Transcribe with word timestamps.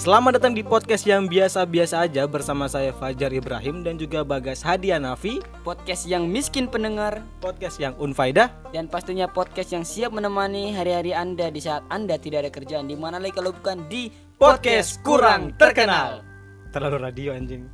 Selamat 0.00 0.40
datang 0.40 0.56
di 0.56 0.64
podcast 0.64 1.04
yang 1.04 1.28
biasa-biasa 1.28 2.08
aja 2.08 2.24
bersama 2.24 2.64
saya 2.72 2.88
Fajar 2.88 3.36
Ibrahim 3.36 3.84
dan 3.84 4.00
juga 4.00 4.24
Bagas 4.24 4.64
Hadianafi 4.64 5.44
podcast 5.60 6.08
yang 6.08 6.24
miskin 6.24 6.72
pendengar. 6.72 7.20
Podcast 7.44 7.76
yang 7.76 7.92
unfaedah. 8.00 8.48
Dan 8.72 8.88
pastinya 8.88 9.28
podcast 9.28 9.76
yang 9.76 9.84
siap 9.84 10.16
menemani 10.16 10.72
hari-hari 10.72 11.12
Anda 11.12 11.52
di 11.52 11.60
saat 11.60 11.84
Anda 11.92 12.16
tidak 12.16 12.48
ada 12.48 12.50
kerjaan. 12.56 12.88
Di 12.88 12.96
mana 12.96 13.20
lagi 13.20 13.36
kalau 13.36 13.52
bukan 13.52 13.92
di 13.92 14.08
Podcast 14.40 15.04
kurang 15.04 15.52
terkenal. 15.60 16.24
Terlalu 16.72 16.96
radio 16.96 17.36
anjing. 17.36 17.68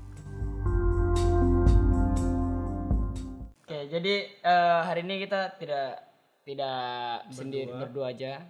Oke, 3.62 3.78
jadi 3.86 4.14
eh, 4.34 4.80
hari 4.82 5.06
ini 5.06 5.22
kita 5.22 5.54
tidak 5.62 6.10
tidak 6.42 7.22
sendiri 7.30 7.70
berdua 7.70 8.10
aja. 8.10 8.42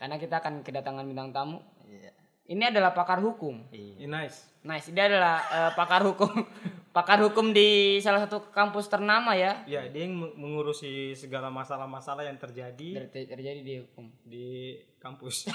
Karena 0.00 0.16
kita 0.16 0.40
akan 0.40 0.64
kedatangan 0.64 1.04
bintang 1.04 1.28
tamu. 1.36 1.60
Ini 2.48 2.72
adalah 2.72 2.96
pakar 2.96 3.20
hukum. 3.20 3.68
Iya, 3.68 4.08
Nice 4.08 4.48
Nice, 4.58 4.88
dia 4.88 5.04
adalah 5.06 5.36
eh, 5.46 5.70
pakar 5.72 6.00
hukum. 6.02 6.32
pakar 6.96 7.20
hukum 7.20 7.52
di 7.52 8.00
salah 8.00 8.24
satu 8.24 8.48
kampus 8.48 8.88
ternama 8.88 9.36
ya. 9.36 9.62
Ya 9.64 9.84
dia 9.86 10.02
yang 10.02 10.16
meng- 10.16 10.34
mengurusi 10.34 11.12
segala 11.12 11.46
masalah-masalah 11.46 12.24
yang 12.24 12.36
terjadi 12.36 13.06
Ter- 13.06 13.28
terjadi 13.28 13.60
di 13.60 13.74
hukum. 13.78 14.08
di 14.24 14.74
kampus 14.98 15.46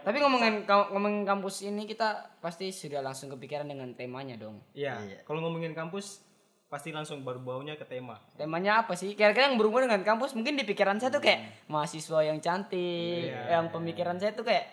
Tapi 0.00 0.16
ngomongin 0.16 0.64
ngomongin 0.64 1.24
kampus 1.24 1.62
ini 1.62 1.84
kita 1.84 2.38
pasti 2.38 2.70
sudah 2.70 3.00
langsung 3.00 3.28
kepikiran 3.28 3.66
dengan 3.66 3.90
temanya 3.92 4.38
dong. 4.38 4.62
Iya 4.72 4.96
kalau 5.24 5.42
ngomongin 5.42 5.72
kampus 5.72 6.22
pasti 6.70 6.88
langsung 6.88 7.20
berbaunya 7.20 7.74
ke 7.74 7.82
tema 7.82 8.14
Temanya 8.32 8.80
apa 8.80 8.94
sih? 8.94 9.12
Kira-kira 9.12 9.50
yang 9.50 9.58
berhubungan 9.58 9.90
dengan 9.90 10.06
kampus 10.06 10.32
mungkin 10.32 10.54
di 10.54 10.62
pikiran 10.62 10.96
saya 10.96 11.10
tuh 11.10 11.18
kayak 11.18 11.66
mahasiswa 11.66 12.22
yang 12.22 12.38
cantik, 12.38 13.26
yang 13.26 13.68
pemikiran 13.68 14.14
saya 14.16 14.30
tuh 14.30 14.46
kayak 14.46 14.64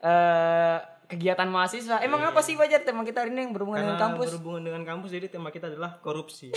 eh 0.00 0.78
kegiatan 1.04 1.44
mahasiswa. 1.46 2.00
Emang 2.00 2.24
apa 2.24 2.40
sih 2.40 2.56
Fajar 2.56 2.80
tema 2.80 3.04
kita 3.04 3.20
hari 3.20 3.30
ini 3.30 3.44
yang 3.44 3.52
berhubungan 3.52 3.84
dengan 3.84 3.94
Karena 3.94 4.06
kampus? 4.10 4.32
berhubungan 4.32 4.62
dengan 4.64 4.82
kampus 4.82 5.12
jadi 5.12 5.28
tema 5.28 5.52
kita 5.52 5.68
adalah 5.68 6.00
korupsi 6.00 6.48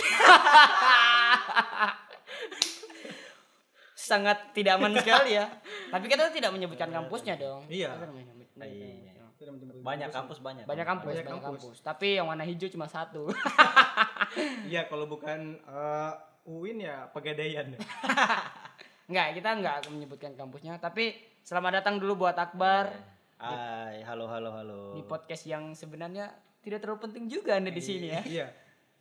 Sangat 3.98 4.54
tidak 4.54 4.78
aman 4.78 4.94
sekali 4.94 5.34
ya. 5.34 5.44
Tapi 5.88 6.06
kita 6.06 6.30
tidak 6.30 6.50
menyebutkan 6.50 6.88
kampusnya 6.88 7.36
dong. 7.36 7.68
Iya. 7.68 7.92
Menyebut- 8.00 8.48
banyak 9.78 10.08
kampus 10.08 10.40
banyak 10.40 10.64
Banyak 10.64 10.86
kampus, 10.88 11.06
Banyak 11.06 11.20
banyak 11.22 11.42
kampus. 11.42 11.60
kampus. 11.60 11.78
Tapi 11.84 12.16
yang 12.16 12.26
warna 12.26 12.42
hijau 12.42 12.68
cuma 12.68 12.86
satu. 12.86 13.28
Iya 14.72 14.88
kalau 14.90 15.06
bukan 15.06 15.60
eh, 15.60 16.12
UIN 16.46 16.84
ya 16.84 17.08
Pegadaian 17.10 17.74
Enggak, 19.10 19.28
kita 19.38 19.48
enggak 19.54 19.74
akan 19.86 19.90
menyebutkan 20.02 20.32
kampusnya, 20.34 20.82
tapi 20.82 21.14
selamat 21.46 21.78
datang 21.82 22.02
dulu 22.02 22.26
buat 22.26 22.34
Akbar 22.34 22.90
Hai 23.36 24.00
halo 24.02 24.26
halo 24.26 24.48
halo 24.50 24.80
di 24.96 25.04
podcast 25.04 25.44
yang 25.44 25.76
sebenarnya 25.76 26.32
tidak 26.66 26.82
terlalu 26.82 27.06
penting 27.06 27.30
juga 27.30 27.54
Anda 27.60 27.70
di 27.70 27.78
sini 27.78 28.10
ya. 28.10 28.22
Iya. 28.26 28.46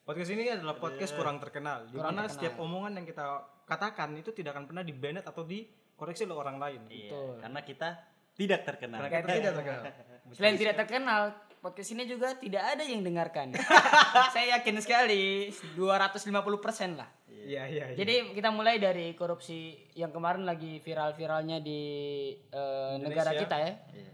Podcast 0.06 0.30
ini 0.38 0.46
adalah 0.46 0.78
podcast 0.78 1.18
kurang 1.18 1.42
terkenal. 1.42 1.90
Di 1.90 1.98
mana 1.98 2.30
setiap 2.30 2.62
omongan 2.62 3.02
yang 3.02 3.10
kita 3.10 3.26
katakan 3.66 4.14
itu 4.14 4.30
tidak 4.38 4.54
akan 4.54 4.70
pernah 4.70 4.86
di-banned 4.86 5.26
atau 5.26 5.42
dikoreksi 5.42 6.30
oleh 6.30 6.38
orang 6.38 6.62
lain. 6.62 6.82
Iya, 6.94 7.42
karena 7.42 7.60
kita 7.66 7.90
tidak 8.38 8.62
terkenal 8.70 9.00
Karena 9.02 9.18
kita 9.18 9.34
tidak 9.34 9.54
terkenal. 9.58 9.82
Selain 10.38 10.56
tidak 10.62 10.76
terkenal, 10.78 11.22
podcast 11.66 11.98
ini 11.98 12.06
juga 12.06 12.38
tidak 12.38 12.78
ada 12.78 12.86
yang 12.86 13.02
dengarkan. 13.02 13.58
Saya 14.38 14.62
yakin 14.62 14.78
sekali 14.86 15.50
250% 15.74 16.30
lah. 16.94 17.10
Iya, 17.26 17.66
iya, 17.66 17.84
iya. 17.90 17.98
Jadi 17.98 18.38
kita 18.38 18.54
mulai 18.54 18.78
dari 18.78 19.18
korupsi 19.18 19.74
yang 19.98 20.14
kemarin 20.14 20.46
lagi 20.46 20.78
viral-viralnya 20.78 21.66
di 21.66 21.82
eh, 22.38 22.94
negara 23.02 23.34
kita 23.34 23.58
ya. 23.58 23.74
Iya. 23.98 24.14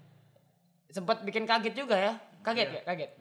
Sempat 0.95 1.27
bikin 1.27 1.43
kaget 1.43 1.75
juga 1.75 1.99
ya. 1.99 2.15
Kaget 2.39 2.69
ya, 2.71 2.81
kaget. 2.87 3.11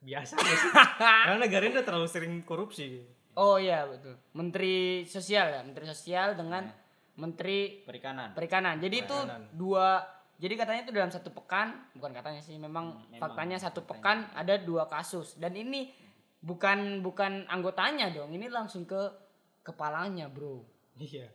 biasa 0.00 0.32
nggak 0.32 0.56
sih? 0.56 0.70
Karena 1.00 1.36
negara 1.36 1.62
ini 1.68 1.72
udah 1.76 1.86
terlalu 1.88 2.08
sering 2.08 2.34
korupsi. 2.44 3.04
Oh 3.36 3.56
iya 3.60 3.84
betul. 3.84 4.16
Menteri 4.36 5.04
Sosial 5.04 5.48
ya, 5.48 5.60
Menteri 5.60 5.84
Sosial 5.88 6.36
dengan 6.36 6.72
Menteri 7.20 7.84
perikanan 7.84 8.32
Perikanan. 8.32 8.80
Jadi 8.80 8.96
itu 9.04 9.16
dua 9.52 10.00
jadi 10.40 10.56
katanya 10.56 10.80
itu 10.88 10.92
dalam 10.96 11.12
satu 11.12 11.28
pekan, 11.36 11.76
bukan 11.92 12.16
katanya 12.16 12.40
sih, 12.40 12.56
memang, 12.56 12.96
faktanya 13.20 13.60
satu 13.60 13.84
pekan 13.84 14.24
ada 14.32 14.56
dua 14.56 14.88
kasus 14.88 15.36
dan 15.36 15.52
ini 15.52 15.92
bukan 16.40 17.04
bukan 17.04 17.44
anggotanya 17.52 18.08
dong, 18.08 18.32
ini 18.32 18.48
langsung 18.48 18.88
ke 18.88 19.12
kepalanya, 19.60 20.32
Bro. 20.32 20.64
Iya. 20.96 21.28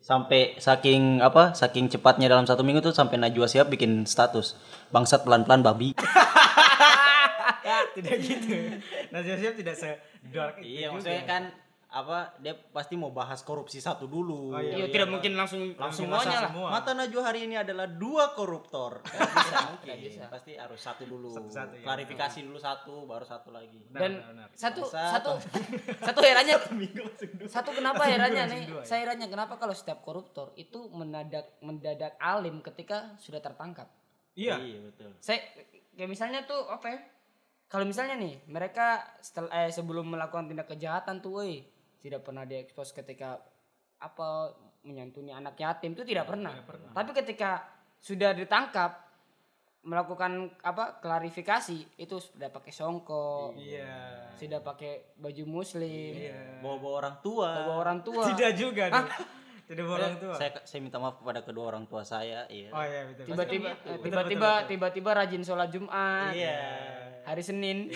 sampai 0.00 0.56
saking 0.56 1.20
apa 1.20 1.52
saking 1.52 1.92
cepatnya 1.92 2.24
dalam 2.24 2.48
satu 2.48 2.64
minggu 2.64 2.80
tuh 2.80 2.96
sampai 2.96 3.20
Najwa 3.20 3.44
siap 3.44 3.68
bikin 3.68 4.08
status 4.08 4.56
bangsat 4.88 5.28
pelan 5.28 5.44
pelan 5.44 5.60
babi 5.60 5.92
tidak 7.94 8.16
gitu. 8.22 8.54
Nah, 9.10 9.20
siap 9.22 9.54
tidak 9.58 9.76
se 9.76 9.90
dark 10.30 10.58
itu 10.60 10.80
iya 10.80 10.88
juga. 10.88 10.94
maksudnya 10.96 11.24
kan 11.26 11.42
apa 11.90 12.38
dia 12.38 12.54
pasti 12.70 12.94
mau 12.94 13.10
bahas 13.10 13.42
korupsi 13.42 13.76
satu 13.76 14.06
dulu 14.06 14.50
Oh, 14.50 14.58
iya. 14.58 14.78
Iya, 14.78 14.86
tidak 14.88 15.10
mungkin 15.10 15.34
langsung 15.34 15.74
Langsung 15.74 16.06
semuanya 16.06 16.38
lah. 16.38 16.42
semua. 16.46 16.68
mata 16.70 16.90
Najwa 16.92 17.22
hari 17.24 17.40
ini 17.44 17.56
adalah 17.56 17.84
dua 17.84 18.30
koruptor 18.30 19.02
Nggak 19.02 19.26
bisa 19.26 19.56
mungkin 19.68 19.96
bisa. 20.00 20.24
pasti 20.26 20.52
harus 20.54 20.78
satu 20.78 21.02
dulu 21.02 21.28
Satu-satu, 21.28 21.74
ya. 21.74 21.82
klarifikasi 21.82 22.38
dulu 22.40 22.56
satu 22.56 22.94
baru 23.04 23.22
satu 23.22 23.50
lagi 23.50 23.82
Benar, 23.84 24.00
Dan 24.00 24.12
benar, 24.14 24.28
benar. 24.30 24.48
satu 24.52 24.82
satu 24.86 25.30
satu 26.06 26.20
herannya 26.20 26.56
satu 27.46 27.70
kenapa 27.72 28.02
herannya 28.06 28.44
nih? 28.48 28.62
dua, 28.66 28.80
ya. 28.80 28.86
Saya 28.86 28.98
herannya 29.04 29.26
kenapa 29.26 29.54
kalau 29.56 29.72
setiap 29.72 29.98
koruptor 30.00 30.54
itu 30.54 30.86
mendadak 30.88 31.58
mendadak 31.60 32.14
alim 32.16 32.58
ketika 32.60 33.14
sudah 33.16 33.38
tertangkap. 33.38 33.90
Iya. 34.32 34.56
iya 34.56 34.78
betul 34.80 35.10
saya 35.18 35.42
kayak 35.92 36.06
misalnya 36.06 36.46
tuh 36.46 36.64
apa 36.64 36.86
ya 36.86 37.00
kalau 37.66 37.82
misalnya 37.82 38.14
nih 38.14 38.38
mereka 38.46 39.02
setelah 39.18 39.50
eh, 39.60 39.68
sebelum 39.68 40.06
melakukan 40.06 40.46
tindak 40.46 40.66
kejahatan 40.66 41.18
tuh 41.18 41.34
woi 41.36 41.66
tidak 42.00 42.24
pernah 42.24 42.48
diekspos 42.48 42.96
ketika 42.96 43.38
apa 44.00 44.56
menyantuni 44.80 45.28
anak 45.30 45.60
yatim 45.60 45.92
itu 45.92 46.04
tidak 46.08 46.24
pernah. 46.24 46.56
tapi 46.96 47.10
ketika 47.12 47.60
sudah 48.00 48.32
ditangkap 48.32 49.10
melakukan 49.80 50.52
apa 50.60 51.00
klarifikasi 51.00 51.96
itu 51.96 52.16
sudah 52.20 52.52
pakai 52.52 52.72
songkok 52.72 53.56
Iya. 53.56 54.28
sudah 54.36 54.60
pakai 54.60 55.16
baju 55.16 55.44
muslim 55.48 56.12
bawa 56.60 56.76
bawa 56.76 56.94
orang 57.00 57.16
tua. 57.24 57.48
Bawa 57.64 57.74
orang 57.80 57.98
tua. 58.04 58.24
Tidak 58.28 58.52
juga 58.60 58.92
nih. 58.92 59.08
Tidak 59.72 59.84
bawa 59.84 59.96
orang 60.04 60.16
tua. 60.20 60.34
saya 60.36 60.50
saya 60.68 60.80
minta 60.84 61.00
maaf 61.00 61.16
kepada 61.24 61.40
kedua 61.40 61.64
orang 61.72 61.88
tua 61.88 62.04
saya 62.04 62.44
iya. 62.52 62.68
Oh 62.76 62.84
iya 62.84 63.08
betul. 63.08 63.24
tiba-tiba 63.32 63.68
tiba-tiba 64.04 64.50
tiba-tiba 64.68 65.10
rajin 65.16 65.42
sholat 65.48 65.72
jumat. 65.72 66.36
Iya. 66.36 66.60
Hari 67.24 67.42
senin. 67.44 67.88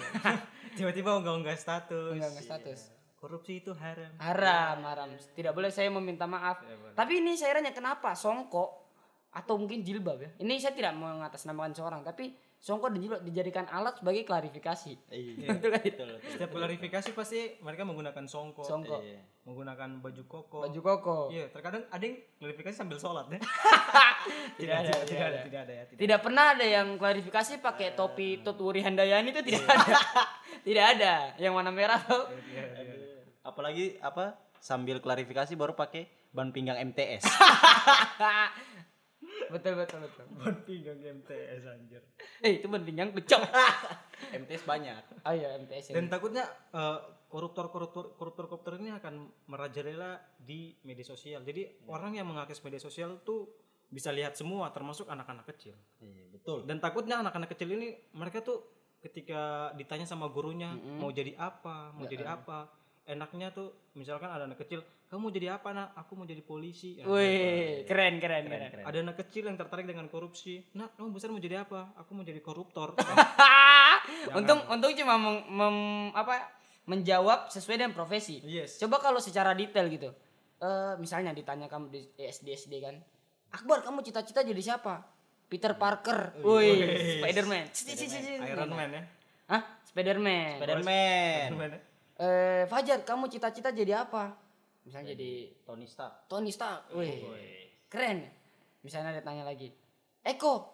Tiba-tiba 0.75 1.23
unggah-unggah 1.23 1.55
status. 1.55 2.19
enggak 2.19 2.35
enggak 2.35 2.47
status 2.51 2.81
Korupsi 3.25 3.65
itu 3.65 3.73
haram. 3.73 4.13
haram 4.21 4.77
haram. 4.85 5.09
tidak 5.33 5.57
boleh 5.57 5.73
saya 5.73 5.89
meminta 5.89 6.29
maaf. 6.29 6.61
Tapi 6.93 7.25
ini 7.25 7.41
saya 7.41 7.57
ranya 7.57 7.73
kenapa 7.73 8.13
songkok 8.13 8.85
atau 9.33 9.57
mungkin 9.57 9.81
jilbab 9.81 10.21
ya? 10.21 10.31
Ini 10.45 10.61
saya 10.61 10.77
tidak 10.77 10.93
mengatasnamakan 10.93 11.73
seorang 11.73 12.05
tapi 12.05 12.37
songkok 12.61 12.93
dan 12.93 13.01
jilbab 13.01 13.21
dijadikan 13.25 13.65
alat 13.69 13.97
sebagai 13.97 14.29
klarifikasi. 14.29 14.93
Iya 15.09 15.49
betul 15.57 15.69
kan 15.73 15.81
betul 15.85 16.09
betul. 16.17 16.31
Setiap 16.37 16.51
klarifikasi 16.53 17.09
pasti 17.17 17.41
mereka 17.65 17.83
menggunakan 17.89 18.25
songkok, 18.29 18.65
songkok 18.65 19.01
Iya. 19.01 19.21
menggunakan 19.49 19.89
baju 20.05 20.23
koko. 20.25 20.59
baju 20.65 20.81
koko. 20.81 21.19
Iya, 21.33 21.49
terkadang 21.53 21.85
ada 21.89 22.05
yang 22.05 22.17
klarifikasi 22.41 22.77
sambil 22.77 22.97
sholat 23.01 23.29
ya. 23.33 23.41
tidak 24.61 24.77
ada 24.85 24.91
tidak, 24.93 25.05
tidak 25.09 25.25
ada, 25.29 25.39
tidak 25.45 25.61
ada 25.65 25.73
ya. 25.73 25.85
Tidak. 25.89 26.01
tidak 26.01 26.19
pernah 26.25 26.45
ada 26.57 26.65
yang 26.65 26.89
klarifikasi 26.97 27.53
pakai 27.61 27.89
topi 27.93 28.41
Tutwuri 28.41 28.81
Handayani 28.85 29.33
itu 29.33 29.41
tidak 29.41 29.65
ada. 29.65 29.97
Tidak 30.65 30.81
ada. 30.97 31.37
Yang 31.37 31.53
warna 31.61 31.69
merah 31.69 32.01
tuh 32.09 32.25
apalagi 33.45 34.01
apa 34.01 34.35
sambil 34.59 34.99
klarifikasi 34.99 35.53
baru 35.55 35.77
pakai 35.77 36.09
ban 36.33 36.51
pinggang 36.51 36.81
MTS 36.91 37.29
betul 39.53 39.77
betul 39.77 39.99
betul. 40.03 40.25
Ban 40.41 40.57
pinggang 40.67 40.99
MTS 40.99 41.63
anjir. 41.69 42.03
eh 42.43 42.59
itu 42.59 42.67
penting 42.67 42.97
yang 42.97 43.11
kecok 43.13 43.43
MTS 44.41 44.65
banyak. 44.65 45.03
Oh 45.23 45.35
iya 45.35 45.55
MTS 45.61 45.95
Dan 45.95 46.09
takutnya 46.09 46.49
eh, 46.75 46.99
koruptor-koruptor 47.29 48.15
koruptor-koruptor 48.19 48.79
ini 48.81 48.95
akan 48.95 49.31
merajalela 49.51 50.19
di 50.39 50.75
media 50.83 51.07
sosial. 51.07 51.43
Jadi 51.45 51.87
orang 51.91 52.19
yang 52.19 52.27
mengakses 52.27 52.63
media 52.65 52.81
sosial 52.81 53.21
tuh 53.23 53.47
bisa 53.91 54.11
lihat 54.11 54.35
semua 54.35 54.75
termasuk 54.75 55.07
anak-anak 55.07 55.47
kecil. 55.55 55.77
iya 56.03 56.27
betul. 56.35 56.67
Dan 56.67 56.83
takutnya 56.83 57.23
anak-anak 57.23 57.55
kecil 57.55 57.79
ini 57.79 57.95
mereka 58.17 58.43
tuh 58.43 58.65
ketika 59.05 59.71
ditanya 59.77 60.09
sama 60.09 60.33
gurunya 60.33 60.73
mau 60.75 61.13
jadi 61.13 61.37
apa, 61.37 61.93
mau 61.93 62.09
jadi 62.09 62.25
apa, 62.25 62.73
enaknya 63.05 63.53
tuh 63.53 63.93
misalkan 63.95 64.33
ada 64.33 64.49
anak 64.49 64.61
kecil, 64.65 64.81
kamu 65.13 65.31
jadi 65.31 65.61
apa 65.61 65.71
nak? 65.71 65.93
Aku 65.95 66.17
mau 66.17 66.25
jadi 66.25 66.41
polisi. 66.41 66.99
Ya, 66.99 67.05
Wih, 67.07 67.85
keren 67.85 68.19
keren 68.19 68.49
keren. 68.49 68.85
Ada 68.85 68.99
anak 69.05 69.17
kecil 69.25 69.47
yang 69.47 69.57
tertarik 69.61 69.85
dengan 69.85 70.09
korupsi. 70.09 70.65
Nah, 70.75 70.89
kamu 70.97 71.13
besar 71.13 71.29
mau 71.31 71.39
jadi 71.39 71.63
apa? 71.63 71.93
Aku 72.01 72.17
mau 72.17 72.25
jadi 72.25 72.41
koruptor. 72.41 72.97
untung 74.39 74.61
untung 74.69 74.93
cuma 74.97 75.15
meng- 75.21 75.47
mem- 75.49 76.13
apa 76.17 76.49
menjawab 76.85 77.49
sesuai 77.49 77.81
dengan 77.81 77.93
profesi. 77.97 78.41
yes. 78.45 78.77
Coba 78.81 79.01
kalau 79.01 79.21
secara 79.21 79.57
detail 79.57 79.89
gitu. 79.89 80.13
Eh 80.61 80.95
misalnya 81.01 81.33
ditanya 81.33 81.69
kamu 81.69 81.89
di 81.93 82.01
SD 82.17 82.53
SD 82.57 82.75
kan. 82.81 82.97
Akbar 83.55 83.85
kamu 83.85 84.03
cita-cita 84.03 84.45
jadi 84.45 84.61
siapa? 84.61 85.01
Peter 85.49 85.77
Parker. 85.77 86.41
Woi, 86.43 87.21
Spider-Man. 87.21 87.71
Cici. 87.71 88.09
Iron 88.43 88.73
Man 88.75 88.91
ya 88.91 89.03
Hah? 89.45 89.63
Spider-Man. 89.87 90.57
Spiderman 90.59 91.47
Iron 91.53 91.59
Man 91.61 91.71
ya? 91.71 91.81
Eh, 92.15 92.63
Fajar, 92.71 93.03
kamu 93.03 93.27
cita-cita 93.27 93.75
jadi 93.75 94.07
apa? 94.07 94.39
Misalnya 94.87 95.17
jadi 95.17 95.51
Tony 95.65 95.89
Stark 95.89 96.29
Tony 96.31 96.53
Stark. 96.55 96.93
Wih. 96.95 97.27
Keren. 97.91 98.29
Misalnya 98.85 99.17
dia 99.17 99.25
tanya 99.25 99.43
lagi. 99.43 99.73
Eko. 100.23 100.71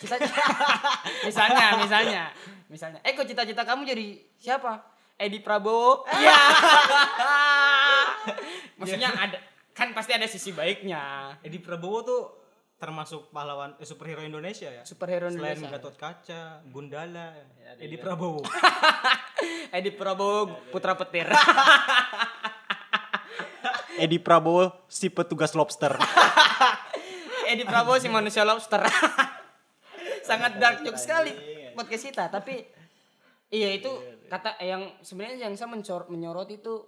Cita-cita. 0.00 0.32
misalnya, 1.28 1.66
misalnya. 1.76 2.22
Misalnya. 2.72 3.00
Eko 3.04 3.26
cita-cita 3.28 3.68
kamu 3.68 3.84
jadi 3.84 4.06
siapa? 4.40 4.80
Edi 5.20 5.38
Prabowo. 5.44 6.02
Iya. 6.22 6.38
Maksudnya 8.78 9.10
ada 9.10 9.38
kan 9.74 9.90
pasti 9.90 10.14
ada 10.14 10.30
sisi 10.30 10.54
baiknya. 10.54 11.34
Edi 11.42 11.58
Prabowo 11.58 11.98
tuh 12.06 12.22
termasuk 12.82 13.30
pahlawan 13.30 13.78
eh, 13.78 13.86
superhero 13.86 14.26
Indonesia 14.26 14.66
ya? 14.66 14.82
Superhero 14.82 15.30
selain 15.30 15.54
Indonesia. 15.54 15.78
Gatot 15.78 15.94
Kaca 15.94 16.66
Gundala 16.66 17.30
Edi 17.84 17.94
Prabowo. 17.94 18.42
Edi 19.70 19.94
Prabowo 19.94 20.50
putra 20.74 20.98
petir. 20.98 21.30
Edi 24.02 24.18
Prabowo 24.18 24.82
si 24.90 25.14
petugas 25.14 25.54
lobster. 25.54 25.94
Edi 27.54 27.62
Prabowo 27.62 28.02
si 28.02 28.10
manusia 28.10 28.42
lobster. 28.42 28.82
Sangat 30.26 30.58
dark 30.58 30.82
joke 30.82 30.98
sekali 30.98 31.30
podcast 31.78 32.10
kita, 32.10 32.24
tapi 32.34 32.66
iya 33.54 33.78
itu 33.78 33.94
kata 34.26 34.58
yang 34.58 34.90
sebenarnya 35.06 35.46
yang 35.46 35.54
saya 35.54 35.70
mencor, 35.70 36.10
menyorot 36.10 36.50
itu 36.50 36.82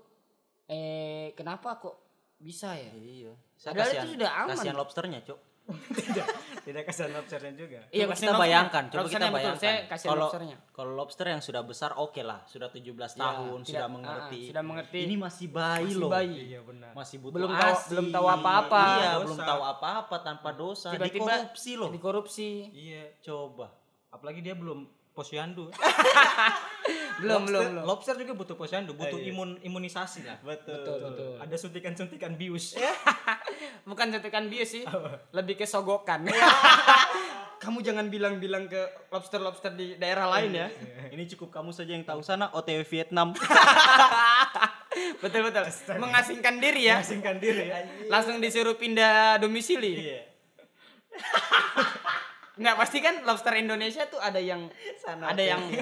eh 0.66 1.30
kenapa 1.38 1.78
kok 1.78 2.02
bisa 2.42 2.74
ya? 2.74 2.90
iya. 2.98 3.32
Padahal 3.62 3.90
itu 3.94 4.18
sudah 4.18 4.30
aman. 4.42 4.58
kasihan 4.58 4.76
lobsternya 4.76 5.22
cok 5.22 5.53
tidak 5.64 6.26
tidak 6.60 6.82
kesan 6.84 7.08
lobsternya 7.10 7.52
juga 7.54 7.80
Iya, 7.88 8.04
coba 8.04 8.12
kasihan 8.12 8.24
kita 8.26 8.36
bayangkan 8.38 8.84
coba 8.86 9.06
kita 9.06 9.26
bayangkan 9.26 9.56
saya 9.58 9.76
kasihan 9.86 10.10
kalau 10.10 10.20
lobsternya. 10.22 10.56
kalau 10.70 10.92
lobster 10.94 11.26
yang 11.26 11.40
sudah 11.40 11.62
besar 11.62 11.90
oke 11.94 12.20
lah 12.20 12.40
sudah 12.44 12.68
17 12.68 12.84
tahun 13.14 13.58
tidak- 13.58 13.64
sudah 13.66 13.80
ah, 13.80 13.90
mengerti 13.90 14.40
sudah 14.46 14.62
mengerti. 14.62 14.98
ini 15.02 15.16
masih 15.16 15.46
bayi 15.50 15.84
Masih 15.86 15.96
loh 15.98 16.10
bayi. 16.10 16.34
iya 16.46 16.60
benar 16.60 16.90
masih 16.92 17.16
butuh 17.18 17.34
Belum 17.34 17.50
tahu- 17.50 17.72
ASI. 17.74 17.88
belum 17.90 18.06
tahu 18.10 18.26
apa-apa. 18.30 18.82
iya 18.94 19.08
Dosa. 19.10 19.22
belum 19.24 19.38
tahu 19.40 19.62
apa-apa 19.66 20.16
tanpa 20.20 20.48
dosa 20.52 20.88
Tiba-tiba 20.90 21.16
dikorupsi 21.32 21.70
loh 21.74 21.90
Dikorupsi. 21.90 22.48
iya 22.70 23.02
coba 23.18 23.66
apalagi 24.08 24.40
dia 24.40 24.54
belum 24.54 24.84
posyandu 25.14 25.70
Belum, 27.14 27.46
belum, 27.46 27.54
lobster, 27.54 27.70
belum. 27.70 27.84
lobster 27.86 28.14
juga 28.18 28.32
butuh 28.34 28.56
posyandu 28.58 28.92
butuh 28.92 29.16
imun 29.16 29.54
imunisasi 29.62 30.26
lah 30.26 30.34
betul 30.42 30.74
Betul, 30.76 30.96
betul. 31.00 31.30
ada 31.38 31.54
suntikan-suntikan 31.54 32.34
bius 32.34 32.74
Bukan 33.88 34.10
suntikan 34.10 34.48
bius 34.48 34.74
sih, 34.74 34.84
lebih 35.30 35.54
ke 35.54 35.64
sogokan. 35.64 36.24
Kamu 37.62 37.80
jangan 37.80 38.08
bilang-bilang 38.08 38.64
ke 38.64 38.80
lobster-lobster 39.08 39.72
di 39.72 39.94
daerah 39.94 40.26
lain 40.26 40.52
ya. 40.52 40.66
ini 41.08 41.24
cukup 41.26 41.48
kamu 41.50 41.70
saja 41.70 41.92
yang 41.92 42.02
tahu 42.02 42.20
sana 42.20 42.48
OTW 42.50 42.82
Vietnam 42.82 43.32
betul 45.22 45.40
betul. 45.44 45.64
Mengasingkan 45.96 46.58
diri 46.58 46.88
ya. 46.88 47.00
asingkan 47.00 47.36
diri 47.38 47.70
ya 47.70 47.78
Langsung 48.08 48.36
disuruh 48.36 48.74
pindah 48.74 49.38
domisili. 49.38 49.96
iya 50.02 50.20
Nggak 52.54 52.76
pasti 52.76 52.98
kan 52.98 53.22
lobster 53.22 53.54
Indonesia 53.54 54.06
tuh 54.06 54.18
ada 54.18 54.38
yang 54.38 54.70
Sana 54.96 55.30
ada 55.30 55.42
yang 55.42 55.58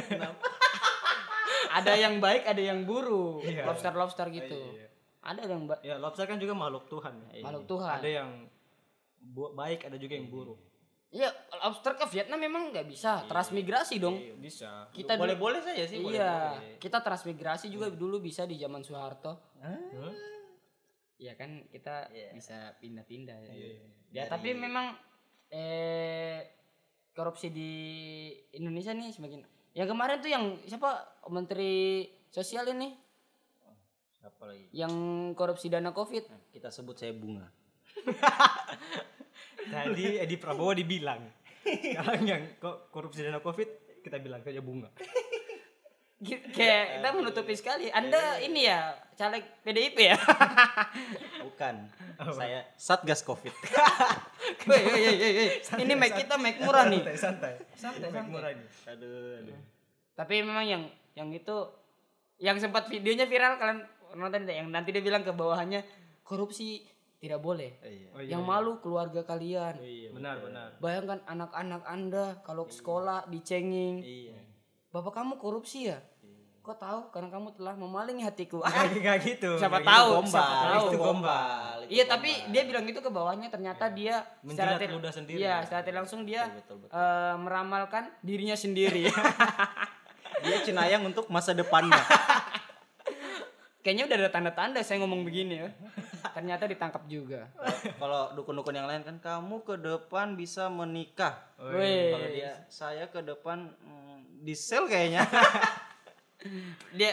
ada 1.72 1.92
yang 1.94 2.14
baik, 2.18 2.42
ada 2.44 2.62
yang 2.62 2.82
buruk. 2.82 3.44
Iya. 3.44 3.64
Lobster-lobster 3.64 4.28
gitu. 4.30 4.56
Iya. 4.72 4.88
Ada 5.22 5.46
yang 5.46 5.62
ba- 5.64 5.78
ya 5.80 5.96
lobster 5.96 6.26
kan 6.26 6.36
juga 6.36 6.52
makhluk 6.52 6.88
Tuhan 6.88 7.14
ya. 7.30 7.42
makhluk 7.42 7.64
Tuhan. 7.68 7.94
ada 7.94 8.08
yang 8.10 8.30
bu- 9.16 9.52
baik 9.52 9.86
ada 9.86 9.94
juga 9.94 10.14
yang 10.14 10.26
buruk 10.26 10.58
Iya, 11.08 11.28
lobster 11.60 11.92
ke 11.92 12.08
Vietnam 12.08 12.40
memang 12.40 12.72
nggak 12.72 12.88
bisa. 12.88 13.20
Transmigrasi 13.28 14.00
dong. 14.00 14.16
Iya, 14.16 14.32
bisa 14.34 14.70
Kita 14.88 15.12
dulu- 15.12 15.28
boleh-boleh 15.28 15.60
saja 15.60 15.84
sih 15.84 16.00
Iya, 16.00 16.08
boleh-boleh. 16.56 16.80
kita 16.80 16.98
transmigrasi 16.98 17.68
juga 17.68 17.86
dulu 17.86 18.16
bisa 18.18 18.42
di 18.42 18.56
zaman 18.56 18.80
Soeharto. 18.80 19.36
Iya 21.14 21.36
kan 21.36 21.68
kita 21.68 22.08
Iya. 22.08 22.32
bisa 22.32 22.58
pindah-pindah 22.80 23.38
ya. 23.38 23.52
Iya. 23.52 23.72
Ya 24.10 24.22
tapi 24.26 24.56
memang 24.56 24.96
eh 25.46 26.40
korupsi 27.12 27.52
di 27.52 27.70
Indonesia 28.56 28.92
nih 28.96 29.12
semakin. 29.12 29.40
Yang 29.72 29.88
kemarin 29.92 30.16
tuh 30.20 30.30
yang 30.32 30.44
siapa 30.68 30.90
Menteri 31.32 32.04
Sosial 32.32 32.68
ini 32.72 32.92
Siapa 34.20 34.42
lagi? 34.48 34.68
yang 34.72 34.92
korupsi 35.32 35.72
dana 35.72 35.92
Covid. 35.92 36.24
Nah, 36.28 36.42
kita 36.52 36.68
sebut 36.68 36.96
saya 36.96 37.12
bunga. 37.16 37.48
Tadi 39.72 40.20
Edi 40.20 40.36
Prabowo 40.36 40.72
dibilang. 40.76 41.20
Sekarang 41.62 42.24
yang 42.26 42.42
kok 42.58 42.90
korupsi 42.90 43.22
dana 43.24 43.40
Covid 43.40 44.02
kita 44.02 44.18
bilang 44.18 44.42
saja 44.42 44.58
bunga. 44.58 44.90
Kayak 46.54 47.02
kita 47.02 47.08
menutupi 47.18 47.54
sekali. 47.58 47.90
Anda 47.90 48.38
ini 48.38 48.70
ya 48.70 48.94
caleg 49.18 49.42
PDIP 49.66 49.96
ya. 50.06 50.18
Bukan. 51.42 51.74
saya 52.38 52.70
Satgas 52.78 53.26
Covid. 53.26 53.50
Woi, 54.68 54.82
woi, 54.82 55.02
woi, 55.18 55.32
woi. 55.38 55.48
Ini 55.82 55.92
mic 55.96 56.12
kita 56.16 56.34
mic 56.38 56.56
murah 56.62 56.86
nih. 56.88 57.02
Santai, 57.02 57.16
santai. 57.18 57.52
Santai, 57.74 58.08
Mic 58.08 58.14
santai. 58.14 58.32
murah 58.32 58.50
ini. 58.52 58.66
aduh, 58.86 59.40
aduh. 59.42 59.58
Tapi 60.12 60.34
memang 60.44 60.64
yang 60.64 60.82
yang 61.16 61.28
itu 61.32 61.56
yang 62.40 62.56
sempat 62.58 62.88
videonya 62.88 63.28
viral 63.28 63.56
kalian 63.60 63.80
nonton 64.16 64.44
tidak? 64.44 64.56
yang 64.60 64.68
nanti 64.68 64.92
dia 64.92 65.00
bilang 65.00 65.24
ke 65.24 65.32
bawahannya 65.32 65.80
korupsi 66.26 66.84
tidak 67.22 67.38
boleh. 67.38 67.78
Iya. 67.86 68.08
Oh, 68.12 68.20
iya, 68.20 68.30
yang 68.34 68.42
malu 68.42 68.82
keluarga 68.82 69.22
kalian. 69.22 69.78
Benar, 70.10 70.42
benar. 70.42 70.68
Bayangkan 70.82 71.22
anak-anak 71.30 71.82
Anda 71.86 72.26
kalau 72.42 72.66
ke 72.66 72.74
sekolah 72.74 73.30
dicengin. 73.30 74.02
Iya. 74.02 74.42
Bapak 74.90 75.22
kamu 75.22 75.38
korupsi 75.38 75.86
ya? 75.88 76.02
Kok 76.62 76.78
tahu? 76.78 77.00
Karena 77.10 77.26
kamu 77.26 77.58
telah 77.58 77.74
memalingi 77.74 78.22
hatiku. 78.22 78.62
Ah, 78.62 78.86
Gak, 78.86 79.18
gitu. 79.26 79.58
Siapa 79.58 79.82
gak 79.82 79.86
tahu, 79.90 80.06
gitu. 80.06 80.14
Gombal, 80.14 80.30
siapa 80.30 80.54
tahu. 80.70 80.86
itu 80.86 80.98
gombal. 81.02 81.76
Iya, 81.90 82.04
tapi 82.06 82.30
dia 82.54 82.62
bilang 82.62 82.86
itu 82.86 83.02
ke 83.02 83.10
bawahnya 83.10 83.50
ternyata 83.50 83.90
dia 83.90 84.22
Menjilat 84.46 84.78
tidak- 84.78 84.94
ludah 84.94 85.10
sendiri. 85.12 85.38
Iya, 85.42 85.66
secara 85.66 85.90
langsung 85.90 86.22
dia 86.22 86.46
Betul, 86.54 86.86
betul, 86.86 86.94
eh, 86.94 87.34
meramalkan 87.36 88.14
dirinya 88.22 88.54
sendiri. 88.54 89.10
dia 90.46 90.56
cenayang 90.62 91.02
untuk 91.02 91.26
masa 91.26 91.50
depannya. 91.50 91.98
Kayaknya 93.82 94.06
udah 94.06 94.16
ada 94.22 94.30
tanda-tanda 94.30 94.78
saya 94.86 95.02
ngomong 95.02 95.26
begini 95.26 95.58
ya. 95.58 95.68
Ternyata 96.30 96.70
ditangkap 96.70 97.02
juga. 97.10 97.50
Kalau 97.98 98.30
dukun-dukun 98.38 98.78
yang 98.78 98.86
lain 98.86 99.02
kan 99.02 99.18
kamu 99.18 99.66
ke 99.66 99.74
depan 99.74 100.38
bisa 100.38 100.70
menikah. 100.70 101.42
Kalau 101.58 101.82
dia 102.30 102.62
saya 102.70 103.10
ke 103.10 103.18
depan 103.18 103.74
mm, 103.74 104.46
di 104.46 104.54
sel 104.54 104.86
kayaknya. 104.86 105.26
Dia 106.98 107.12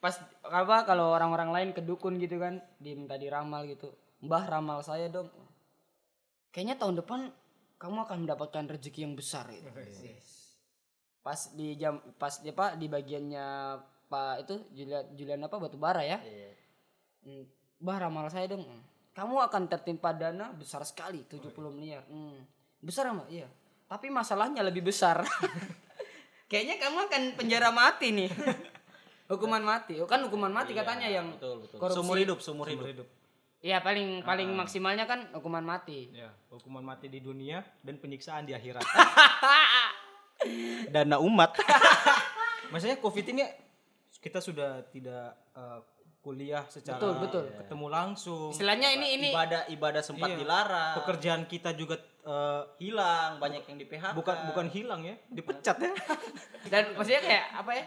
pas 0.00 0.14
apa 0.46 0.86
kalau 0.86 1.10
orang-orang 1.10 1.50
lain 1.50 1.70
ke 1.72 1.82
dukun 1.82 2.20
gitu 2.20 2.38
kan, 2.38 2.60
diminta 2.78 3.16
diramal 3.16 3.66
gitu. 3.66 3.90
Mbah 4.22 4.44
ramal 4.48 4.80
saya 4.84 5.08
dong. 5.10 5.28
Kayaknya 6.52 6.76
tahun 6.80 6.94
depan 7.04 7.20
kamu 7.76 8.08
akan 8.08 8.18
mendapatkan 8.24 8.64
rezeki 8.76 9.04
yang 9.04 9.14
besar 9.16 9.44
gitu. 9.52 9.68
Yes. 10.00 10.56
Pas 11.20 11.52
di 11.52 11.76
jam 11.76 12.00
pas 12.16 12.32
di 12.40 12.48
apa 12.48 12.78
di 12.78 12.86
bagiannya 12.88 13.46
Pak 14.06 14.34
itu 14.46 14.54
Julian 14.70 15.04
Julian 15.18 15.40
apa 15.44 15.56
batu 15.58 15.76
bara 15.76 16.00
ya. 16.06 16.22
Hmm, 17.26 17.44
Mbah 17.82 17.98
ramal 18.08 18.30
saya 18.32 18.48
dong. 18.48 18.64
Kamu 19.16 19.40
akan 19.48 19.62
tertimpa 19.68 20.12
dana 20.12 20.52
besar 20.52 20.84
sekali 20.84 21.24
70 21.24 21.52
miliar. 21.72 22.04
Hmm. 22.08 22.36
Besar 22.80 23.10
Mbak? 23.10 23.28
Iya. 23.32 23.48
Tapi 23.86 24.12
masalahnya 24.12 24.60
lebih 24.60 24.84
besar. 24.86 25.24
Kayaknya 26.46 26.76
kamu 26.78 26.98
akan 27.10 27.22
penjara 27.34 27.68
mati 27.74 28.14
nih. 28.14 28.30
hukuman 29.32 29.62
mati. 29.62 29.98
Oh, 29.98 30.06
kan 30.06 30.22
hukuman 30.22 30.54
mati 30.54 30.70
katanya 30.70 31.10
yang 31.10 31.34
betul 31.34 31.66
betul. 31.66 31.78
korupsi. 31.82 31.98
Seumur 31.98 32.16
hidup, 32.18 32.38
seumur 32.38 32.66
hidup. 32.70 32.86
hidup. 32.86 33.08
Iya, 33.66 33.82
paling 33.82 34.22
paling 34.22 34.46
maksimalnya 34.54 35.10
kan 35.10 35.26
hukuman 35.34 35.66
mati. 35.66 36.14
Ya, 36.14 36.30
hukuman 36.54 36.86
mati 36.86 37.10
di 37.10 37.18
dunia 37.18 37.66
dan 37.82 37.98
penyiksaan 37.98 38.46
di 38.46 38.54
akhirat. 38.54 38.86
Dana 40.94 41.18
umat. 41.18 41.58
Maksudnya 42.70 42.98
Covid 43.02 43.26
ini 43.34 43.42
kita 44.22 44.38
sudah 44.38 44.86
tidak 44.90 45.34
eh, 45.58 45.80
kuliah 46.22 46.66
secara 46.66 46.98
Betul, 46.98 47.14
betul. 47.22 47.44
ketemu 47.58 47.86
langsung. 47.86 48.50
Istilahnya 48.50 48.90
ini 48.94 49.06
ini 49.18 49.28
ibadah 49.30 49.70
ibadah 49.70 50.02
sempat 50.02 50.34
Iya. 50.34 50.38
dilarang. 50.42 50.94
Pekerjaan 51.02 51.42
kita 51.46 51.70
juga 51.74 51.98
eh, 52.26 52.62
hilang, 52.82 53.38
banyak 53.38 53.62
yang 53.64 53.78
di 53.78 53.86
PHK. 53.86 54.12
bukan 54.12 54.36
bukan 54.50 54.66
hilang 54.68 55.00
ya, 55.06 55.14
dipecat 55.30 55.76
ya. 55.78 55.92
dan 56.72 56.98
maksudnya 56.98 57.22
kayak 57.22 57.44
apa 57.54 57.70
ya? 57.72 57.84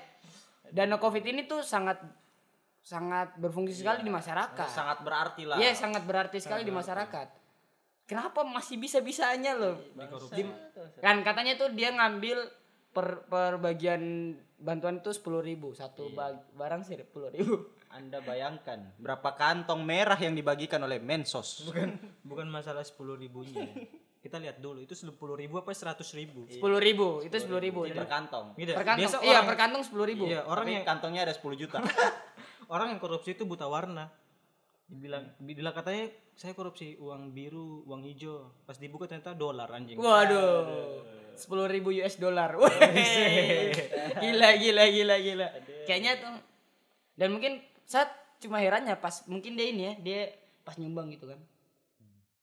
Dana 0.69 0.95
Covid 0.95 1.23
ini 1.25 1.43
tuh 1.43 1.59
sangat 1.59 1.99
sangat 2.79 3.35
berfungsi 3.35 3.75
sekali 3.75 4.01
di 4.01 4.09
masyarakat. 4.09 4.69
sangat 4.71 5.03
berarti 5.03 5.43
lah. 5.43 5.57
Iya, 5.59 5.75
sangat 5.75 6.07
berarti 6.07 6.39
sekali 6.39 6.63
di 6.63 6.71
masyarakat. 6.71 7.27
Kenapa 8.09 8.41
masih 8.41 8.81
bisa-bisanya 8.81 9.53
loh? 9.53 9.77
Di- 10.33 10.49
kan 10.97 11.21
katanya 11.21 11.53
tuh 11.53 11.69
dia 11.77 11.93
ngambil 11.93 12.41
per, 12.89 13.21
per 13.29 13.61
bagian 13.61 14.33
bantuan 14.57 14.97
itu 14.97 15.13
sepuluh 15.13 15.45
ribu 15.45 15.77
satu 15.77 16.09
bag- 16.09 16.49
barang 16.57 16.81
sih 16.81 16.97
sepuluh 16.97 17.29
ribu. 17.29 17.69
Anda 17.89 18.21
bayangkan 18.21 18.97
berapa 18.97 19.33
kantong 19.33 19.81
merah 19.81 20.17
yang 20.17 20.33
dibagikan 20.33 20.81
oleh 20.81 20.97
Mensos. 20.97 21.65
Bukan 21.69 21.97
bukan 22.25 22.47
masalah 22.49 22.81
sepuluh 22.81 23.13
ribunya. 23.13 23.65
kita 24.19 24.35
lihat 24.35 24.59
dulu 24.59 24.79
itu 24.79 24.91
sepuluh 24.91 25.33
ribu 25.33 25.57
apa 25.57 25.71
seratus 25.71 26.11
ribu 26.11 26.43
Sepuluh 26.45 26.75
ribu, 26.77 27.23
itu 27.23 27.31
sepuluh 27.33 27.57
ribu. 27.57 27.87
per 27.87 28.03
kantong. 28.05 28.51
Gitu. 28.53 28.71
Per 28.71 28.83
kantong, 28.83 28.99
Biasa 29.01 29.15
iya 29.21 29.31
orang- 29.33 29.47
per 29.47 29.55
kantong 29.57 29.83
sepuluh 29.83 30.05
ribu. 30.05 30.23
iya 30.25 30.43
orang 30.43 30.65
Tapi 30.65 30.75
yang 30.75 30.85
kantongnya 30.85 31.21
ada 31.23 31.33
10 31.33 31.55
juta. 31.55 31.79
orang 32.73 32.87
yang 32.91 32.99
korupsi 32.99 33.33
itu 33.33 33.43
buta 33.43 33.65
warna 33.65 34.11
dibilang 34.85 35.21
dibilang 35.37 35.71
katanya 35.71 36.05
saya 36.33 36.51
korupsi 36.51 36.97
uang 36.97 37.29
biru 37.29 37.85
uang 37.85 38.01
hijau 38.03 38.49
pas 38.63 38.75
dibuka 38.75 39.05
ternyata 39.05 39.31
dolar 39.33 39.69
anjing 39.69 39.95
Waduh, 39.95 41.05
sepuluh 41.33 41.65
ribu 41.65 41.93
US 41.95 42.17
dollar. 42.17 42.57
Gila, 44.19 44.49
gila, 44.53 44.83
gila, 44.85 45.15
gila. 45.17 45.47
Kayaknya 45.85 46.11
tuh, 46.19 46.33
dan 47.15 47.29
mungkin 47.31 47.51
saat 47.83 48.09
cuma 48.37 48.57
herannya 48.57 48.95
pas 48.95 49.23
mungkin 49.25 49.53
dia 49.53 49.67
ini 49.67 49.81
ya, 49.81 49.93
dia 49.97 50.19
pas 50.61 50.75
nyumbang 50.75 51.07
gitu 51.09 51.25
kan. 51.25 51.39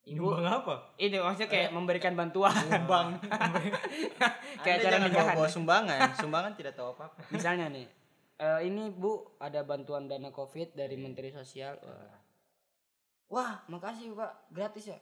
Ibu, 0.07 0.23
Nyumbang 0.23 0.47
apa 0.47 0.75
ini 1.03 1.19
maksudnya 1.19 1.51
kayak 1.51 1.71
memberikan 1.75 2.15
bantuan. 2.15 2.55
Bang. 2.91 3.19
kayak 4.63 4.79
Anda 4.79 4.87
cara 4.87 4.97
nikahan. 5.03 5.35
bawa 5.35 5.49
sumbangan. 5.51 5.99
Sumbangan 6.15 6.53
tidak 6.55 6.79
tahu 6.79 6.95
apa-apa. 6.95 7.27
Misalnya 7.35 7.67
nih, 7.67 7.91
eh, 8.39 8.61
ini 8.71 8.87
Bu 8.95 9.35
ada 9.43 9.67
bantuan 9.67 10.07
dana 10.07 10.31
COVID 10.31 10.79
dari 10.79 10.95
Menteri 10.95 11.35
Sosial. 11.35 11.75
Wah. 11.83 12.23
Wah, 13.27 13.53
makasih 13.67 14.15
Pak, 14.15 14.55
gratis 14.55 14.95
ya? 14.95 14.99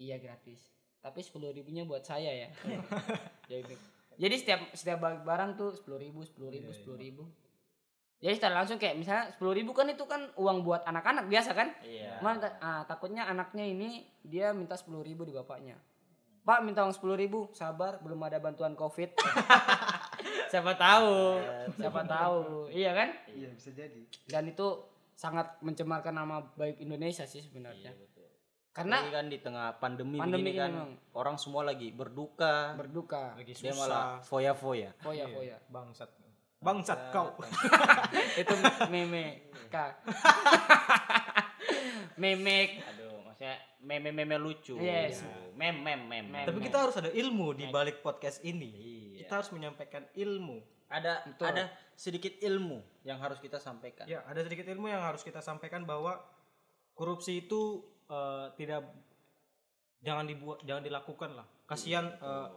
Iya 0.00 0.16
gratis. 0.16 0.72
Tapi 1.04 1.20
sepuluh 1.20 1.52
ribunya 1.52 1.84
buat 1.84 2.00
saya 2.00 2.32
ya. 2.32 2.48
Jadi, 4.18 4.34
setiap 4.40 4.72
setiap 4.72 4.98
barang 5.04 5.60
tuh 5.60 5.76
sepuluh 5.76 6.00
ribu, 6.00 6.24
sepuluh 6.24 6.48
ribu, 6.48 6.72
sepuluh 6.72 6.96
ribu. 6.96 7.24
Jadi 8.18 8.34
secara 8.34 8.58
langsung 8.58 8.82
kayak 8.82 8.98
misalnya 8.98 9.30
sepuluh 9.30 9.54
ribu 9.54 9.70
kan 9.70 9.86
itu 9.86 10.02
kan 10.02 10.26
uang 10.34 10.66
buat 10.66 10.82
anak-anak 10.82 11.30
biasa 11.30 11.54
kan? 11.54 11.70
Iya. 11.86 12.18
Cuman, 12.18 12.42
ah, 12.58 12.82
takutnya 12.82 13.30
anaknya 13.30 13.62
ini 13.62 14.02
dia 14.26 14.50
minta 14.50 14.74
sepuluh 14.74 15.06
ribu 15.06 15.22
di 15.22 15.30
bapaknya. 15.30 15.78
Pak 16.42 16.66
minta 16.66 16.82
uang 16.82 16.96
sepuluh 16.96 17.14
ribu, 17.14 17.46
sabar 17.54 18.02
belum 18.02 18.18
ada 18.26 18.42
bantuan 18.42 18.74
covid. 18.74 19.14
siapa 20.50 20.74
tahu, 20.74 21.38
siapa 21.78 22.02
tahu, 22.08 22.66
iya 22.74 22.90
kan? 22.96 23.14
Iya, 23.30 23.54
bisa 23.54 23.70
jadi. 23.70 24.02
Dan 24.26 24.50
itu 24.50 24.66
sangat 25.14 25.54
mencemarkan 25.62 26.14
nama 26.14 26.42
baik 26.58 26.82
Indonesia 26.82 27.22
sih 27.22 27.44
sebenarnya. 27.44 27.94
Karena 28.74 29.02
Apalagi 29.02 29.14
kan 29.14 29.26
di 29.26 29.38
tengah 29.42 29.66
pandemi, 29.82 30.18
Pandemi 30.22 30.54
begini 30.54 30.54
ini 30.54 30.62
kan 30.62 30.70
memang. 30.70 30.90
orang 31.18 31.36
semua 31.38 31.62
lagi 31.66 31.90
berduka. 31.90 32.78
berduka, 32.78 33.34
lagi 33.34 33.54
Dia 33.54 33.74
susah 33.74 33.78
malah 33.78 34.06
foya-foya. 34.22 34.90
foya 35.02 35.26
foya. 35.26 35.56
bangsat 35.66 36.10
bangsat 36.58 37.10
kau 37.10 37.34
itu 38.40 38.54
meme 38.88 39.50
kak. 39.68 40.00
Memek. 42.18 42.82
Aduh, 42.82 43.22
maksudnya 43.22 43.54
meme-meme 43.78 44.36
lucu. 44.42 44.74
Yes. 44.74 45.22
Mem 45.54 45.74
mem 45.82 46.00
mem. 46.02 46.26
Mem. 46.26 46.46
tapi 46.46 46.58
kita 46.62 46.78
harus 46.82 46.96
ada 46.98 47.10
ilmu 47.10 47.54
di 47.54 47.66
balik 47.68 48.02
podcast 48.02 48.42
ini 48.42 48.70
Iya. 49.14 49.26
kita 49.26 49.32
harus 49.42 49.50
menyampaikan 49.50 50.06
ilmu 50.14 50.62
Ada 50.88 51.26
ada 51.42 51.64
sedikit 51.94 52.32
ilmu 52.40 52.80
yang 53.04 53.18
harus 53.18 53.38
kita 53.38 53.58
sampaikan. 53.58 54.06
ya 54.06 54.22
ada 54.24 54.40
sedikit 54.40 54.66
ilmu 54.66 54.86
yang 54.88 55.02
harus 55.02 55.20
kita 55.20 55.42
sampaikan 55.42 55.82
bahwa 55.82 56.16
korupsi 56.94 57.44
itu 57.44 57.82
eh, 58.06 58.46
tidak 58.54 58.86
jangan 60.00 60.24
dibuat 60.24 60.62
jangan 60.62 60.82
dilakukan 60.82 61.30
lah 61.34 61.46
kasihan 61.66 62.06
eh, 62.08 62.48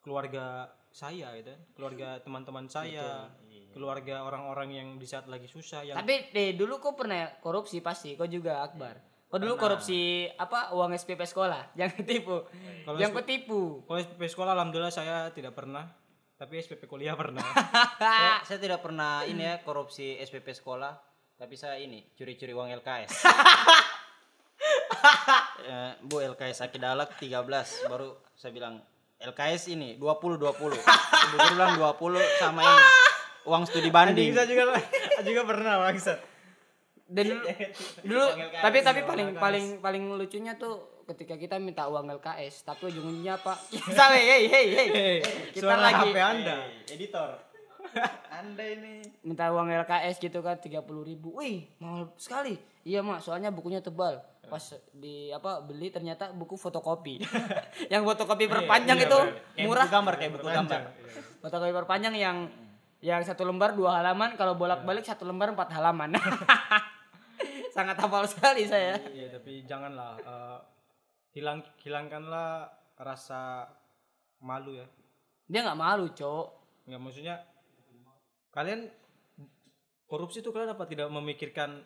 keluarga 0.00 0.72
saya 0.92 1.30
gitu 1.38 1.52
kan. 1.52 1.60
keluarga 1.76 2.08
teman-teman 2.24 2.66
saya 2.66 3.30
keluarga 3.72 4.24
orang-orang 4.24 4.68
yang 4.74 4.88
di 4.96 5.06
saat 5.06 5.28
lagi 5.28 5.46
susah 5.46 5.84
yang 5.84 5.96
Tapi 6.00 6.32
deh 6.32 6.56
dulu 6.56 6.80
kok 6.80 6.96
pernah 6.98 7.28
korupsi 7.38 7.78
pasti, 7.84 8.16
kok 8.16 8.26
juga 8.26 8.64
Akbar. 8.64 8.98
Kok 9.28 9.38
dulu 9.44 9.60
korupsi 9.60 10.24
apa 10.40 10.72
uang 10.72 10.96
SPP 10.96 11.20
sekolah? 11.28 11.70
Jangan 11.78 12.00
tipu. 12.02 12.48
Kalau 12.82 12.96
Yang 12.96 13.22
ketipu. 13.22 13.84
kalau 13.84 13.98
SPP 14.00 14.22
sekolah 14.24 14.56
alhamdulillah 14.56 14.94
saya 14.94 15.28
tidak 15.36 15.52
pernah 15.52 15.84
tapi 16.38 16.62
SPP 16.62 16.86
kuliah 16.86 17.18
pernah 17.18 17.42
saya, 17.98 18.38
saya 18.46 18.58
tidak 18.62 18.78
pernah 18.78 19.26
ini 19.26 19.42
ya 19.42 19.58
korupsi 19.58 20.22
SPP 20.22 20.54
sekolah, 20.54 20.94
tapi 21.34 21.58
saya 21.58 21.82
ini 21.82 22.14
curi-curi 22.14 22.54
uang 22.54 22.70
LKS. 22.78 23.10
Eh, 25.68 25.92
Bu 26.02 26.22
LKS 26.22 26.64
Akidalak 26.64 27.18
13 27.20 27.90
baru 27.90 28.16
saya 28.34 28.50
bilang 28.54 28.80
LKS 29.18 29.74
ini 29.74 29.98
20 29.98 30.38
20. 30.38 30.38
Ibu 30.38 31.34
guru 31.34 31.54
bilang 31.58 31.74
20 31.74 32.38
sama 32.38 32.62
ini. 32.62 32.84
Uang 33.48 33.62
studi 33.66 33.90
banding. 33.90 34.30
saya 34.30 34.46
juga 34.46 34.76
juga 35.28 35.42
pernah 35.42 35.80
bangsat 35.88 36.20
Dan 37.08 37.40
dulu, 38.08 38.26
tapi 38.60 38.84
tapi 38.84 39.00
paling 39.08 39.32
paling 39.40 39.80
paling 39.80 40.02
lucunya 40.12 40.60
tuh 40.60 41.02
ketika 41.08 41.40
kita 41.40 41.56
minta 41.56 41.88
uang 41.88 42.04
LKS, 42.20 42.68
tapi 42.68 42.92
ujung-ujungnya 42.92 43.40
apa? 43.40 43.56
Hey 44.12 44.24
hey 44.28 44.42
hey 44.44 44.66
hey. 44.76 45.16
Kita 45.56 45.64
suara 45.64 45.88
lagi 45.88 46.12
HP 46.12 46.16
anda 46.20 46.56
editor. 46.84 47.47
Anda 48.38 48.64
ini. 48.64 49.02
Minta 49.24 49.50
uang 49.50 49.68
LKS 49.84 50.22
gitu 50.22 50.40
kan 50.40 50.58
30 50.58 50.84
ribu. 51.04 51.38
Wih 51.38 51.68
mahal 51.82 52.12
sekali. 52.20 52.56
Iya 52.86 53.04
mak 53.04 53.20
soalnya 53.20 53.50
bukunya 53.50 53.82
tebal. 53.82 54.22
Pas 54.48 54.64
di 54.96 55.28
apa 55.28 55.60
beli 55.60 55.92
ternyata 55.92 56.32
buku 56.32 56.56
fotokopi. 56.56 57.20
Yang 57.92 58.02
fotokopi 58.14 58.48
perpanjang 58.48 58.98
itu 59.04 59.18
kayak 59.54 59.66
murah. 59.68 59.84
buku 59.84 59.94
gambar 59.94 60.14
kayak 60.16 60.32
buku 60.38 60.48
gambar. 60.48 60.80
fotokopi 61.38 61.72
perpanjang 61.74 62.14
yang 62.18 62.36
yang 62.98 63.22
satu 63.22 63.44
lembar 63.44 63.76
dua 63.76 64.00
halaman. 64.00 64.34
Kalau 64.34 64.56
bolak 64.56 64.82
balik 64.82 65.04
satu 65.04 65.28
lembar 65.28 65.52
empat 65.52 65.70
halaman. 65.76 66.16
Sangat 67.76 67.94
hafal 68.00 68.26
sekali 68.26 68.66
saya. 68.66 68.98
Iya 69.12 69.38
tapi 69.38 69.62
janganlah 69.68 70.18
eh, 70.18 70.58
hilang 71.36 71.62
hilangkanlah 71.84 72.66
rasa 72.98 73.70
malu 74.42 74.74
ya. 74.74 74.86
Dia 75.46 75.62
nggak 75.62 75.78
malu 75.78 76.10
cok. 76.10 76.46
Nggak 76.88 77.00
maksudnya 77.04 77.36
kalian 78.58 78.90
korupsi 80.04 80.40
itu 80.40 80.50
kalian 80.50 80.72
apa? 80.72 80.84
Tidak 80.84 81.06
memikirkan 81.06 81.78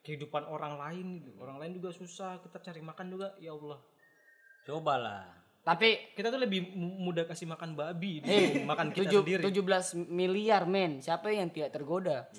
kehidupan 0.00 0.42
orang 0.44 0.74
lain 0.76 1.06
gitu. 1.20 1.38
Orang 1.38 1.56
lain 1.56 1.72
juga 1.72 1.90
susah 1.90 2.38
kita 2.40 2.58
cari 2.60 2.80
makan 2.80 3.06
juga 3.08 3.28
ya 3.38 3.52
Allah. 3.52 3.78
Cobalah. 4.62 5.24
tapi 5.62 6.14
kita 6.14 6.26
tuh 6.28 6.38
lebih 6.38 6.70
mu- 6.72 6.94
mudah 7.02 7.22
kasih 7.24 7.42
makan 7.44 7.74
babi 7.74 8.18
Eh, 8.18 8.22
dibanding 8.22 8.66
makan 8.66 8.86
kita 8.88 9.02
tujuh- 9.02 9.22
sendiri. 9.26 9.42
17 9.42 9.86
miliar 10.06 10.62
men. 10.64 10.98
Siapa 11.00 11.26
yang 11.28 11.50
tidak 11.50 11.70
tergoda? 11.72 12.30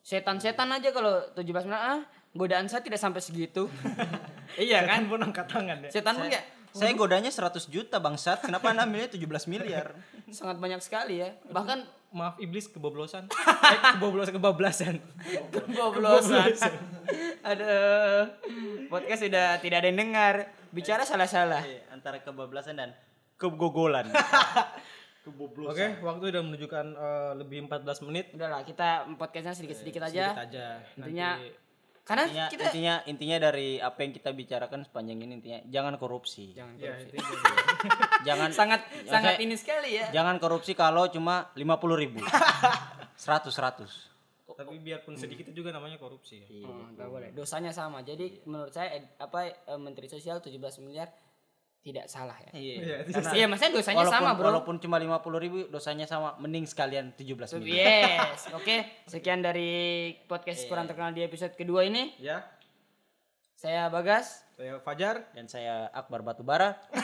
Setan-setan 0.00 0.66
aja 0.68 0.90
kalau 0.90 1.30
17 1.30 1.62
miliar 1.62 1.78
ah 1.78 2.00
godaan 2.32 2.66
saya 2.66 2.82
tidak 2.82 2.98
sampai 2.98 3.18
segitu. 3.20 3.70
Iya 4.58 4.82
kan? 4.82 5.06
Pun 5.06 5.22
angkat 5.22 5.46
tangan 5.46 5.78
ya. 5.78 5.90
Setan 5.92 6.18
pun 6.18 6.26
Saya 6.70 6.94
godanya 6.94 7.30
100 7.30 7.66
juta 7.66 7.98
bangsat. 7.98 8.46
Kenapa 8.46 8.70
anda 8.70 8.86
ambilnya 8.86 9.10
17 9.10 9.26
miliar? 9.50 9.94
sangat 10.30 10.62
banyak 10.62 10.78
sekali 10.78 11.18
ya. 11.18 11.34
Bahkan 11.50 11.82
maaf 12.14 12.38
iblis 12.38 12.70
keboblosan. 12.70 13.26
Eh, 13.26 13.78
keboblosan 13.98 14.34
kebablasan. 14.38 14.94
Keboblosan. 15.54 16.54
Aduh. 17.42 18.22
Podcast 18.86 19.22
sudah 19.22 19.58
tidak 19.58 19.82
ada 19.82 19.88
yang 19.90 19.98
dengar. 19.98 20.34
Bicara 20.70 21.02
salah-salah. 21.02 21.62
Eh, 21.66 21.82
Antara 21.90 22.22
kebablasan 22.22 22.78
dan 22.78 22.94
kegogolan. 23.34 24.06
oke 25.60 25.86
waktu 26.00 26.24
udah 26.32 26.42
menunjukkan 26.42 26.86
eh, 26.96 27.32
lebih 27.38 27.66
14 27.66 28.06
menit. 28.08 28.30
Udahlah 28.32 28.62
kita 28.62 29.10
podcastnya 29.14 29.54
sedikit-sedikit 29.54 30.02
aja. 30.06 30.32
sedikit 30.32 30.42
aja. 30.46 30.66
Intinya- 30.96 31.34
Nanti- 31.38 31.69
karena 32.10 32.24
intinya, 32.24 32.46
kita 32.48 32.64
intinya 32.66 32.94
intinya 33.06 33.36
dari 33.40 33.68
apa 33.78 33.98
yang 34.00 34.12
kita 34.12 34.30
bicarakan 34.30 34.80
sepanjang 34.82 35.18
ini 35.20 35.32
intinya 35.32 35.60
jangan 35.64 35.94
korupsi. 35.94 36.50
jangan 36.50 36.74
ya, 36.74 36.90
korupsi. 36.90 37.16
intinya 37.16 37.54
Jangan 38.26 38.50
sangat 38.50 38.80
Ya, 38.84 39.08
sangat 39.08 39.32
saya- 39.32 39.40
ini 39.40 39.54
sekali 39.54 39.90
ya 39.94 40.06
jangan 40.10 40.36
korupsi 40.36 40.74
kalau 40.74 41.06
cuma 41.06 41.54
50 41.54 41.62
ribu. 41.96 42.18
100 43.16 43.48
100. 43.48 44.10
tapi 44.50 44.76
biarpun 44.76 45.14
sedikit 45.14 45.46
itu 45.46 45.64
juga 45.64 45.72
namanya 45.72 45.96
korupsi 45.96 46.42
ya 46.42 46.46
Oh, 46.62 46.84
nggak 46.90 47.08
boleh. 47.08 47.28
Dosanya 47.32 47.70
sama. 47.70 48.02
Jadi 48.02 48.44
menurut 48.44 48.68
saya 48.68 48.92
ed- 48.94 49.16
apa 49.16 49.46
eh, 49.48 49.78
Menteri 49.78 50.04
Sosial 50.04 50.36
17 50.38 50.52
miliar 50.82 51.08
tidak 51.80 52.12
salah 52.12 52.36
ya. 52.44 52.52
Iya. 52.52 53.08
Iya, 53.32 53.46
maksudnya 53.48 53.72
dosanya 53.72 54.04
Walaupun, 54.04 54.20
sama, 54.20 54.30
Bro. 54.36 54.44
walaupun 54.52 54.74
cuma 54.84 55.00
50 55.00 55.16
ribu 55.40 55.58
dosanya 55.72 56.04
sama 56.04 56.36
mending 56.36 56.68
sekalian 56.68 57.16
17 57.16 57.56
miliar. 57.56 58.36
Yes. 58.36 58.44
Oke, 58.58 58.84
sekian 59.08 59.40
dari 59.40 60.12
podcast 60.28 60.68
kurang 60.68 60.84
terkenal 60.84 61.16
di 61.16 61.24
episode 61.24 61.56
kedua 61.56 61.88
ini. 61.88 62.12
ya 62.20 62.44
Saya 63.56 63.88
Bagas. 63.88 64.44
saya 64.56 64.76
Fajar 64.80 65.24
Dan 65.32 65.48
saya 65.48 65.88
Akbar 65.92 66.20
Batubara. 66.20 66.76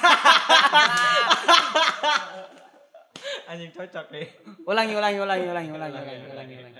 anjing 3.46 3.70
cocok 3.72 4.06
ya 4.12 4.26
Ulangi, 4.66 4.92
ulangi, 4.92 5.18
ulangi, 5.22 5.46
ulangi, 5.46 5.70
ulangi, 5.72 5.96
ulangi, 5.96 6.26
ulangi, 6.28 6.54
ulangi. 6.60 6.76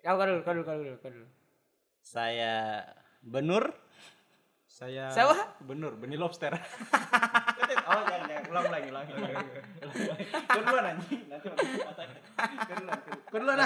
Kau 0.00 0.16
kau 0.16 0.26
dulu, 0.26 0.40
kau 0.42 0.52
dulu, 0.56 0.64
kau 0.64 0.76
dulu, 0.80 0.96
kau 0.98 1.10
dulu. 1.12 1.26
Saya 2.00 2.82
Benur. 3.20 3.68
Saya 4.80 5.12
Siapa? 5.12 5.60
benur 5.60 5.92
benih 5.94 6.16
lobster 6.16 6.56
Oh, 7.82 8.02
jangan, 8.02 8.22
jangan. 8.24 8.42
Ulang, 8.48 8.64
ulang, 8.66 8.84
ulang. 8.86 9.06
Keduluan 10.46 10.84
anjing. 10.86 11.22
Nanti 11.26 11.46
Keduluan. 12.62 12.98
Keduluan. 13.26 13.56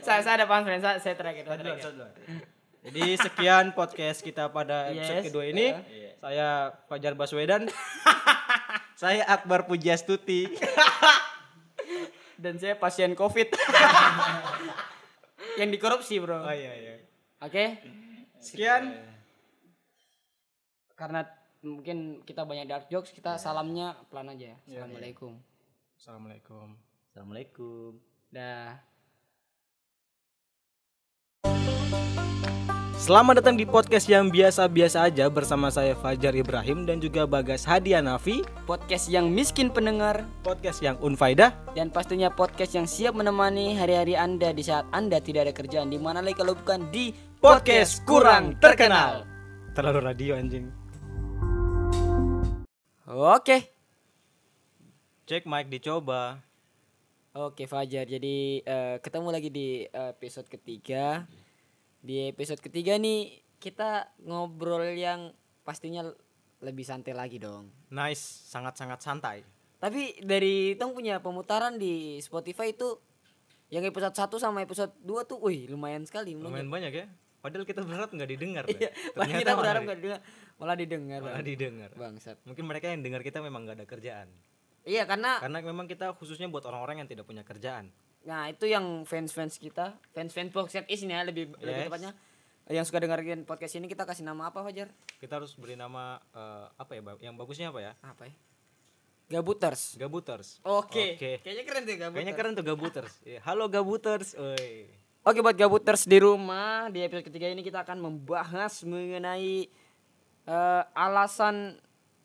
Saya 0.00 0.20
saya 0.20 0.34
ada 0.36 0.46
paham, 0.46 0.62
friend. 0.62 0.78
Saya, 0.80 0.96
saya 0.98 1.14
terakhir. 1.14 1.42
saya 1.44 1.56
Duluan, 1.56 1.78
terakhir. 1.78 1.94
duluan. 1.94 2.12
Jadi 2.84 3.02
sekian 3.16 3.66
podcast 3.72 4.20
kita 4.20 4.50
pada 4.50 4.90
episode 4.90 5.16
Yes. 5.16 5.26
kedua 5.26 5.44
ini. 5.46 5.66
Iya. 5.72 6.10
Saya 6.20 6.48
Fajar 6.84 7.12
Baswedan. 7.14 7.62
Saya 8.94 9.22
Akbar 9.24 9.64
Pujiastuti. 9.64 10.46
Dan 12.36 12.58
saya 12.58 12.74
pasien 12.74 13.14
COVID. 13.14 13.48
yang 15.56 15.70
dikorupsi, 15.70 16.18
Bro. 16.18 16.38
Oh 16.38 16.50
iya 16.50 16.72
iya. 16.74 16.94
Oke. 17.40 17.78
Sekian. 18.36 19.13
Karena 21.04 21.20
mungkin 21.60 22.24
kita 22.24 22.48
banyak 22.48 22.64
dark 22.64 22.88
jokes, 22.88 23.12
kita 23.12 23.36
salamnya 23.36 23.92
pelan 24.08 24.32
aja 24.32 24.56
ya. 24.56 24.58
Assalamualaikum. 24.64 25.36
Assalamualaikum. 26.00 26.66
Assalamualaikum. 27.12 28.00
Dah. 28.32 28.80
Selamat 32.96 33.44
datang 33.44 33.52
di 33.60 33.68
podcast 33.68 34.08
yang 34.08 34.32
biasa-biasa 34.32 35.04
aja 35.04 35.28
bersama 35.28 35.68
saya 35.68 35.92
Fajar 35.92 36.32
Ibrahim 36.32 36.88
dan 36.88 37.04
juga 37.04 37.28
Bagas 37.28 37.68
Hadiah 37.68 38.00
Nafi. 38.00 38.40
Podcast 38.64 39.12
yang 39.12 39.28
miskin 39.28 39.68
pendengar 39.68 40.24
Podcast 40.40 40.80
yang 40.80 40.96
unfaidah. 41.04 41.52
dan 41.76 41.92
pastinya 41.92 42.32
podcast 42.32 42.72
yang 42.72 42.88
siap 42.88 43.12
menemani 43.12 43.76
hari-hari 43.76 44.16
Anda 44.16 44.56
di 44.56 44.64
saat 44.64 44.88
Anda 44.88 45.20
tidak 45.20 45.52
ada 45.52 45.52
kerjaan 45.52 45.92
di 45.92 46.00
mana 46.00 46.24
lagi 46.24 46.40
kalau 46.40 46.56
bukan 46.56 46.88
di 46.88 47.12
Podcast 47.44 48.00
kurang 48.08 48.56
terkenal. 48.56 49.28
Terlalu 49.76 50.00
radio 50.00 50.40
anjing. 50.40 50.83
Oke. 53.04 53.68
Cek 55.28 55.44
mic 55.44 55.68
dicoba. 55.68 56.40
Oke 57.36 57.68
Fajar, 57.68 58.08
jadi 58.08 58.64
eh, 58.64 58.96
ketemu 59.04 59.28
lagi 59.28 59.52
di 59.52 59.84
episode 59.92 60.48
ketiga. 60.48 61.28
Di 62.00 62.32
episode 62.32 62.64
ketiga 62.64 62.96
nih 62.96 63.44
kita 63.60 64.08
ngobrol 64.24 64.96
yang 64.96 65.36
pastinya 65.68 66.08
lebih 66.64 66.80
santai 66.88 67.12
lagi 67.12 67.36
dong. 67.36 67.68
Nice, 67.92 68.48
sangat-sangat 68.48 69.04
santai. 69.04 69.44
Tapi 69.76 70.24
dari 70.24 70.72
Tong 70.80 70.96
punya 70.96 71.20
pemutaran 71.20 71.76
di 71.76 72.16
Spotify 72.24 72.72
itu 72.72 72.96
yang 73.68 73.84
episode 73.84 74.16
1 74.16 74.32
sama 74.40 74.64
episode 74.64 74.96
2 75.04 75.28
tuh, 75.28 75.44
wih 75.44 75.68
lumayan 75.68 76.08
sekali. 76.08 76.32
Lumayan 76.32 76.72
banyak 76.72 76.92
ya. 76.96 77.06
Padahal 77.44 77.68
kita 77.68 77.84
berharap 77.84 78.08
nggak 78.08 78.30
didengar. 78.32 78.64
Iya, 78.64 78.88
kita 79.44 79.52
berharap 79.52 79.84
nggak 79.84 79.98
didengar, 80.00 80.20
malah 80.56 80.74
didengar. 80.74 81.20
malah 81.20 81.40
Bang. 81.40 81.46
didengar. 81.46 81.90
Bangsat. 81.92 82.36
Mungkin 82.44 82.64
mereka 82.64 82.88
yang 82.88 83.00
dengar 83.00 83.20
kita 83.20 83.38
memang 83.38 83.64
nggak 83.64 83.82
ada 83.82 83.86
kerjaan. 83.86 84.28
Iya, 84.84 85.08
karena 85.08 85.40
Karena 85.40 85.58
memang 85.60 85.86
kita 85.86 86.12
khususnya 86.12 86.44
buat 86.46 86.62
orang-orang 86.64 87.02
yang 87.02 87.08
tidak 87.08 87.24
punya 87.24 87.40
kerjaan. 87.40 87.88
Nah 88.24 88.48
itu 88.48 88.64
yang 88.64 89.04
fans-fans 89.04 89.56
kita, 89.56 89.96
fans-fans 90.12 90.48
podcast 90.48 90.84
is 90.88 91.00
ini 91.00 91.12
ya 91.12 91.24
lebih 91.24 91.52
lebih 91.56 91.84
Yes. 91.84 91.88
tepatnya 91.88 92.12
yang 92.64 92.84
suka 92.84 92.96
dengerin 92.96 93.44
podcast 93.44 93.76
ini 93.76 93.84
kita 93.84 94.04
kasih 94.04 94.24
nama 94.24 94.48
apa 94.48 94.60
Fajar? 94.60 94.88
Kita 95.20 95.36
harus 95.36 95.52
beri 95.54 95.76
nama 95.76 96.16
eh, 96.32 96.66
apa 96.74 96.92
ya? 96.94 97.00
Yang 97.20 97.34
bagusnya 97.36 97.68
apa 97.68 97.80
ya? 97.80 97.92
Apa 98.00 98.28
ya? 98.28 98.34
Gabuters. 99.26 99.96
Gabuters. 99.96 100.60
Oke. 100.62 101.16
Oke. 101.16 101.30
Kayaknya 101.40 101.64
keren 101.64 101.82
tuh 101.82 101.96
Gabuters. 101.96 102.14
Kayaknya 102.14 102.34
keren 102.36 102.52
tuh 102.52 102.64
Gabuters. 102.64 103.14
Iya, 103.24 103.40
Halo 103.42 103.64
Gabuters. 103.66 104.28
Oi. 104.36 104.88
Oke 105.24 105.40
buat 105.40 105.56
Gabuters 105.56 106.04
di 106.04 106.20
rumah 106.20 106.92
di 106.92 107.00
episode 107.00 107.24
ketiga 107.24 107.48
ini 107.48 107.64
kita 107.64 107.80
akan 107.80 107.96
membahas 107.98 108.84
mengenai 108.84 109.72
eh, 110.48 110.82
alasan 110.96 111.78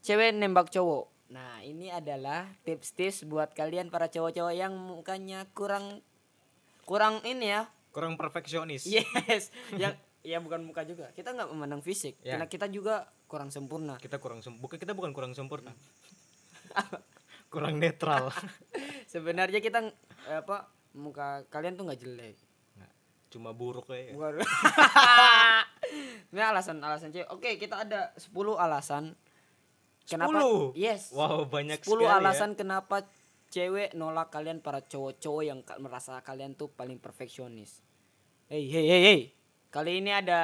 cewek 0.03 0.35
nembak 0.35 0.71
cowok. 0.71 1.11
Nah 1.29 1.61
ini 1.61 1.93
adalah 1.93 2.49
tips-tips 2.65 3.27
buat 3.29 3.53
kalian 3.53 3.93
para 3.93 4.09
cowok-cowok 4.09 4.53
yang 4.55 4.73
mukanya 4.73 5.45
kurang 5.53 6.01
kurang 6.89 7.21
ini 7.21 7.53
ya 7.53 7.69
Kurang 7.89 8.21
perfeksionis. 8.21 8.85
Yes, 8.85 9.49
yang 9.81 9.97
ya 10.21 10.37
bukan 10.37 10.61
muka 10.61 10.85
juga. 10.85 11.09
Kita 11.17 11.33
nggak 11.33 11.49
memandang 11.49 11.81
fisik. 11.81 12.21
Ya. 12.21 12.37
Karena 12.37 12.45
kita 12.45 12.69
juga 12.69 13.09
kurang 13.25 13.49
sempurna. 13.49 13.97
Kita 13.97 14.21
kurang 14.21 14.45
sem 14.45 14.53
bukan 14.57 14.77
kita 14.77 14.93
bukan 14.93 15.11
kurang 15.11 15.33
sempurna. 15.33 15.73
kurang 17.53 17.81
netral. 17.81 18.29
Sebenarnya 19.13 19.57
kita 19.57 19.89
apa 20.29 20.69
muka 20.93 21.49
kalian 21.49 21.81
tuh 21.81 21.89
nggak 21.89 22.01
jelek. 22.01 22.37
Nah, 22.77 22.89
cuma 23.33 23.57
buruk 23.57 23.89
ya. 23.89 24.13
Ini 26.29 26.41
alasan-alasan 26.41 27.09
cewek. 27.09 27.29
Oke, 27.29 27.57
kita 27.57 27.83
ada 27.83 28.13
10 28.15 28.31
alasan 28.55 29.13
kenapa 30.03 30.39
10? 30.41 30.73
Yes. 30.75 31.09
Wow, 31.11 31.45
banyak 31.45 31.81
10 31.81 31.85
sekali 31.85 32.05
ya. 32.05 32.17
alasan 32.17 32.51
kenapa 32.53 33.05
cewek 33.49 33.93
nolak 33.93 34.29
kalian 34.29 34.61
para 34.61 34.79
cowok-cowok 34.79 35.43
yang 35.43 35.59
merasa 35.79 36.21
kalian 36.21 36.53
tuh 36.53 36.69
paling 36.69 36.97
perfeksionis. 36.97 37.81
Hey, 38.45 38.65
hey, 38.65 38.85
hey, 38.85 39.01
hey. 39.03 39.19
Kali 39.69 40.01
ini 40.01 40.09
ada 40.09 40.41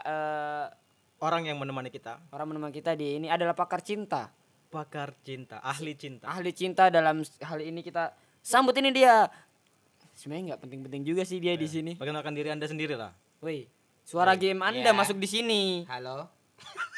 eh, 0.00 0.66
Orang 1.20 1.44
yang 1.44 1.58
menemani 1.58 1.90
kita, 1.90 2.16
orang 2.32 2.48
menemani 2.48 2.72
kita 2.72 2.96
di 2.96 3.18
ini 3.18 3.28
adalah 3.28 3.52
pakar 3.52 3.82
cinta. 3.82 4.32
pakar 4.70 5.12
cinta, 5.20 5.58
ahli 5.60 5.98
cinta. 5.98 6.30
ahli 6.30 6.54
cinta 6.54 6.86
dalam 6.88 7.20
hal 7.42 7.58
ini 7.58 7.82
kita 7.82 8.14
sambut 8.38 8.70
ini 8.78 8.94
dia 8.94 9.26
sebenarnya 10.14 10.54
nggak 10.54 10.62
penting-penting 10.62 11.02
juga 11.02 11.26
sih 11.26 11.42
dia 11.42 11.58
di 11.58 11.66
sini 11.66 11.98
Perkenalkan 11.98 12.30
diri 12.32 12.54
Anda 12.54 12.70
sendiri 12.70 12.94
lah. 12.94 13.10
woi 13.42 13.66
suara 14.10 14.34
game 14.34 14.58
anda 14.58 14.90
ya. 14.90 14.96
masuk 14.96 15.22
di 15.22 15.28
sini 15.30 15.62
Halo. 15.86 16.26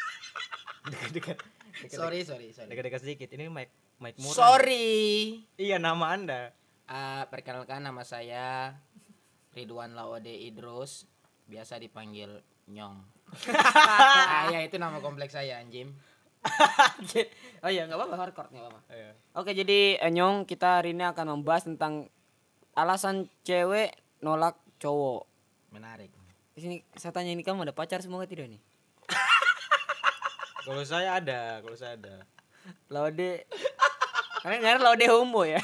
Dekat-dekat. 0.88 1.37
Sorry, 1.92 2.25
sorry, 2.27 2.51
sorry. 2.51 2.68
Dekat-dekat 2.72 3.01
sedikit. 3.03 3.29
Ini 3.31 3.46
mic 3.46 3.70
mic 4.03 4.18
murah. 4.18 4.35
Sorry. 4.35 5.38
Iya, 5.55 5.79
nama 5.79 6.11
Anda. 6.11 6.51
Ah, 6.90 7.31
perkenalkan 7.31 7.83
nama 7.83 8.03
saya 8.03 8.75
Ridwan 9.55 9.94
Laode 9.94 10.33
Idrus, 10.33 11.07
biasa 11.46 11.79
dipanggil 11.79 12.42
Nyong. 12.66 12.96
ah, 13.55 14.51
ya 14.51 14.62
itu 14.62 14.77
nama 14.77 14.98
kompleks 14.98 15.35
saya, 15.35 15.62
anjim. 15.62 15.94
oh 17.62 17.70
iya 17.70 17.87
nggak 17.87 17.94
apa-apa 17.94 18.16
hardcore 18.18 18.51
nggak 18.51 18.66
apa-apa 18.66 18.81
Iya. 18.90 19.14
oke 19.38 19.55
jadi 19.55 20.03
eh, 20.03 20.11
Nyong 20.11 20.42
kita 20.42 20.83
hari 20.83 20.90
ini 20.90 21.07
akan 21.07 21.38
membahas 21.38 21.70
tentang 21.70 22.11
alasan 22.75 23.31
cewek 23.46 23.94
nolak 24.18 24.59
cowok 24.83 25.31
Menarik. 25.70 26.11
Di 26.53 26.61
sini 26.61 26.77
saya 26.93 27.11
tanya 27.11 27.31
ini 27.31 27.41
kamu 27.41 27.62
ada 27.62 27.73
pacar 27.73 27.99
semua 27.99 28.25
tidak 28.25 28.47
nih 28.47 28.61
Kalau 30.62 30.83
saya 30.83 31.19
ada, 31.19 31.59
kalau 31.59 31.75
saya 31.75 31.97
ada. 31.97 32.23
Laude 32.87 33.43
Kalian 34.38 34.59
nggak 34.61 34.79
Laude 34.81 35.07
homo 35.09 35.43
ya 35.43 35.59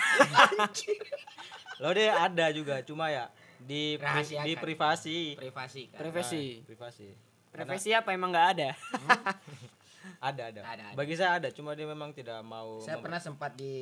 Lo 1.81 1.92
deh 1.92 2.09
ada 2.09 2.51
juga, 2.51 2.83
cuma 2.83 3.07
ya 3.07 3.31
di 3.61 3.94
pri- 3.94 4.42
di 4.42 4.55
privasi. 4.55 5.18
Privasi 5.35 5.83
kan. 5.87 5.98
Privasi 6.01 6.44
Privasi. 6.64 7.09
Profesi 7.48 7.90
apa 7.90 8.11
emang 8.11 8.31
nggak 8.31 8.48
ada 8.53 8.68
Ada, 10.20 10.51
ada. 10.51 10.61
Ada, 10.64 10.83
ada. 10.85 10.96
Bagi 10.96 11.14
saya 11.14 11.38
ada, 11.38 11.48
cuma 11.48 11.72
dia 11.72 11.85
memang 11.85 12.11
tidak 12.11 12.42
mau 12.42 12.79
Saya 12.79 12.98
mem- 12.98 13.05
pernah 13.05 13.20
sempat 13.20 13.55
di 13.55 13.74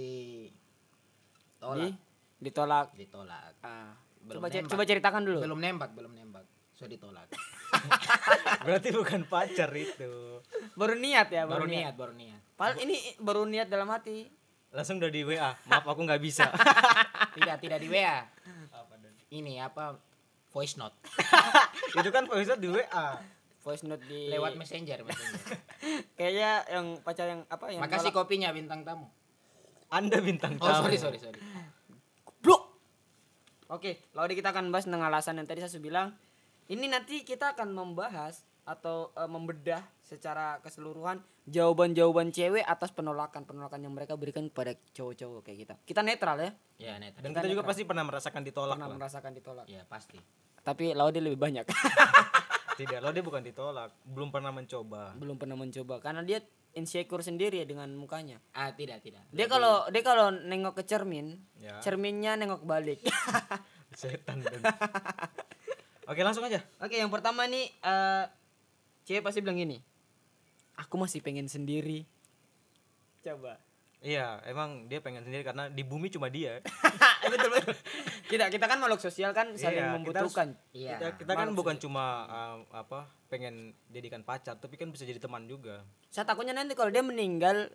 Di- 0.44 1.56
tolak, 1.58 1.92
ditolak 2.36 2.86
ditolak. 2.92 3.52
Ah, 3.60 3.96
Belum 4.20 4.36
coba 4.36 4.46
nembak. 4.50 4.68
coba 4.68 4.82
ceritakan 4.84 5.22
dulu 5.22 5.38
Belum 5.40 5.56
nembak, 5.58 5.90
belum 5.92 6.12
nembak. 6.12 6.44
So 6.76 6.84
ditolak. 6.84 7.32
Berarti 8.66 8.92
bukan 8.92 9.24
pacar 9.24 9.72
itu. 9.72 10.44
baru 10.76 10.92
niat 10.92 11.32
ya 11.32 11.48
baru 11.48 11.64
niat, 11.64 11.96
baru 11.96 12.12
niat. 12.12 12.40
Padahal 12.52 12.84
ini 12.84 12.96
baru 13.16 13.48
niat 13.48 13.66
dalam 13.66 13.88
hati. 13.88 14.28
Langsung 14.70 15.00
udah 15.00 15.08
di 15.08 15.24
WA. 15.24 15.56
Maaf 15.64 15.88
aku 15.88 16.04
nggak 16.04 16.20
bisa. 16.20 16.52
Tidak, 17.36 17.56
tidak 17.58 17.78
di 17.80 17.88
WA. 17.88 18.24
Ini 19.28 19.60
apa? 19.60 19.96
Voice 20.48 20.76
note. 20.76 20.96
itu 22.00 22.08
kan 22.08 22.24
voice 22.24 22.48
di 22.56 22.68
WA. 22.68 23.20
Voice 23.60 23.84
note 23.84 24.04
di 24.04 24.28
Lewat 24.28 24.56
messenger, 24.56 25.04
messenger. 25.04 25.58
kayaknya 26.16 26.64
yang 26.70 26.86
pacar 27.00 27.28
yang 27.28 27.40
apa 27.46 27.68
yang 27.68 27.80
Makasih 27.82 28.08
nolak- 28.08 28.16
kopinya 28.16 28.48
bintang 28.52 28.80
tamu. 28.84 29.04
Anda 29.88 30.16
bintang 30.20 30.56
Oh, 30.56 30.64
tamu. 30.64 30.88
sorry, 30.88 30.96
sorry, 30.96 31.18
sorry. 31.20 31.40
Blok. 32.40 32.62
Oke, 33.68 34.00
lalu 34.12 34.32
kita 34.34 34.52
akan 34.52 34.70
bahas 34.70 34.88
tentang 34.88 35.04
alasan 35.04 35.36
yang 35.36 35.44
tadi 35.44 35.60
saya 35.60 35.72
sudah 35.72 35.84
bilang. 35.84 36.08
Ini 36.66 36.86
nanti 36.90 37.22
kita 37.22 37.54
akan 37.54 37.70
membahas 37.70 38.42
atau 38.66 39.14
eh, 39.14 39.30
membedah 39.30 39.78
secara 40.02 40.58
keseluruhan 40.58 41.22
jawaban-jawaban 41.46 42.34
cewek 42.34 42.66
atas 42.66 42.90
penolakan-penolakan 42.90 43.78
yang 43.78 43.94
mereka 43.94 44.18
berikan 44.18 44.50
kepada 44.50 44.74
cowok-cowok 44.90 45.46
kayak 45.46 45.58
kita. 45.62 45.74
Kita 45.86 46.00
netral 46.02 46.36
ya, 46.42 46.50
Ya, 46.76 46.92
net. 46.98 47.14
Dan 47.22 47.30
kita 47.30 47.46
juga 47.46 47.62
pasti 47.62 47.86
pernah 47.86 48.02
merasakan 48.02 48.42
ditolak. 48.42 48.74
pernah 48.74 48.90
lah. 48.90 48.98
merasakan 48.98 49.32
ditolak. 49.32 49.66
Ya, 49.70 49.86
pasti. 49.86 50.18
Tapi 50.60 50.90
Laude 50.92 51.22
lebih 51.22 51.38
banyak. 51.38 51.62
Tidak, 52.76 53.00
lo 53.00 53.08
dia 53.08 53.24
bukan 53.24 53.40
ditolak, 53.40 53.88
belum 54.04 54.28
pernah 54.28 54.52
mencoba. 54.52 55.16
Belum 55.16 55.40
pernah 55.40 55.56
mencoba 55.56 55.96
karena 55.96 56.20
dia 56.20 56.44
insecure 56.76 57.24
sendiri 57.24 57.56
ya 57.56 57.64
dengan 57.64 57.88
mukanya. 57.96 58.36
Ah, 58.52 58.68
tidak, 58.68 59.00
tidak. 59.00 59.24
Dia 59.32 59.48
kalau 59.48 59.88
dia 59.88 60.04
kalau 60.04 60.28
nengok 60.28 60.76
ke 60.76 60.84
cermin, 60.84 61.40
Ya. 61.56 61.80
cerminnya 61.80 62.36
nengok 62.36 62.68
balik. 62.68 63.00
Setan 63.96 64.44
dan. 64.44 64.60
Oke, 66.06 66.22
langsung 66.22 66.46
aja. 66.46 66.62
Oke, 66.78 66.94
yang 66.98 67.10
pertama 67.10 67.50
nih 67.50 67.66
eh 67.82 68.24
cewek 69.06 69.26
pasti 69.26 69.42
bilang 69.42 69.58
gini. 69.58 69.82
Aku 70.78 70.94
masih 70.94 71.18
pengen 71.18 71.50
sendiri. 71.50 72.06
Coba. 73.26 73.58
Iya, 74.06 74.38
emang 74.46 74.86
dia 74.86 75.02
pengen 75.02 75.26
sendiri 75.26 75.42
karena 75.42 75.66
di 75.66 75.82
bumi 75.82 76.06
cuma 76.12 76.30
dia. 76.30 76.62
betul 77.32 77.50
betul. 77.50 77.74
Kita 78.30 78.46
kita 78.52 78.66
kan 78.70 78.78
makhluk 78.78 79.02
sosial 79.02 79.34
kan 79.34 79.50
saling 79.58 79.82
Iya, 79.82 79.82
kita 79.82 79.96
membutuhkan. 79.98 80.48
Iya. 80.70 80.94
Kita, 80.94 81.06
kita 81.26 81.32
kan 81.34 81.48
bukan 81.58 81.76
cuma 81.82 82.04
um, 82.30 82.58
apa 82.70 83.10
pengen 83.26 83.74
jadikan 83.90 84.22
pacar, 84.22 84.54
tapi 84.62 84.78
kan 84.78 84.94
bisa 84.94 85.02
jadi 85.02 85.18
teman 85.18 85.50
juga. 85.50 85.82
Saya 86.12 86.22
takutnya 86.22 86.54
nanti 86.54 86.78
kalau 86.78 86.92
dia 86.92 87.02
meninggal 87.02 87.72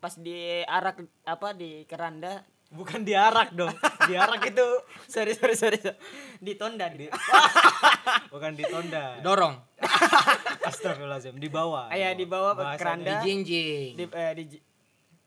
pas 0.00 0.16
di 0.16 0.64
arak 0.64 1.04
apa 1.28 1.52
di 1.52 1.84
keranda 1.84 2.40
Bukan 2.68 3.00
diarak 3.00 3.52
dong. 3.52 3.72
Diarak 4.04 4.44
itu 4.44 4.66
sorry 5.08 5.32
sorry 5.32 5.56
sorry 5.56 5.78
ditonda 6.38 6.92
di 6.92 7.08
bukan 8.32 8.52
ditonda. 8.52 9.18
Dorong. 9.18 9.56
Astagfirullahaladzim, 10.68 11.40
di 11.40 11.48
bawah. 11.48 11.88
Ayah, 11.88 12.12
di 12.12 12.28
bawah 12.28 12.52
keranda. 12.76 13.24
Di 13.24 13.24
jinjing. 13.24 13.90
di 13.96 14.04
eh, 14.04 14.32
di 14.36 14.44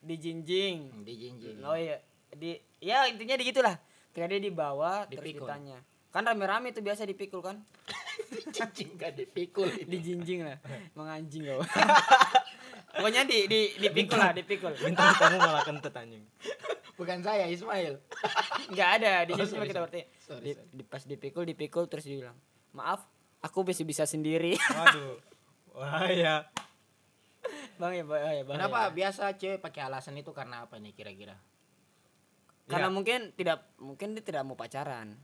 di 0.01 0.15
jinjing 0.17 1.05
Di 1.05 1.13
jinjing. 1.15 1.61
oh 1.61 1.73
iya 1.73 1.97
di 2.31 2.57
ya 2.77 3.05
intinya 3.05 3.37
di 3.37 3.43
gitulah 3.43 3.77
ketika 4.09 4.25
dia 4.27 4.41
dibawa 4.41 5.05
terus 5.05 5.21
Dipikul. 5.21 5.45
ditanya 5.45 5.77
kan 6.09 6.25
rame-rame 6.25 6.73
itu 6.73 6.81
biasa 6.81 7.05
dipikul 7.05 7.39
kan 7.39 7.61
Jinjing 8.55 8.97
gak 8.97 9.13
dipikul. 9.13 9.69
dijinjing 9.85 10.41
lah 10.41 10.57
menganjing 10.91 11.45
kau 11.45 11.61
pokoknya 12.93 13.21
di 13.23 13.37
di 13.45 13.59
dipikul 13.77 14.15
lah 14.15 14.31
dipikul 14.31 14.73
Bintang 14.75 15.11
kamu 15.13 15.37
malah 15.37 15.63
kentut 15.63 15.93
anjing. 15.93 16.23
Bukan 16.93 17.17
saya, 17.19 17.45
Ismail. 17.45 17.97
nggak 18.71 18.89
ada 18.97 19.11
di 19.23 19.31
Oh, 19.31 19.37
sini 19.39 19.49
sorry, 19.49 19.67
kita 19.67 19.79
berarti 19.81 20.01
Sorry, 20.19 20.41
di, 20.41 20.51
sorry. 20.53 20.69
di- 20.71 20.85
pas 20.85 21.01
dipikul 21.01 21.43
dipikul 21.43 21.83
terus 21.85 22.03
dia 22.03 22.19
bilang 22.19 22.37
maaf 22.71 23.03
aku 23.39 23.63
bisa 23.63 23.81
bisa 23.81 24.03
sendiri 24.03 24.53
Waduh. 24.55 25.17
Wah 25.73 26.05
ya. 26.07 26.45
bang 27.79 27.93
ya 27.93 28.03
bang 28.03 28.21
ya 28.31 28.43
bang 28.43 28.55
Kenapa 28.55 28.79
biasa 28.91 29.33
cewek 29.33 29.59
pakai 29.59 29.81
alasan 29.83 30.13
itu 30.15 30.29
karena 30.29 30.63
apa 30.63 30.77
nih 30.77 30.93
kira-kira? 30.93 31.35
karena 32.63 32.87
Ya. 32.87 32.93
mungkin 32.93 33.19
tidak 33.33 33.57
mungkin 33.75 34.13
dia 34.13 34.23
tidak 34.23 34.45
mau 34.45 34.53
pacaran 34.53 35.17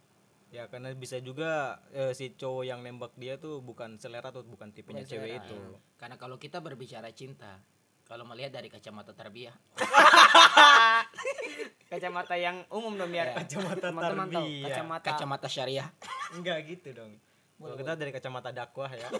Ya 0.47 0.63
karena 0.71 0.95
bisa 0.95 1.19
juga 1.19 1.83
eh, 1.91 2.15
si 2.15 2.31
cowok 2.31 2.63
yang 2.63 2.79
nembak 2.79 3.11
dia 3.19 3.35
tuh 3.35 3.59
bukan 3.59 3.99
selera 3.99 4.31
atau 4.31 4.41
bukan 4.41 4.71
tipenya 4.71 5.03
Bukan 5.03 5.11
cewek 5.11 5.29
selera, 5.29 5.43
itu. 5.43 5.57
Karena 5.99 6.15
kalau 6.15 6.39
kita 6.39 6.63
berbicara 6.63 7.11
cinta, 7.11 7.59
kalau 8.07 8.23
melihat 8.23 8.55
dari 8.55 8.71
kacamata 8.71 9.11
tarbiyah, 9.11 9.53
kacamata 11.91 12.35
yang 12.39 12.63
umum 12.71 12.95
dong 12.95 13.11
biar 13.11 13.31
Ya, 13.31 13.35
Kacamata 13.43 13.91
tarbiyah. 13.91 14.67
kacamata 14.71 15.05
kacamata 15.11 15.47
syariah. 15.51 15.87
Enggak 16.31 16.63
gitu 16.65 16.95
dong. 16.95 17.19
Kalau 17.57 17.75
kita 17.75 17.93
dari 17.97 18.11
kacamata 18.13 18.49
dakwah 18.55 18.87
ya. 18.87 19.09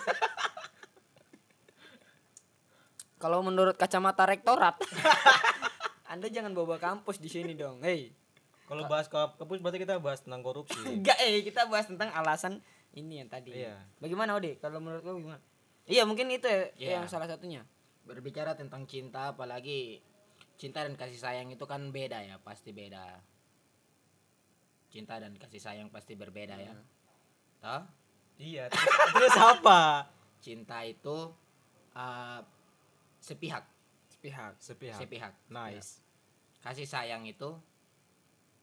Kalau 3.18 3.42
menurut 3.42 3.74
kacamata 3.76 4.30
rektorat, 4.30 4.78
Anda 6.12 6.30
jangan 6.30 6.54
bawa 6.54 6.78
kampus 6.78 7.18
di 7.18 7.28
sini 7.28 7.58
dong. 7.58 7.82
Hei, 7.82 8.14
Kalau 8.68 8.84
bahas 8.92 9.08
ke 9.08 9.16
kampus 9.16 9.64
berarti 9.64 9.80
kita 9.80 9.96
bahas 9.98 10.20
tentang 10.20 10.44
korupsi. 10.44 10.76
enggak 11.00 11.16
eh 11.24 11.40
kita 11.42 11.66
bahas 11.72 11.88
tentang 11.88 12.12
alasan 12.12 12.60
ini 12.92 13.24
yang 13.24 13.32
tadi. 13.32 13.56
Iya. 13.56 13.80
Bagaimana 14.04 14.36
Ode? 14.36 14.60
Kalau 14.60 14.84
menurut 14.84 15.02
kamu 15.02 15.24
gimana? 15.24 15.42
Iya, 15.88 16.04
mungkin 16.04 16.28
itu 16.28 16.44
ya, 16.44 16.68
Iya. 16.76 16.92
yang 17.00 17.08
salah 17.08 17.32
satunya. 17.32 17.64
Berbicara 18.04 18.60
tentang 18.60 18.84
cinta, 18.84 19.32
apalagi 19.32 20.04
cinta 20.60 20.84
dan 20.84 21.00
kasih 21.00 21.16
sayang 21.16 21.48
itu 21.48 21.64
kan 21.64 21.80
beda 21.96 22.20
ya, 22.28 22.36
pasti 22.44 22.76
beda. 22.76 23.24
Cinta 24.92 25.16
dan 25.16 25.32
kasih 25.40 25.64
sayang 25.64 25.88
pasti 25.88 26.20
berbeda 26.20 26.60
ya. 26.60 26.76
Toh? 27.64 27.84
Iya. 28.36 28.68
Terus, 28.68 28.96
terus 29.16 29.36
apa? 29.40 30.12
Cinta 30.44 30.84
itu 30.84 31.32
uh, 31.96 32.40
sepihak, 33.24 33.64
Sepihak. 34.12 34.54
Sepihak. 34.60 34.98
sepihak. 35.00 35.34
Nice. 35.48 36.04
Kasih 36.60 36.90
sayang 36.90 37.24
itu 37.24 37.56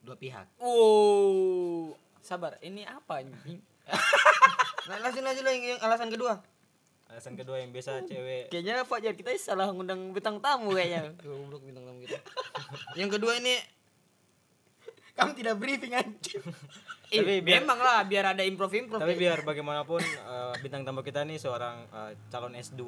dua 0.05 0.14
pihak. 0.14 0.47
Wow. 0.61 1.97
Sabar, 2.21 2.61
ini 2.61 2.85
apa 2.85 3.25
anjing? 3.25 3.61
Nah, 4.85 5.01
lanjut 5.01 5.25
lanjut 5.25 5.49
yang, 5.49 5.64
yang 5.64 5.81
alasan 5.81 6.12
kedua. 6.12 6.45
Alasan 7.09 7.40
kedua 7.40 7.57
yang 7.57 7.73
biasa 7.73 8.05
cewek 8.05 8.53
Kayaknya 8.53 8.85
Fajar 8.85 9.17
kita 9.17 9.33
salah 9.40 9.73
ngundang 9.73 10.12
bintang 10.12 10.37
tamu 10.45 10.77
kayaknya. 10.77 11.09
Goblok 11.25 11.64
bintang 11.64 11.88
tamu 11.88 12.05
kita. 12.05 12.21
Yang 12.93 13.17
kedua 13.17 13.33
ini 13.40 13.57
kamu 15.17 15.33
tidak 15.33 15.55
briefing 15.57 15.97
anjing. 15.97 16.45
Eh, 17.09 17.23
Tapi 17.23 17.47
biar- 17.47 17.62
memang 17.62 17.79
lah 17.79 18.03
biar 18.03 18.35
ada 18.35 18.43
improv-improv. 18.43 18.99
Tapi 18.99 19.14
biar 19.14 19.40
bagaimanapun 19.40 20.03
eh, 20.03 20.55
bintang 20.61 20.83
tamu 20.83 21.01
kita 21.01 21.23
nih 21.23 21.38
seorang 21.38 21.87
eh, 21.87 22.12
calon 22.27 22.53
S2. 22.53 22.81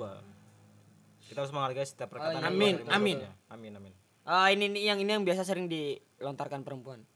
Kita 1.31 1.41
harus 1.41 1.53
menghargai 1.55 1.87
setiap 1.87 2.11
perkataan. 2.11 2.43
iya. 2.43 2.43
yang 2.43 2.51
Amin, 2.51 2.75
amin. 2.91 3.19
Amin, 3.49 3.73
amin. 3.73 3.93
Ah 4.27 4.51
ini, 4.51 4.67
ini 4.67 4.91
yang 4.91 4.99
ini 4.99 5.07
yang 5.07 5.23
biasa 5.23 5.47
sering 5.47 5.71
dilontarkan 5.71 6.67
perempuan. 6.67 7.07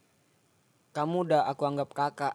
Kamu 0.95 1.27
udah 1.27 1.43
aku 1.51 1.67
anggap 1.67 1.91
kakak. 1.91 2.35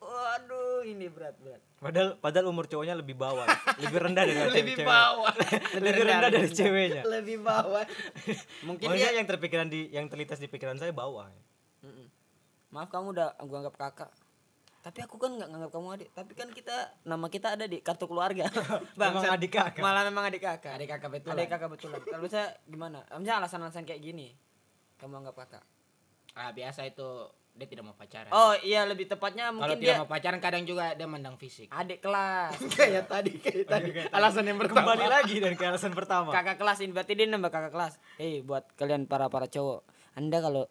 Waduh, 0.00 0.88
ini 0.88 1.12
berat 1.12 1.36
berat. 1.36 1.60
Padahal 1.76 2.16
padahal 2.16 2.48
umur 2.48 2.64
cowoknya 2.64 2.96
lebih 2.96 3.12
bawah, 3.12 3.44
lebih 3.84 3.98
rendah 4.00 4.24
dari 4.24 4.40
Lebih 4.40 4.74
cewek. 4.80 4.88
bawah. 4.88 5.32
lebih 5.84 6.02
rendah 6.08 6.30
dari 6.32 6.48
ceweknya. 6.48 7.02
Lebih 7.04 7.36
bawah. 7.44 7.84
Mungkin 8.68 8.86
Maksudnya 8.88 9.12
dia 9.12 9.18
yang 9.20 9.28
terpikiran 9.28 9.68
di 9.68 9.80
yang 9.92 10.08
terlintas 10.08 10.40
di 10.40 10.48
pikiran 10.48 10.80
saya 10.80 10.96
bawah. 10.96 11.28
Maaf 12.72 12.88
kamu 12.88 13.12
udah 13.12 13.36
aku 13.36 13.52
anggap 13.52 13.76
kakak. 13.76 14.10
Tapi 14.86 15.02
aku 15.02 15.18
kan 15.18 15.34
nggak 15.34 15.50
nganggap 15.50 15.70
kamu 15.74 15.88
adik. 15.98 16.08
Tapi 16.14 16.32
kan 16.38 16.48
kita 16.54 16.76
nama 17.02 17.26
kita 17.26 17.58
ada 17.58 17.66
di 17.66 17.82
kartu 17.82 18.06
keluarga. 18.06 18.46
Memang 18.94 19.18
Bangsat. 19.18 19.34
adik 19.34 19.50
kakak. 19.50 19.82
Malah 19.82 20.06
memang 20.06 20.30
adik 20.30 20.46
kakak. 20.46 20.78
Adik 20.78 20.94
kakak 20.94 21.10
betul. 21.10 21.34
Adik 21.34 21.50
kakak 21.50 21.68
betulan. 21.74 21.98
Kalau 22.06 22.28
saya 22.30 22.54
gimana? 22.70 23.02
Maksudnya 23.10 23.34
alasan-alasan 23.42 23.82
kayak 23.82 23.98
gini. 23.98 24.38
Kamu 25.02 25.26
anggap 25.26 25.42
kakak. 25.42 25.66
Ah, 26.38 26.54
biasa 26.54 26.86
itu 26.86 27.02
dia 27.56 27.66
tidak 27.66 27.82
mau 27.88 27.98
pacaran. 27.98 28.30
Oh 28.30 28.54
iya 28.62 28.86
lebih 28.86 29.10
tepatnya 29.10 29.50
Kalau 29.50 29.58
mungkin 29.58 29.80
tidak 29.82 29.96
dia 29.96 30.02
mau 30.04 30.06
pacaran 30.06 30.38
kadang 30.38 30.62
juga 30.62 30.94
dia 30.94 31.08
mandang 31.10 31.34
fisik. 31.34 31.66
adik 31.72 31.98
kelas. 31.98 32.54
kayak 32.78 33.10
tadi 33.10 33.32
kayak 33.42 33.66
tadi. 33.66 33.90
Alasan 34.14 34.46
yang 34.46 34.60
pertama. 34.60 34.94
Kembali 34.94 35.06
lagi 35.10 35.34
dari 35.42 35.56
ke 35.58 35.66
alasan 35.66 35.98
pertama. 35.98 36.30
kakak 36.30 36.62
kelas 36.62 36.78
ini 36.86 36.94
berarti 36.94 37.12
dia 37.18 37.26
nembak 37.26 37.50
kakak 37.50 37.72
kelas. 37.74 37.98
Hei 38.22 38.38
buat 38.44 38.70
kalian 38.78 39.10
para 39.10 39.26
para 39.32 39.50
cowok, 39.50 39.82
anda 40.14 40.38
kalau 40.38 40.70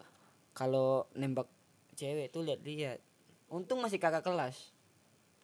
kalau 0.56 1.04
nembak 1.12 1.52
cewek 1.98 2.32
tuh 2.32 2.46
lihat-lihat. 2.48 3.02
Untung 3.46 3.78
masih 3.82 4.02
kakak 4.02 4.26
kelas. 4.26 4.74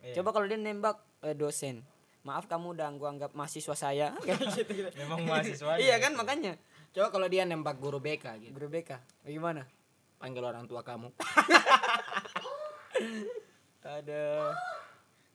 Iya. 0.03 0.19
Coba 0.19 0.35
kalau 0.35 0.47
dia 0.51 0.59
nembak 0.59 0.99
eh, 1.23 1.35
dosen. 1.39 1.87
Maaf 2.23 2.47
kamu 2.47 2.79
udah 2.79 2.87
gua 2.99 3.11
anggap 3.15 3.35
mahasiswa 3.35 3.75
saya. 3.75 4.15
Kayak 4.23 4.39
gitu, 4.59 4.73
gitu. 4.75 4.91
Memang 4.99 5.23
mahasiswa. 5.27 5.79
iya 5.79 5.99
kan 6.03 6.15
makanya. 6.19 6.59
Coba 6.93 7.09
kalau 7.15 7.27
dia 7.31 7.47
nembak 7.47 7.79
guru 7.79 7.99
BK 8.03 8.43
gitu. 8.43 8.53
Guru 8.55 8.69
BK. 8.69 8.99
Bagaimana? 9.25 9.67
Panggil 10.19 10.43
orang 10.45 10.67
tua 10.71 10.83
kamu. 10.87 11.11
Ada 13.83 14.55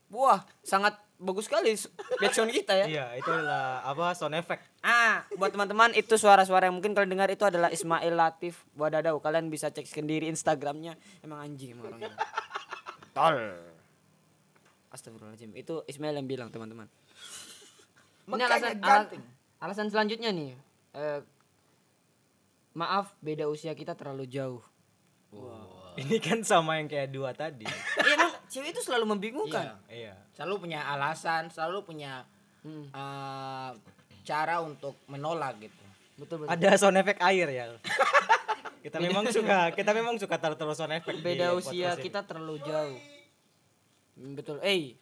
Wah, 0.08 0.40
sangat 0.64 0.96
bagus 1.20 1.52
sekali 1.52 1.76
backsound 2.24 2.56
kita 2.56 2.72
ya. 2.80 2.86
Iya, 2.88 3.06
itu 3.20 3.28
adalah 3.28 3.84
apa 3.84 4.16
sound 4.16 4.40
effect. 4.40 4.64
Ah, 4.80 5.28
buat 5.36 5.52
teman-teman 5.52 5.92
itu 6.00 6.16
suara-suara 6.16 6.72
yang 6.72 6.80
mungkin 6.80 6.96
kalian 6.96 7.12
dengar 7.12 7.28
itu 7.28 7.44
adalah 7.44 7.68
Ismail 7.68 8.16
Latif 8.16 8.64
Wadadau. 8.80 9.20
Kalian 9.20 9.52
bisa 9.52 9.68
cek 9.68 9.84
sendiri 9.84 10.32
Instagramnya. 10.32 10.96
Emang 11.20 11.44
anjing 11.44 11.76
emang 11.76 11.92
orangnya. 11.92 12.16
Tol. 13.18 13.38
Astagfirullahaladzim. 14.88 15.52
Itu 15.54 15.84
Ismail 15.84 16.16
yang 16.16 16.26
bilang 16.26 16.50
teman-teman. 16.50 16.88
Ini 18.28 18.44
alasan 18.44 18.78
ala- 18.80 19.10
alasan 19.60 19.88
selanjutnya 19.90 20.30
nih. 20.30 20.54
Eh, 20.94 21.20
maaf 22.74 23.12
beda 23.20 23.48
usia 23.48 23.74
kita 23.74 23.94
terlalu 23.94 24.26
jauh. 24.26 24.62
Ini 25.98 26.22
kan 26.22 26.40
sama 26.42 26.78
yang 26.78 26.86
kayak 26.86 27.10
dua 27.10 27.34
tadi. 27.34 27.66
Iya 27.98 28.14
emang 28.16 28.32
cewek 28.48 28.70
itu 28.72 28.82
selalu 28.82 29.06
membingungkan. 29.10 29.76
Iya. 29.90 30.14
iya. 30.14 30.16
Selalu 30.32 30.64
punya 30.64 30.86
alasan, 30.86 31.50
selalu 31.50 31.84
punya 31.84 32.24
Hmm, 32.62 32.90
eh, 32.90 33.70
cara 34.22 34.60
untuk 34.60 34.98
menolak 35.06 35.56
gitu. 35.58 35.84
betul 36.18 36.36
betul. 36.42 36.52
Ada 36.52 36.76
sound 36.76 36.98
effect 36.98 37.22
air 37.22 37.48
ya. 37.48 37.66
kita 38.88 38.98
memang 39.04 39.26
suka, 39.28 39.60
kita 39.72 39.92
memang 39.92 40.16
suka 40.16 40.36
effect. 40.96 41.12
di 41.14 41.22
beda 41.22 41.48
usia 41.54 41.92
kita 42.00 42.24
terlalu 42.24 42.58
jauh 42.62 43.00
Hmm, 44.16 44.34
betul 44.34 44.58
eh 44.60 44.98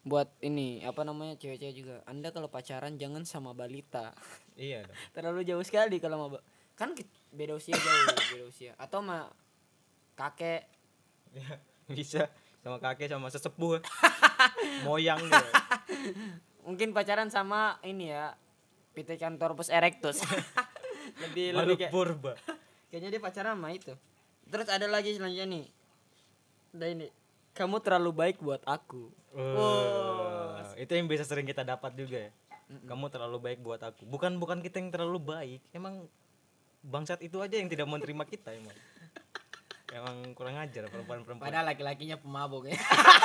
buat 0.00 0.32
ini 0.40 0.80
apa 0.80 1.04
namanya 1.04 1.36
cewek-cewek 1.36 1.74
juga 1.74 1.96
anda 2.04 2.30
kalau 2.30 2.48
pacaran 2.48 2.96
jangan 2.96 3.26
sama 3.26 3.52
balita 3.52 4.16
Iya 4.56 4.80
dong. 4.82 4.96
terlalu 5.12 5.44
jauh 5.44 5.60
sekali 5.60 5.98
kalau 5.98 6.30
ba- 6.30 6.44
kan 6.72 6.96
beda 7.28 7.52
usia 7.52 7.74
jauh 7.74 8.04
beda 8.32 8.44
usia 8.46 8.72
atau 8.76 9.02
sama 9.02 9.28
kakek 10.14 10.64
Iya, 11.28 11.60
bisa 11.98 12.32
sama 12.58 12.78
kakek 12.78 13.08
sama 13.08 13.28
sesepuh. 13.28 13.84
Moyang 14.86 15.20
dia. 15.20 15.44
mungkin 16.62 16.90
pacaran 16.90 17.28
sama 17.28 17.76
ini 17.82 18.08
ya 18.08 18.32
Pithecanthropus 18.90 19.68
erectus 19.68 20.24
lebih 21.20 21.52
lebih 21.52 21.76
kayak 21.76 21.92
purba. 21.92 22.32
Kayaknya 22.88 23.16
dia 23.16 23.20
pacaran 23.22 23.56
sama 23.56 23.68
itu 23.72 23.92
terus 24.48 24.68
ada 24.68 24.86
lagi 24.88 25.14
selanjutnya 25.16 25.46
nih 25.48 25.66
ada 26.76 26.86
ini 26.88 27.06
kamu 27.52 27.76
terlalu 27.82 28.10
baik 28.12 28.36
buat 28.40 28.62
aku 28.64 29.18
Wah, 29.38 30.72
itu 30.74 30.88
yang 30.96 31.04
biasa 31.04 31.28
sering 31.28 31.44
kita 31.44 31.62
dapat 31.62 31.92
juga 31.92 32.28
ya. 32.28 32.30
Kamu 32.88 33.12
terlalu 33.12 33.38
baik 33.38 33.60
buat 33.60 33.80
aku. 33.80 34.08
Bukan 34.08 34.40
bukan 34.40 34.64
kita 34.64 34.80
yang 34.80 34.88
terlalu 34.88 35.20
baik. 35.20 35.60
Emang 35.72 36.08
bangsat 36.80 37.20
itu 37.20 37.36
aja 37.38 37.60
yang 37.60 37.68
tidak 37.68 37.84
mau 37.84 38.00
terima 38.00 38.22
kita 38.24 38.54
emang 38.54 38.72
emang 39.88 40.16
kurang 40.36 40.54
ajar 40.62 40.86
perempuan-perempuan 40.86 41.48
Padahal 41.48 41.66
laki-lakinya 41.68 42.16
pemabuk 42.16 42.72
ya. 42.72 42.76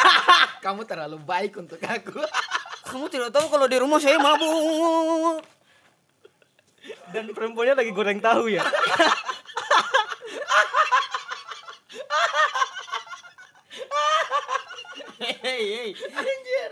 Kamu 0.65 0.83
terlalu 0.83 1.17
baik 1.23 1.55
untuk 1.59 1.79
aku. 1.79 2.19
Kamu 2.93 3.07
tidak 3.07 3.31
tahu 3.31 3.47
kalau 3.47 3.67
di 3.67 3.77
rumah 3.79 3.99
saya 3.99 4.19
mabuk. 4.19 5.39
dan 7.15 7.31
perempuannya 7.31 7.79
lagi 7.79 7.95
goreng 7.95 8.19
tahu 8.19 8.51
ya 8.51 8.59
Hei, 15.63 15.71
hei. 15.71 15.91
Anjir. 15.95 16.71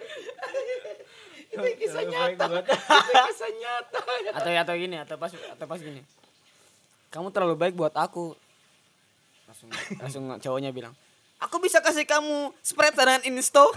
Itu 1.56 1.68
kisah 1.80 2.04
nyata. 2.04 2.44
Itu 2.60 2.76
kisah 3.32 3.52
nyata. 3.56 4.00
atau 4.36 4.52
atau 4.52 4.76
gini 4.76 4.96
atau 5.00 5.16
pas 5.16 5.32
atau 5.32 5.66
pas 5.68 5.80
gini 5.80 6.04
kamu 7.12 7.28
terlalu 7.36 7.56
baik 7.60 7.76
buat 7.76 7.92
aku 7.96 8.36
langsung 9.48 9.70
langsung 10.00 10.24
cowoknya 10.40 10.72
bilang 10.72 10.96
aku 11.44 11.60
bisa 11.60 11.84
kasih 11.84 12.08
kamu 12.08 12.56
spread 12.64 12.96
dan 12.96 13.20
insto 13.28 13.68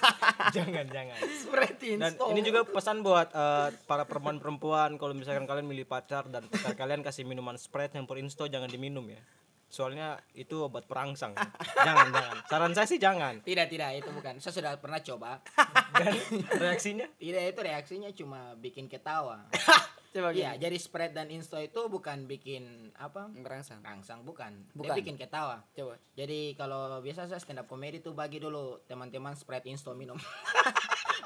jangan 0.56 0.88
jangan 0.88 1.18
Spread 1.36 1.76
dan 2.00 2.16
install. 2.16 2.32
ini 2.32 2.40
juga 2.40 2.64
pesan 2.64 3.04
buat 3.04 3.28
eh, 3.28 3.76
para 3.84 4.08
perempuan-perempuan 4.08 4.96
kalau 4.96 5.12
misalkan 5.12 5.44
kalian 5.44 5.68
milih 5.68 5.84
pacar 5.84 6.24
dan 6.32 6.48
pacar 6.48 6.72
kalian 6.76 7.04
kasih 7.04 7.28
minuman 7.28 7.60
Sprite 7.60 7.96
yang 8.00 8.08
insto 8.16 8.48
jangan 8.48 8.72
diminum 8.72 9.04
ya 9.04 9.20
soalnya 9.68 10.16
itu 10.32 10.64
obat 10.64 10.88
perangsang 10.88 11.36
jangan 11.86 12.08
jangan 12.08 12.36
saran 12.48 12.72
saya 12.72 12.88
sih 12.88 12.96
jangan 12.96 13.34
Tidak, 13.44 13.66
tidak, 13.68 13.90
itu 14.00 14.10
bukan. 14.12 14.40
Saya 14.40 14.52
sudah 14.52 14.72
pernah 14.80 15.00
coba. 15.00 15.40
dan 16.00 16.12
reaksinya 16.56 17.06
Tidak, 17.20 17.42
itu 17.52 17.60
reaksinya 17.60 18.10
cuma 18.16 18.56
bikin 18.56 18.88
ketawa. 18.88 19.48
coba 20.14 20.32
Iya, 20.32 20.56
jadi 20.56 20.76
spread 20.80 21.12
dan 21.12 21.28
insto 21.28 21.60
itu 21.60 21.84
bukan 21.86 22.24
bikin 22.24 22.92
apa? 22.96 23.28
merangsang 23.28 23.84
Rangsang 23.84 24.24
bukan. 24.24 24.64
Bukan. 24.72 24.88
Dia 24.88 24.96
bikin 24.96 25.16
ketawa. 25.20 25.60
coba 25.76 26.00
Jadi 26.16 26.56
kalau 26.56 27.04
biasa 27.04 27.28
saya 27.28 27.40
stand 27.40 27.60
up 27.60 27.68
comedy 27.68 28.00
tuh 28.00 28.16
bagi 28.16 28.40
dulu 28.40 28.80
teman-teman 28.88 29.36
spread 29.36 29.68
insto 29.68 29.92
minum. 29.92 30.16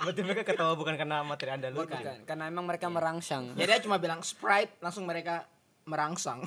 berarti 0.03 0.21
mereka 0.27 0.43
ketawa 0.43 0.75
bukan 0.75 0.99
karena 0.99 1.23
materi 1.23 1.55
anda 1.55 1.71
lucu 1.71 1.87
bukan 1.87 2.27
karena 2.27 2.51
emang 2.51 2.67
mereka 2.67 2.91
merangsang 2.91 3.55
Jadi 3.55 3.71
dia 3.71 3.79
cuma 3.87 4.03
bilang 4.03 4.19
sprite 4.19 4.83
langsung 4.83 5.07
mereka 5.07 5.47
merangsang. 5.87 6.43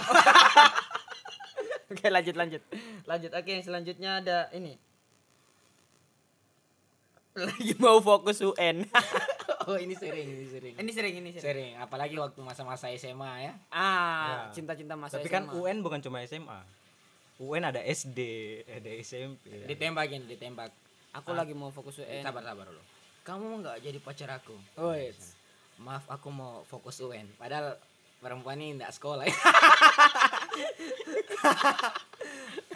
oke 1.91 2.05
lanjut 2.09 2.35
lanjut 2.35 2.61
lanjut 3.05 3.31
oke 3.33 3.53
selanjutnya 3.61 4.11
ada 4.23 4.37
ini 4.53 4.75
lagi 7.35 7.75
mau 7.83 7.99
fokus 7.99 8.39
UN 8.39 8.87
oh, 9.67 9.75
ini 9.75 9.91
sering, 9.91 10.23
ini 10.23 10.47
sering. 10.47 10.73
ini 10.79 10.91
sering 10.95 11.13
ini 11.19 11.29
sering 11.35 11.43
Sering, 11.43 11.73
apalagi 11.83 12.15
waktu 12.15 12.39
masa-masa 12.39 12.87
SMA 12.95 13.51
ya. 13.51 13.53
ah 13.75 14.47
Ya. 14.47 14.55
cinta-cinta 14.55 14.95
masa 14.95 15.19
tapi 15.19 15.27
kan 15.27 15.43
SMA. 15.51 15.59
UN 15.59 15.77
bukan 15.83 15.99
cuma 15.99 16.23
SMA 16.23 16.59
UN 17.43 17.67
ada 17.67 17.83
SD 17.83 18.19
ada 18.71 18.89
SMP 19.03 19.51
ya. 19.51 19.67
Ditembakin, 19.67 20.23
ditembak. 20.31 20.71
aku 21.11 21.35
lagi 21.35 21.51
mau 21.51 21.67
fokus 21.75 21.99
UN 21.99 22.23
Sabar, 22.23 22.43
sabar 22.47 22.71
dulu. 22.71 22.79
Kamu 23.27 23.43
mau 23.43 23.57
nggak 23.59 23.83
jadi 23.83 23.99
pacar 23.99 24.29
aku? 24.39 24.55
Woi. 24.79 25.11
Maaf, 25.81 26.07
aku 26.07 26.29
mau 26.31 26.63
fokus 26.69 27.01
UN. 27.03 27.27
Padahal 27.35 27.75
perempuan 28.23 28.55
ini 28.61 28.77
nggak 28.79 28.93
sekolah. 28.95 29.25
ya. 30.55 30.67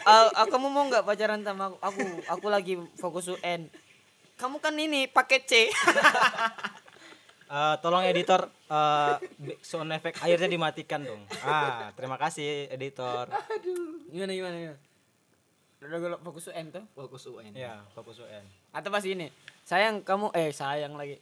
Ah, 0.04 0.46
kamu 0.48 0.72
mau 0.72 0.88
nggak 0.88 1.04
pacaran 1.04 1.44
sama 1.44 1.72
aku? 1.72 1.76
Aku 1.82 2.00
aku 2.30 2.46
lagi 2.48 2.74
fokus 2.96 3.28
UN. 3.28 3.68
Kamu 4.40 4.56
kan 4.60 4.72
ini 4.72 5.04
paket 5.04 5.42
C. 5.44 5.52
Eh, 7.50 7.74
tolong 7.82 8.06
editor 8.06 8.46
eh, 8.46 9.14
sound 9.58 9.90
effect 9.90 10.22
airnya 10.22 10.46
dimatikan 10.46 11.02
dong 11.02 11.18
ah 11.42 11.90
terima 11.98 12.14
kasih 12.14 12.70
editor 12.70 13.26
gimana 14.06 14.30
gimana 14.30 14.54
gimana? 14.54 14.78
Udah 15.82 15.98
gue 15.98 16.10
fokus 16.22 16.46
UN 16.54 16.70
tuh. 16.70 16.84
fokus 16.94 17.26
UN. 17.26 17.50
ya 17.58 17.82
fokus 17.90 18.22
UN 18.22 18.46
Atau 18.70 18.94
pas 18.94 19.02
ini. 19.02 19.34
Sayang 19.66 20.06
kamu 20.06 20.30
eh 20.30 20.54
sayang 20.54 20.94
lagi. 20.94 21.18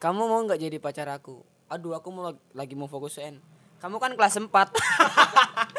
Kamu 0.00 0.24
mau 0.24 0.40
nggak 0.48 0.64
jadi 0.64 0.80
pacar 0.80 1.12
aku? 1.12 1.44
Aduh 1.68 1.92
aku 1.92 2.08
mau 2.08 2.32
lag- 2.32 2.44
lagi 2.56 2.72
mau 2.72 2.88
fokus 2.88 3.20
UN. 3.20 3.36
Kamu 3.76 4.00
kan 4.00 4.16
kelas 4.16 4.40
4. 4.40 4.48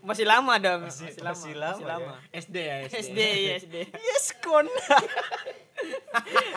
masih 0.00 0.24
lama 0.24 0.54
dong. 0.56 0.80
Masih- 0.84 1.12
Masih, 1.12 1.52
lama. 1.52 1.70
masih 1.70 1.86
lama 1.86 2.12
ya. 2.26 2.38
SD 2.38 2.56
ya, 2.58 2.76
SD. 2.82 2.96
SD 3.02 3.18
ya 3.18 3.52
SD. 3.58 3.76
yes 4.06 4.26
kon 4.38 4.66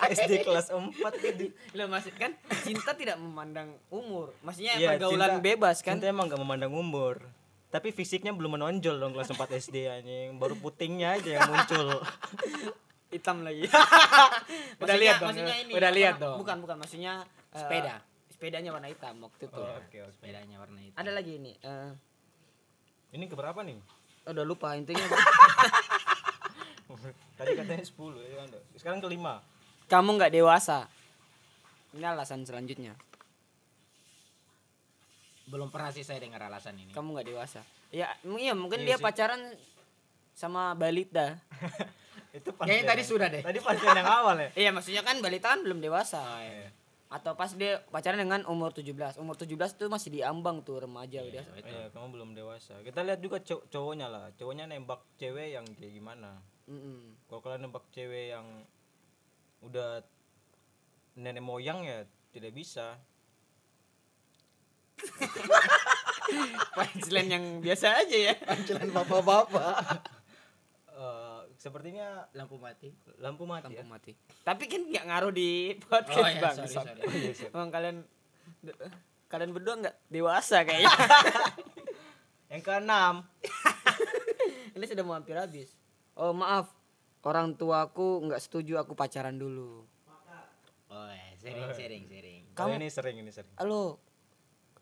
SD 0.05 0.31
kelas 0.45 0.67
4 0.67 0.91
gitu 1.19 1.45
Lo 1.73 1.87
maksud 1.87 2.13
kan 2.13 2.31
cinta 2.61 2.91
tidak 2.91 3.15
memandang 3.17 3.71
umur. 3.89 4.35
Maksudnya 4.41 4.75
Iya, 4.75 4.89
pergaulan 4.93 5.39
cinta- 5.39 5.45
bebas 5.45 5.77
kan? 5.79 5.95
cinta 5.95 6.07
emang 6.07 6.27
gak 6.27 6.37
memandang 6.37 6.71
umur 6.71 7.21
tapi 7.69 7.89
fisiknya 7.89 8.29
belum 8.29 8.53
menonjol 8.53 8.95
dong 8.95 9.11
kelas 9.11 9.29
4 9.29 9.49
SD 9.59 9.75
anjing 9.87 10.37
baru 10.37 10.53
putingnya 10.55 11.17
aja 11.17 11.29
yang 11.33 11.49
muncul 11.49 11.89
Hitam 13.09 13.41
lagi. 13.41 13.69
Udah 14.77 14.93
lihat 14.95 15.17
dong, 15.17 15.33
ini. 15.35 15.69
udah 15.71 15.91
lihat 15.91 16.17
dong. 16.17 16.37
Bukan, 16.37 16.57
bukan 16.59 16.77
maksudnya 16.77 17.21
eh, 17.49 17.57
Sepeda. 17.57 18.01
Sepedanya 18.27 18.69
warna 18.69 18.89
hitam 18.89 19.21
waktu 19.21 19.45
itu. 19.45 19.53
Oh, 19.53 19.69
oke 19.69 19.97
oke 19.99 20.11
Sepedanya 20.11 20.57
warna 20.57 20.81
itu. 20.81 20.93
Ada 20.93 21.11
lagi 21.11 21.37
ini. 21.37 21.53
eh, 21.55 21.93
ini 23.13 23.25
keberapa 23.29 23.61
nih 23.61 23.77
udah 24.23 24.45
lupa 24.47 24.71
intinya. 24.75 25.03
tadi 27.37 27.51
katanya 27.57 27.83
10 27.83 27.93
ya 28.23 28.35
kan 28.39 28.47
Dok? 28.53 28.63
sekarang 28.77 28.99
kelima 29.03 29.43
kamu 29.91 30.09
nggak 30.17 30.33
dewasa. 30.33 30.87
Ini 31.93 32.05
alasan 32.09 32.41
selanjutnya. 32.47 32.97
Belum 35.45 35.69
pernah 35.69 35.93
sih 35.93 36.01
saya 36.01 36.17
dengar 36.17 36.41
alasan 36.49 36.73
ini. 36.79 36.89
Kamu 36.95 37.13
nggak 37.13 37.27
dewasa. 37.29 37.61
Ya, 37.93 38.09
iya 38.41 38.57
mungkin 38.57 38.81
Iya 38.81 38.95
dia 38.95 38.97
sih. 38.97 39.05
pacaran 39.05 39.41
sama 40.33 40.73
balita. 40.73 41.37
itu 42.37 42.49
Kayaknya 42.49 42.85
tadi 42.89 43.03
sudah 43.05 43.27
deh. 43.29 43.43
tadi 43.45 43.59
pasien 43.61 43.93
yang 43.93 44.09
awal 44.09 44.33
ya 44.41 44.49
iya, 44.57 44.69
maksudnya 44.73 45.05
kan 45.05 45.21
balita 45.21 45.53
kan 45.53 45.61
belum 45.61 45.77
dewasa. 45.77 46.25
iya. 46.41 46.73
Atau 47.13 47.37
pas 47.37 47.53
dia 47.53 47.77
pacaran 47.93 48.17
dengan 48.17 48.41
umur 48.49 48.73
17. 48.73 49.21
Umur 49.21 49.37
17 49.37 49.77
tuh 49.77 49.85
masih 49.85 50.09
diambang 50.09 50.65
tuh 50.65 50.81
remaja 50.81 51.21
udah. 51.21 51.45
Itu. 51.61 51.69
Iya, 51.69 51.93
kamu 51.93 52.07
belum 52.09 52.29
dewasa. 52.33 52.81
Kita 52.81 53.05
lihat 53.05 53.21
juga 53.21 53.37
cow- 53.45 53.61
cowoknya 53.69 54.09
lah. 54.09 54.33
Cowoknya 54.33 54.65
nembak 54.65 55.05
cewek 55.21 55.53
yang 55.53 55.65
kayak 55.77 55.93
gimana. 55.93 56.41
Mm-mm. 56.65 57.29
Kalau 57.29 57.45
kalian 57.45 57.69
nembak 57.69 57.85
cewek 57.93 58.33
yang 58.33 58.65
udah 59.61 60.01
nenek 61.13 61.45
moyang 61.45 61.85
ya 61.85 62.01
tidak 62.33 62.49
bisa. 62.57 62.97
Punchline 66.73 67.29
yang 67.29 67.45
biasa 67.61 67.93
aja 68.01 68.17
ya. 68.17 68.33
Pancelan 68.41 68.89
bapak-bapak. 68.89 70.01
Sepertinya 71.63 72.27
Lampu 72.35 72.59
mati. 72.59 72.91
lampu 73.17 73.47
mati 73.47 73.71
Lampu 73.71 73.79
ya. 73.79 73.87
mati. 73.87 74.11
Tapi 74.43 74.63
kan 74.67 74.83
nggak 74.83 75.05
ngaruh 75.07 75.31
di 75.31 75.71
Oh 75.71 75.87
podcast 75.87 76.27
iya, 76.27 76.41
bang. 76.43 76.55
sorry, 76.59 76.75
sorry. 76.75 76.99
Oh, 76.99 77.13
iya, 77.15 77.31
siap. 77.31 77.55
Emang 77.55 77.71
kalian 77.71 77.97
kalian 79.31 79.51
berdua 79.55 79.73
nggak 79.79 79.95
dewasa 80.09 80.61
kayaknya. 80.61 80.91
Yang 82.51 82.61
keenam, 82.63 83.15
Ini 84.75 84.85
sudah 84.85 85.01
mau 85.01 85.15
hampir 85.15 85.33
habis. 85.33 85.71
Oh 86.13 86.29
maaf, 86.29 86.67
orang 87.23 87.55
tuaku 87.55 88.27
nggak 88.27 88.37
setuju 88.37 88.77
aku 88.77 88.93
pacaran 88.93 89.33
dulu. 89.33 89.87
Oh, 90.91 91.09
iya, 91.09 91.33
sering, 91.33 91.71
sering, 91.73 92.03
sering. 92.05 92.41
kamu 92.51 92.69
Kamu- 92.69 92.77
ini 92.77 92.87
sering 92.91 93.15
ini 93.17 93.31
sering. 93.31 93.49
Halo, 93.57 93.97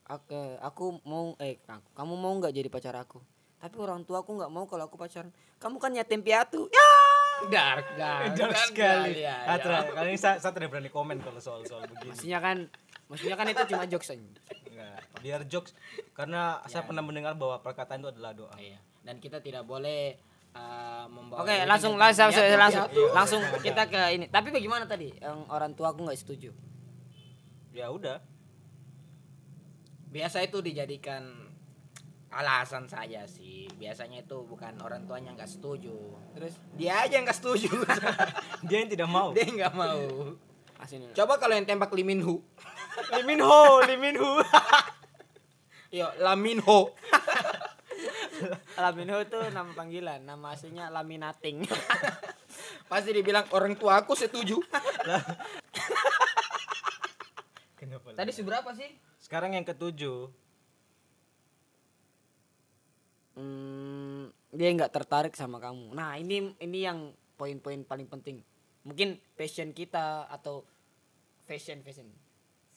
aku, 0.03 0.35
aku 0.59 0.99
mau 1.05 1.37
eh 1.37 1.61
aku- 1.61 1.93
kamu 1.93 2.13
mau 2.17 2.33
nggak 2.35 2.51
jadi 2.51 2.67
pacar 2.67 2.97
aku? 2.97 3.21
Tapi 3.61 3.75
orang 3.77 4.01
tuaku 4.01 4.41
nggak 4.41 4.49
mau 4.49 4.65
kalau 4.65 4.89
aku 4.89 4.97
pacaran. 4.97 5.29
Kamu 5.55 5.77
kan 5.77 5.93
yatim 5.93 6.25
piatu. 6.25 6.65
Ya. 6.67 6.91
Dark, 7.41 7.85
dark, 7.97 8.37
Dark 8.37 8.53
sekali. 8.69 9.21
Ya, 9.21 9.33
Ah, 9.45 9.57
ya. 9.57 9.81
kali 9.87 10.13
ini 10.13 10.19
saya, 10.19 10.37
saya 10.37 10.53
tidak 10.53 10.69
berani 10.69 10.89
komen 10.89 11.17
kalau 11.21 11.37
soal-soal 11.37 11.85
begini. 11.85 12.13
Maksudnya 12.13 12.37
kan, 12.37 12.57
maksudnya 13.05 13.33
kan 13.33 13.45
itu 13.49 13.61
cuma 13.65 13.83
jokes 13.85 14.13
aja. 14.13 14.21
Enggak, 14.69 14.97
biar 15.21 15.41
jokes 15.49 15.71
karena 16.13 16.61
saya 16.65 16.85
pernah 16.85 17.01
mendengar 17.01 17.33
bahwa 17.33 17.57
perkataan 17.57 18.01
itu 18.01 18.09
adalah 18.13 18.33
doa. 18.33 18.53
Iya. 18.57 18.77
Dan 19.01 19.17
kita 19.17 19.41
tidak 19.41 19.65
boleh 19.65 20.21
uh, 20.53 21.09
membawa 21.09 21.41
Oke, 21.41 21.49
diri 21.51 21.65
langsung 21.65 21.97
langsung 21.97 22.29
langsung 22.29 22.85
piatu. 22.85 23.03
langsung 23.09 23.41
kita 23.61 23.83
ke 23.89 24.01
ini. 24.13 24.25
Tapi 24.29 24.53
bagaimana 24.53 24.85
tadi? 24.85 25.09
Yang 25.09 25.37
orang 25.49 25.73
tua 25.73 25.89
aku 25.89 26.05
nggak 26.05 26.17
setuju. 26.21 26.53
Ya 27.73 27.89
udah. 27.89 28.21
Biasa 30.13 30.45
itu 30.45 30.61
dijadikan 30.61 31.49
alasan 32.31 32.87
saja 32.87 33.27
sih. 33.27 33.67
Biasanya 33.75 34.23
itu 34.23 34.41
bukan 34.47 34.79
orang 34.79 35.03
tuanya 35.05 35.35
nggak 35.35 35.51
setuju. 35.51 35.93
Terus 36.33 36.55
dia 36.79 37.03
aja 37.03 37.19
yang 37.19 37.27
nggak 37.27 37.39
setuju. 37.39 37.69
Dia 38.67 38.77
yang 38.81 38.89
tidak 38.89 39.09
mau. 39.11 39.35
dia 39.35 39.45
nggak 39.45 39.75
mau. 39.75 40.37
Asini. 40.79 41.11
Coba 41.13 41.37
kalau 41.37 41.53
yang 41.53 41.67
tembak 41.67 41.91
Liminhu. 41.93 42.41
Liminho, 43.13 43.83
Liminho. 43.85 44.41
Yo, 45.97 46.07
Laminho. 46.23 46.95
Laminho 48.79 49.17
itu 49.27 49.39
nama 49.51 49.69
panggilan, 49.75 50.23
nama 50.23 50.55
aslinya 50.55 50.87
Laminating. 50.87 51.67
Pasti 52.87 53.11
dibilang 53.11 53.45
orang 53.51 53.75
tua 53.75 53.99
aku 54.01 54.15
setuju. 54.15 54.57
Tadi 58.15 58.31
seberapa 58.31 58.71
sih? 58.71 58.89
Sekarang 59.19 59.53
yang 59.53 59.67
ketujuh. 59.67 60.40
Dia 64.51 64.69
nggak 64.71 64.91
tertarik 64.91 65.33
sama 65.33 65.57
kamu. 65.57 65.95
Nah 65.95 66.17
ini 66.17 66.51
ini 66.59 66.79
yang 66.83 67.11
poin-poin 67.35 67.81
paling 67.83 68.05
penting. 68.05 68.43
Mungkin 68.83 69.21
passion 69.33 69.71
kita 69.71 70.27
atau 70.27 70.65
fashion 71.41 71.81
fashion. 71.81 72.09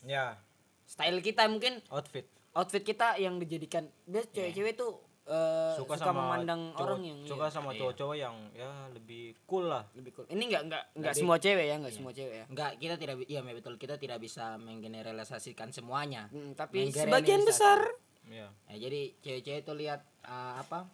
Ya, 0.05 0.37
style 0.85 1.21
kita 1.21 1.49
mungkin 1.49 1.81
outfit. 1.89 2.29
outfit 2.53 2.85
kita 2.85 3.17
yang 3.17 3.41
dijadikan. 3.41 3.89
Biasa 4.05 4.29
cewek-cewek 4.31 4.77
tuh 4.77 5.01
eh, 5.25 5.73
Suka, 5.81 5.97
suka, 5.97 6.13
sama 6.13 6.21
memandang 6.29 6.77
cowok- 6.77 6.85
orang 6.85 7.01
yang 7.01 7.19
suka 7.25 7.49
iya, 7.49 7.55
sama 7.57 7.71
cowok-cowok 7.73 8.17
yang 8.21 8.37
ya 8.53 8.69
lebih 8.93 9.33
cool 9.49 9.73
lah. 9.73 9.89
lebih 9.97 10.13
cool. 10.13 10.29
Ini 10.29 10.45
nggak 10.45 10.63
nggak 10.69 10.85
nggak 11.01 11.15
semua 11.17 11.37
cewek 11.41 11.65
ya 11.65 11.77
nggak 11.81 11.95
semua 11.97 12.13
cewek 12.13 12.35
ya. 12.37 12.47
Enggak, 12.53 12.71
kita 12.77 12.95
tidak 13.01 13.17
iya 13.25 13.41
betul. 13.41 13.75
Kita 13.81 13.97
tidak 13.97 14.21
bisa 14.21 14.61
menggeneralisasikan 14.61 15.73
semuanya. 15.73 16.29
Hmm, 16.29 16.53
tapi 16.53 16.93
sebagian 16.93 17.49
besar 17.49 17.81
Ya. 18.29 18.49
Ya, 18.73 18.77
jadi 18.89 19.01
cewek-cewek 19.21 19.61
itu 19.65 19.73
lihat 19.77 20.01
uh, 20.25 20.61
apa? 20.61 20.89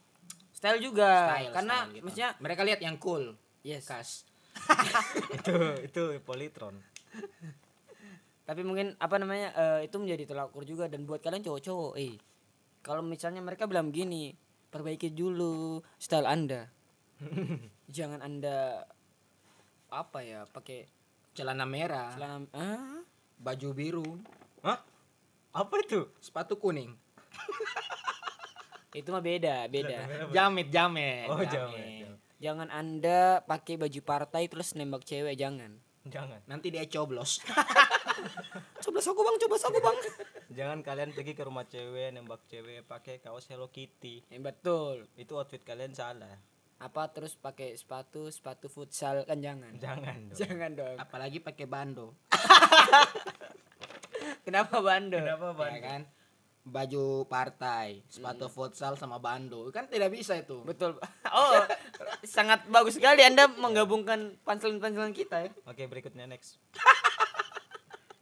style 0.51 0.83
juga 0.83 1.09
Style, 1.41 1.53
karena 1.57 1.77
style 1.81 1.93
gitu. 1.97 2.05
maksudnya 2.05 2.31
mereka 2.37 2.63
lihat 2.69 2.81
yang 2.85 2.97
cool. 3.01 3.33
yes 3.65 3.89
Kas. 3.89 4.29
itu 5.41 5.55
itu 5.89 6.03
politron. 6.21 6.77
tapi 8.45 8.67
mungkin 8.67 8.99
apa 8.99 9.17
namanya 9.17 9.55
eh, 9.55 9.87
itu 9.87 9.97
menjadi 10.03 10.27
tolak 10.27 10.51
ukur 10.51 10.67
juga 10.67 10.85
dan 10.91 11.07
buat 11.07 11.23
kalian 11.23 11.47
cowok-cowok 11.47 11.95
eh 12.03 12.19
kalau 12.83 12.99
misalnya 13.01 13.39
mereka 13.41 13.71
bilang 13.71 13.95
begini 13.95 14.35
perbaiki 14.69 15.15
dulu 15.15 15.79
style 16.03 16.27
anda 16.27 16.67
jangan 17.97 18.21
anda 18.27 18.85
apa 19.87 20.19
ya 20.27 20.45
pakai 20.51 20.91
Celana 21.31 21.63
merah, 21.63 22.11
celana 22.19 22.43
ah 22.59 22.99
baju 23.39 23.69
biru, 23.71 24.09
Hah? 24.67 24.83
Apa 25.55 25.81
itu? 25.81 26.11
sepatu 26.19 26.59
kuning. 26.59 26.93
itu 28.93 29.07
mah 29.07 29.21
beda 29.21 29.67
beda 29.67 30.29
Jamit, 30.31 30.69
jamit. 30.69 31.25
Oh, 31.27 31.41
jamet. 31.41 32.05
jangan 32.37 32.69
anda 32.69 33.41
pakai 33.41 33.77
baju 33.77 33.99
partai 34.01 34.47
terus 34.47 34.73
nembak 34.73 35.03
cewek 35.03 35.35
jangan 35.35 35.75
Jangan. 36.01 36.41
Nanti 36.49 36.73
dia 36.73 36.81
coblos. 36.87 37.39
coba 38.83 38.99
aku 38.99 39.21
bang 39.21 39.37
coba 39.39 39.55
aku 39.61 39.79
bang 39.79 39.97
Jangan 40.51 40.79
kalian 40.81 41.11
pergi 41.13 41.33
ke 41.33 41.43
rumah 41.45 41.63
cewek 41.63 42.11
nembak 42.11 42.41
cewek 42.47 42.83
pakai 42.83 43.21
kaos 43.21 43.45
Hello 43.45 43.69
Kitty. 43.69 44.25
ya, 44.27 44.37
betul 44.41 45.05
Itu 45.15 45.37
outfit 45.37 45.61
kalian 45.61 45.93
salah. 45.93 46.41
apa 46.81 47.13
terus 47.13 47.37
pakai 47.37 47.77
sepatu 47.77 48.27
sepatu 48.27 48.67
futsal 48.67 49.23
kan 49.23 49.39
jangan 49.39 49.71
Jangan 49.77 50.17
dong. 50.25 50.35
jangan 50.35 50.71
dong 50.73 50.97
Apalagi 50.97 51.39
pakai 51.39 51.69
bando. 51.69 52.17
kenapa 54.45 54.77
bando 54.81 55.17
Kenapa 55.17 55.47
Ya 55.69 55.81
kan? 55.81 56.01
Baju 56.61 57.25
partai, 57.25 58.05
sepatu 58.07 58.47
futsal 58.53 58.95
sama 58.95 59.17
bando. 59.17 59.73
Kan 59.73 59.89
tidak 59.89 60.13
bisa 60.13 60.37
itu. 60.37 60.61
Betul. 60.65 60.97
Oh, 61.31 61.63
sangat 62.27 62.67
bagus 62.67 62.99
sekali 62.99 63.23
Anda 63.23 63.47
menggabungkan 63.47 64.35
panselan-panselan 64.43 65.15
kita 65.15 65.47
ya. 65.47 65.51
Oke, 65.63 65.87
berikutnya 65.87 66.27
next. 66.27 66.59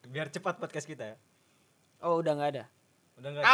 Biar 0.04 0.28
cepat 0.28 0.60
podcast 0.60 0.84
kita 0.84 1.04
ya. 1.12 1.16
Oh, 2.04 2.20
udah 2.20 2.36
nggak 2.36 2.50
ada. 2.52 2.64
Udah 3.16 3.30
enggak? 3.32 3.46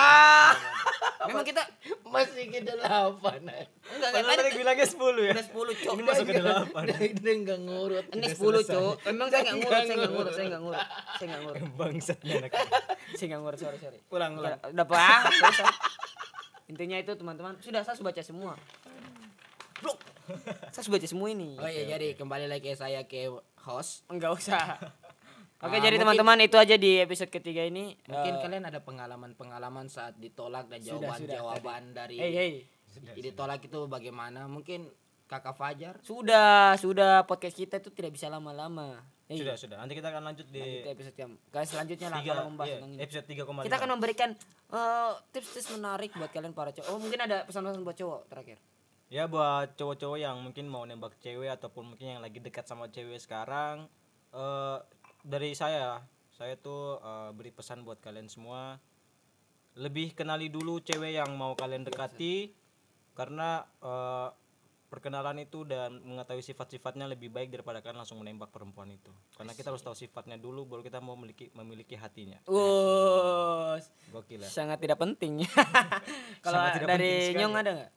Memang 1.28 1.44
kita 1.46 1.62
Masih 2.04 2.44
ke 2.52 2.60
delapan. 2.62 3.40
enggak 3.42 4.10
enggak 4.14 4.36
tadi 4.38 4.50
bilangnya 4.54 4.86
10 4.86 5.26
ya. 5.26 5.32
Udah 5.34 5.46
10, 5.50 5.82
Cok. 5.82 5.92
Ini 5.94 6.02
masuk 6.04 6.24
ke 6.24 6.34
delapan. 6.38 6.82
Dia 6.94 7.32
enggak 7.34 7.60
ngurut. 7.64 8.04
Ini 8.14 8.26
10, 8.30 8.70
Cok. 8.70 8.94
Memang 9.10 9.28
saya 9.32 9.40
enggak 9.42 9.56
ngurut, 9.58 9.74
saya 9.74 9.94
enggak 9.94 10.12
ngurut, 10.12 10.32
saya 10.32 10.46
enggak 10.46 10.62
ngurut. 10.62 10.80
Saya 10.84 11.26
enggak 11.26 11.42
ngurut. 11.42 11.62
Bangsatnya 11.80 12.34
anak. 12.38 12.50
Saya 13.16 13.26
enggak 13.26 13.40
ngurut, 13.42 13.58
sorry, 13.58 13.78
sorry. 13.80 13.98
Ulang, 14.12 14.32
ulang. 14.38 14.58
Ya, 14.62 14.68
udah 14.70 14.86
usah. 15.50 15.72
Intinya 16.64 16.96
itu 16.96 17.12
teman-teman, 17.12 17.60
sudah 17.60 17.84
saya 17.84 17.94
sudah 17.96 18.08
baca 18.12 18.22
semua. 18.24 18.52
Blok. 19.84 19.98
Saya 20.72 20.82
sudah 20.84 20.96
baca 20.96 21.08
semua 21.08 21.28
ini. 21.28 21.60
Oh 21.60 21.68
iya, 21.68 21.84
jadi 21.84 22.16
kembali 22.16 22.46
lagi 22.48 22.72
saya 22.72 23.04
ke 23.04 23.28
host. 23.68 24.08
Enggak 24.08 24.32
usah. 24.32 24.80
Oke, 25.64 25.76
Ah, 25.76 25.82
jadi 25.82 25.96
teman-teman 25.96 26.38
itu 26.40 26.56
aja 26.60 26.76
di 26.76 27.00
episode 27.00 27.32
ketiga 27.32 27.64
ini. 27.64 27.96
Mungkin 28.04 28.32
Eh, 28.36 28.40
kalian 28.40 28.64
ada 28.68 28.84
pengalaman-pengalaman 28.84 29.88
saat 29.88 30.12
ditolak 30.14 30.68
dan 30.68 30.84
Sudah, 30.84 30.92
sudah, 30.92 31.08
jawaban-jawaban 31.08 31.82
dari 31.96 32.16
Hey, 32.20 32.32
hey. 32.36 32.52
ditolak 33.16 33.64
itu 33.64 33.88
bagaimana? 33.88 34.44
Mungkin 34.44 34.92
Kakak 35.24 35.56
Fajar 35.56 35.96
Sudah, 36.04 36.76
sudah 36.76 37.24
podcast 37.24 37.56
kita 37.56 37.80
itu 37.80 37.88
tidak 37.88 38.12
bisa 38.12 38.28
lama-lama. 38.28 39.00
Eh, 39.24 39.40
Sudah, 39.40 39.56
sudah. 39.56 39.80
Nanti 39.80 39.96
kita 39.96 40.12
akan 40.12 40.22
lanjut 40.28 40.44
di 40.52 40.60
lanjut 40.60 40.84
ke 40.84 40.90
episode 40.92 41.16
yang 41.16 41.32
kali 41.48 41.64
selanjutnya 41.64 42.08
lah 42.12 42.20
kalau 42.20 42.44
membahas 42.52 42.68
iya, 42.68 42.76
tentang 42.76 42.92
ini. 42.92 43.00
episode 43.00 43.26
3,5. 43.26 43.64
Kita 43.64 43.76
akan 43.80 43.90
memberikan 43.96 44.30
eh, 44.68 45.12
tips-tips 45.32 45.68
menarik 45.72 46.10
buat 46.12 46.28
kalian 46.28 46.52
para 46.52 46.70
cowok. 46.70 46.86
Oh, 46.92 47.00
mungkin 47.00 47.20
ada 47.24 47.48
pesan-pesan 47.48 47.80
buat 47.80 47.96
cowok 47.96 48.20
terakhir. 48.28 48.60
Ya 49.08 49.24
buat 49.24 49.72
cowok-cowok 49.74 50.18
yang 50.18 50.36
mungkin 50.44 50.68
mau 50.68 50.84
nembak 50.84 51.16
cewek 51.24 51.48
ataupun 51.48 51.88
mungkin 51.88 52.06
yang 52.10 52.20
lagi 52.20 52.36
dekat 52.36 52.68
sama 52.68 52.92
cewek 52.92 53.16
sekarang 53.16 53.88
eh 54.34 54.78
dari 55.24 55.56
saya 55.56 56.04
saya 56.36 56.54
tuh 56.60 57.00
eh, 57.00 57.30
beri 57.32 57.50
pesan 57.50 57.82
buat 57.82 57.98
kalian 58.04 58.28
semua 58.28 58.76
lebih 59.74 60.14
kenali 60.14 60.52
dulu 60.52 60.78
cewek 60.78 61.18
yang 61.18 61.34
mau 61.34 61.56
kalian 61.56 61.82
dekati 61.82 62.52
karena 63.16 63.64
eh, 63.80 64.28
perkenalan 64.92 65.42
itu 65.42 65.66
dan 65.66 65.98
mengetahui 66.06 66.44
sifat-sifatnya 66.44 67.10
lebih 67.10 67.26
baik 67.26 67.50
daripada 67.50 67.82
kalian 67.82 68.06
langsung 68.06 68.22
menembak 68.22 68.54
perempuan 68.54 68.94
itu 68.94 69.10
karena 69.34 69.50
kita 69.50 69.74
harus 69.74 69.82
tahu 69.82 69.96
sifatnya 69.98 70.38
dulu 70.38 70.70
baru 70.70 70.86
kita 70.86 71.02
mau 71.02 71.18
memiliki 71.18 71.50
memiliki 71.50 71.98
hatinya 71.98 72.38
Wow, 72.46 73.82
gokil 74.14 74.46
ya 74.46 74.46
sangat 74.46 74.78
tidak 74.78 75.02
penting. 75.02 75.42
Kalau 76.46 76.58
penting 76.70 76.86
dari. 76.86 77.34
Nyong 77.34 77.54
ada 77.58 77.70
nggak? 77.74 77.92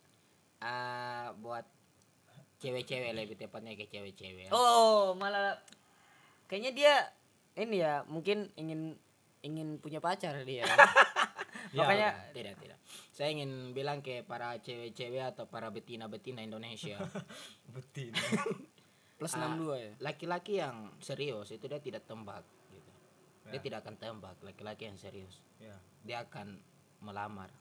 ah 0.57 1.29
buat 1.37 1.61
cewek-cewek 2.57 3.13
lebih 3.13 3.37
tepatnya 3.37 3.77
ke 3.77 3.85
cewek-cewek. 3.85 4.49
Oh, 4.49 5.13
malah 5.13 5.61
kayaknya 6.49 6.71
dia 6.73 6.93
ini 7.57 7.81
ya, 7.81 8.05
mungkin 8.05 8.53
ingin 8.53 8.93
ingin 9.41 9.77
punya 9.77 9.97
pacar 9.97 10.41
dia. 10.43 10.63
Ya, 11.67 11.83
Makanya 11.83 12.09
tidak 12.31 12.55
tidak. 12.63 12.79
Saya 13.11 13.27
ingin 13.35 13.75
bilang 13.75 13.99
ke 13.99 14.23
para 14.23 14.55
cewek-cewek 14.55 15.35
atau 15.35 15.51
para 15.51 15.67
betina-betina 15.67 16.39
Indonesia, 16.39 16.95
betin 17.75 18.15
plus 19.19 19.35
Ah. 19.35 19.51
62 19.51 19.75
ya. 19.75 19.91
laki-laki 19.99 20.63
yang 20.63 20.95
serius 21.03 21.51
itu 21.51 21.67
dia 21.67 21.83
tidak 21.83 22.07
tembak 22.07 22.47
gitu. 22.71 22.91
Dia 23.51 23.59
tidak 23.59 23.83
akan 23.83 23.95
tembak 23.99 24.39
laki-laki 24.39 24.87
yang 24.87 24.95
serius. 24.95 25.43
ya 25.59 25.75
Dia 26.07 26.23
akan 26.23 26.55
melamar 27.03 27.51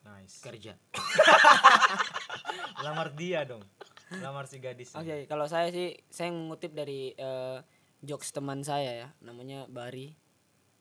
nice 0.00 0.40
kerja. 0.40 0.72
lamar 2.88 3.12
dia 3.12 3.44
dong 3.44 3.60
lamar 4.22 4.46
si 4.46 4.62
gadis 4.62 4.94
Oke, 4.94 5.26
kalau 5.26 5.44
saya 5.44 5.68
sih 5.68 5.92
saya 6.08 6.30
mengutip 6.32 6.72
dari 6.72 7.12
eh, 7.12 7.58
jokes 8.04 8.32
teman 8.32 8.60
saya 8.66 8.92
ya, 8.92 9.08
namanya 9.24 9.64
Bari 9.70 10.16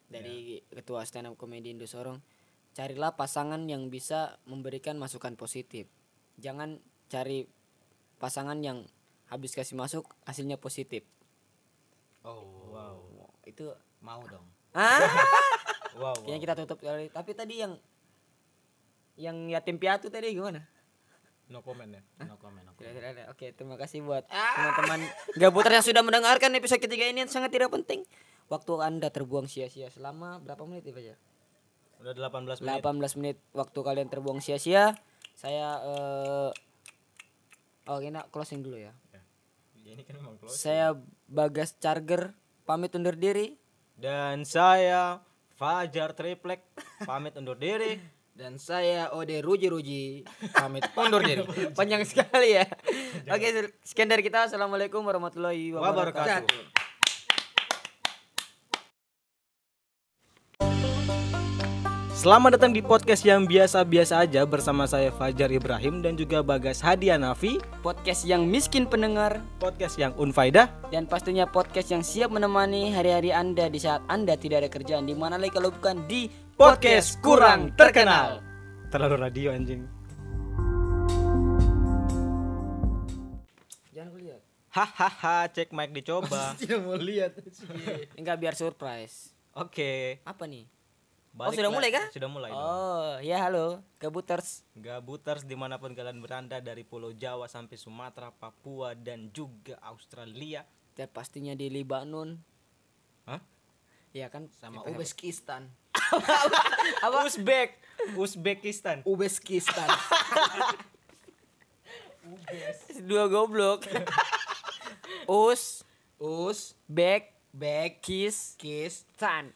dari 0.09 0.61
ketua 0.69 1.03
stand 1.03 1.31
up 1.31 1.35
comedy 1.39 1.73
Indo 1.73 1.87
Sorong. 1.87 2.19
Carilah 2.75 3.15
pasangan 3.15 3.63
yang 3.71 3.87
bisa 3.87 4.35
memberikan 4.43 4.99
masukan 4.99 5.39
positif. 5.39 5.87
Jangan 6.35 6.83
cari 7.07 7.47
pasangan 8.19 8.59
yang 8.59 8.83
habis 9.31 9.55
kasih 9.55 9.79
masuk 9.79 10.11
hasilnya 10.27 10.59
positif. 10.59 11.07
Oh, 12.25 12.73
wow 12.73 12.99
Itu 13.45 13.71
mau 14.03 14.21
dong. 14.27 14.43
ah, 14.75 14.99
wow, 15.95 16.11
wow. 16.11 16.15
kayaknya 16.25 16.41
kita 16.43 16.53
tutup 16.65 16.79
kali. 16.83 17.07
Tapi 17.07 17.31
tadi 17.31 17.63
yang 17.63 17.73
yang 19.15 19.47
yatim 19.47 19.79
piatu 19.79 20.11
tadi 20.11 20.35
gimana? 20.35 20.67
No 21.47 21.61
comment 21.61 21.87
ya 21.87 22.01
No 22.23 22.35
comment, 22.35 22.61
no 22.61 22.71
Tidak, 22.71 22.81
comment. 22.81 22.95
tidak 22.95 23.09
ada. 23.11 23.23
Oke, 23.29 23.45
terima 23.51 23.75
kasih 23.75 24.01
buat 24.01 24.25
teman-teman 24.25 24.99
gabuter 25.35 25.71
yang 25.71 25.85
sudah 25.85 26.01
mendengarkan 26.01 26.49
episode 26.53 26.79
ketiga 26.79 27.05
ini 27.05 27.21
yang 27.21 27.29
sangat 27.29 27.49
tidak 27.49 27.69
penting. 27.69 28.01
Waktu 28.45 28.73
Anda 28.79 29.09
terbuang 29.09 29.45
sia-sia 29.45 29.87
selama 29.87 30.37
berapa 30.37 30.61
menit 30.63 30.83
ya, 30.83 30.93
Fajar? 30.93 31.17
udah 31.95 32.11
18 32.11 32.59
menit 32.59 32.81
18 32.81 33.17
menit 33.17 33.37
waktu 33.51 33.79
kalian 33.79 34.07
terbuang 34.07 34.39
sia-sia. 34.39 34.93
Saya 35.33 35.67
eh 35.81 36.51
Oh, 37.85 37.97
ini 37.99 38.17
closing 38.29 38.61
dulu 38.61 38.77
ya. 38.77 38.89
Ya, 39.13 39.21
ini 39.91 40.01
kan 40.01 40.17
memang 40.17 40.37
close 40.37 40.57
Saya 40.57 40.97
Bagas 41.25 41.77
Charger 41.77 42.33
pamit 42.63 42.89
undur 42.91 43.13
diri. 43.13 43.53
dan 43.95 44.41
saya 44.43 45.21
Fajar 45.53 46.11
Triplek 46.11 46.65
pamit 47.01 47.31
undur 47.33 47.55
diri 47.55 47.95
Dan 48.35 48.59
saya 48.59 49.15
Ode 49.15 49.39
Ruji 49.39 49.71
Ruji 49.71 50.03
pamit 50.51 50.83
undur 50.99 51.23
diri. 51.23 51.47
Panjang 51.79 52.03
sekali 52.03 52.59
ya. 52.59 52.67
Oke, 53.31 53.71
sekian 53.79 54.11
dari 54.11 54.27
kita. 54.27 54.51
Assalamualaikum 54.51 54.99
warahmatullahi 55.07 55.71
wabarakatuh. 55.71 56.43
wabarakatuh 56.43 56.84
Selamat 62.25 62.57
datang 62.57 62.73
di 62.73 62.81
podcast 62.81 63.21
yang 63.21 63.45
biasa-biasa 63.45 64.25
aja 64.25 64.41
bersama 64.49 64.89
saya 64.89 65.13
Fajar 65.13 65.45
Ibrahim 65.53 66.01
dan 66.01 66.17
juga 66.17 66.41
Bagas 66.41 66.81
Hadianafi 66.81 67.61
Podcast 67.85 68.25
yang 68.25 68.49
miskin 68.49 68.89
pendengar 68.89 69.45
Podcast 69.61 69.93
yang 70.01 70.09
unfaidah 70.17 70.73
dan 70.89 71.05
pastinya 71.05 71.45
podcast 71.45 71.93
yang 71.93 72.01
siap 72.01 72.33
menemani 72.33 72.89
hari-hari 72.89 73.29
Anda 73.29 73.69
di 73.69 73.77
saat 73.77 74.01
Anda 74.09 74.41
tidak 74.41 74.65
ada 74.65 74.69
kerjaan 74.73 75.05
di 75.05 75.13
mana 75.13 75.37
lagi 75.37 75.53
kalau 75.53 75.69
bukan 75.69 76.01
di 76.09 76.25
Podcast 76.57 77.21
kurang 77.21 77.77
terkenal 77.77 78.41
Terlalu 78.89 79.15
radio 79.21 79.53
anjing 79.53 79.85
Hahaha, 84.73 85.47
cek 85.55 85.71
mic 85.71 85.95
dicoba. 85.95 86.51
Tidak 86.59 86.83
mau 86.83 86.99
lihat. 86.99 87.39
Enggak 88.19 88.35
biar 88.43 88.59
surprise. 88.59 89.31
Oke. 89.55 90.19
Apa 90.27 90.51
nih? 90.51 90.67
Balik 91.35 91.59
sudah 91.59 91.69
lah. 91.69 91.75
mulai 91.75 91.89
kah? 91.91 92.05
Sudah 92.15 92.29
mulai 92.31 92.49
dong. 92.49 92.63
Oh, 92.63 93.11
ya 93.19 93.37
halo, 93.43 93.83
Kabuters. 93.99 94.63
Gabuters 94.71 95.43
di 95.43 95.59
mana 95.59 95.75
pun 95.75 95.91
kalian 95.91 96.23
berada 96.23 96.63
dari 96.63 96.87
Pulau 96.87 97.11
Jawa 97.11 97.51
sampai 97.51 97.75
Sumatera, 97.75 98.31
Papua 98.31 98.95
dan 98.95 99.27
juga 99.35 99.75
Australia. 99.83 100.63
Ya 100.95 101.11
pastinya 101.11 101.51
di 101.51 101.67
Libanon. 101.67 102.39
Hah? 103.27 103.43
Ya 104.15 104.31
kan 104.31 104.47
Sama 104.55 104.87
Uzbekistan. 104.87 105.67
apa? 107.05 107.27
Uzbek, 107.27 107.83
Uzbekistan. 108.15 109.03
Uzbekistan. 109.03 109.91
Dua 113.03 113.27
goblok. 113.27 113.83
Us, 115.27 115.83
Uz, 116.15 116.79
Bek, 116.87 117.35
Bek, 117.51 117.99
Kis, 117.99 118.55
Kis, 118.55 119.03
Tan. 119.19 119.51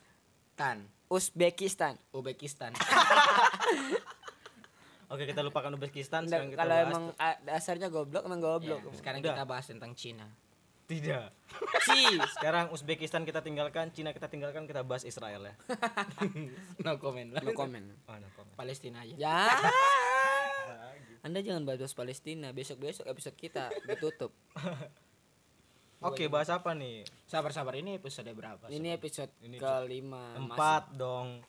Tan. 0.60 0.99
Uzbekistan. 1.10 1.98
Uzbekistan. 2.14 2.72
Oke, 5.10 5.26
kita 5.26 5.42
lupakan 5.42 5.74
Uzbekistan. 5.74 6.30
Nggak, 6.30 6.30
Sekarang 6.30 6.50
kita 6.54 6.62
kalau 6.62 6.76
bahas. 6.78 6.86
emang 6.86 7.04
dasarnya 7.42 7.88
goblok 7.90 8.24
emang 8.30 8.42
goblok. 8.46 8.82
Ya, 8.86 8.94
sekarang 8.94 9.20
Udah. 9.26 9.34
kita 9.34 9.44
bahas 9.50 9.66
tentang 9.66 9.92
Cina. 9.98 10.30
Tidak. 10.86 11.30
Si. 11.90 12.02
Sekarang 12.38 12.70
Uzbekistan 12.70 13.26
kita 13.26 13.42
tinggalkan, 13.42 13.90
Cina 13.90 14.14
kita 14.14 14.30
tinggalkan, 14.30 14.70
kita 14.70 14.86
bahas 14.86 15.02
Israel 15.02 15.50
ya. 15.50 15.54
No 16.86 17.02
comment. 17.02 17.34
No 17.34 17.52
comment. 17.58 17.90
Oh, 18.06 18.14
no 18.14 18.30
comment. 18.38 18.54
Palestina 18.54 19.02
aja. 19.02 19.16
Ya. 19.18 19.50
Anda 21.26 21.42
jangan 21.42 21.66
bahas 21.66 21.98
Palestina. 21.98 22.54
Besok-besok 22.54 23.10
episode 23.10 23.34
kita 23.34 23.74
ditutup. 23.90 24.30
Oke, 26.00 26.32
bahas 26.32 26.48
apa 26.48 26.72
nih? 26.72 27.04
Sabar-sabar 27.28 27.76
ini 27.76 28.00
episode 28.00 28.32
berapa? 28.32 28.72
Ini 28.72 28.96
episode 28.96 29.36
Ini 29.44 29.60
kelima. 29.60 30.32
Empat 30.40 30.96
dong. 30.96 31.44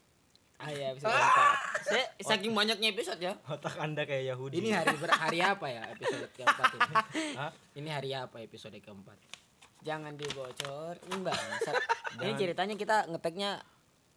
Ah 0.60 0.68
ya 0.74 0.92
episode 0.92 1.08
keempat. 1.08 1.56
Saya 1.86 2.04
saking 2.34 2.52
banyaknya 2.52 2.88
episode 2.90 3.20
ya. 3.22 3.32
Otak 3.46 3.78
Anda 3.78 4.02
kayak 4.04 4.34
Yahudi. 4.34 4.58
Ini 4.58 4.68
hari 4.74 4.92
ber- 4.98 5.14
hari 5.14 5.38
apa 5.40 5.66
ya 5.70 5.82
episode 5.94 6.28
keempat 6.34 6.66
ini? 6.76 6.94
Hah? 7.40 7.50
Ini 7.78 7.88
hari 7.88 8.10
apa 8.12 8.36
episode 8.42 8.76
keempat? 8.82 9.16
Jangan 9.86 10.18
dibocor. 10.18 10.98
Bang. 11.22 11.46
Ini 12.20 12.32
ceritanya 12.42 12.74
kita 12.74 12.96
ngeteknya 13.06 13.50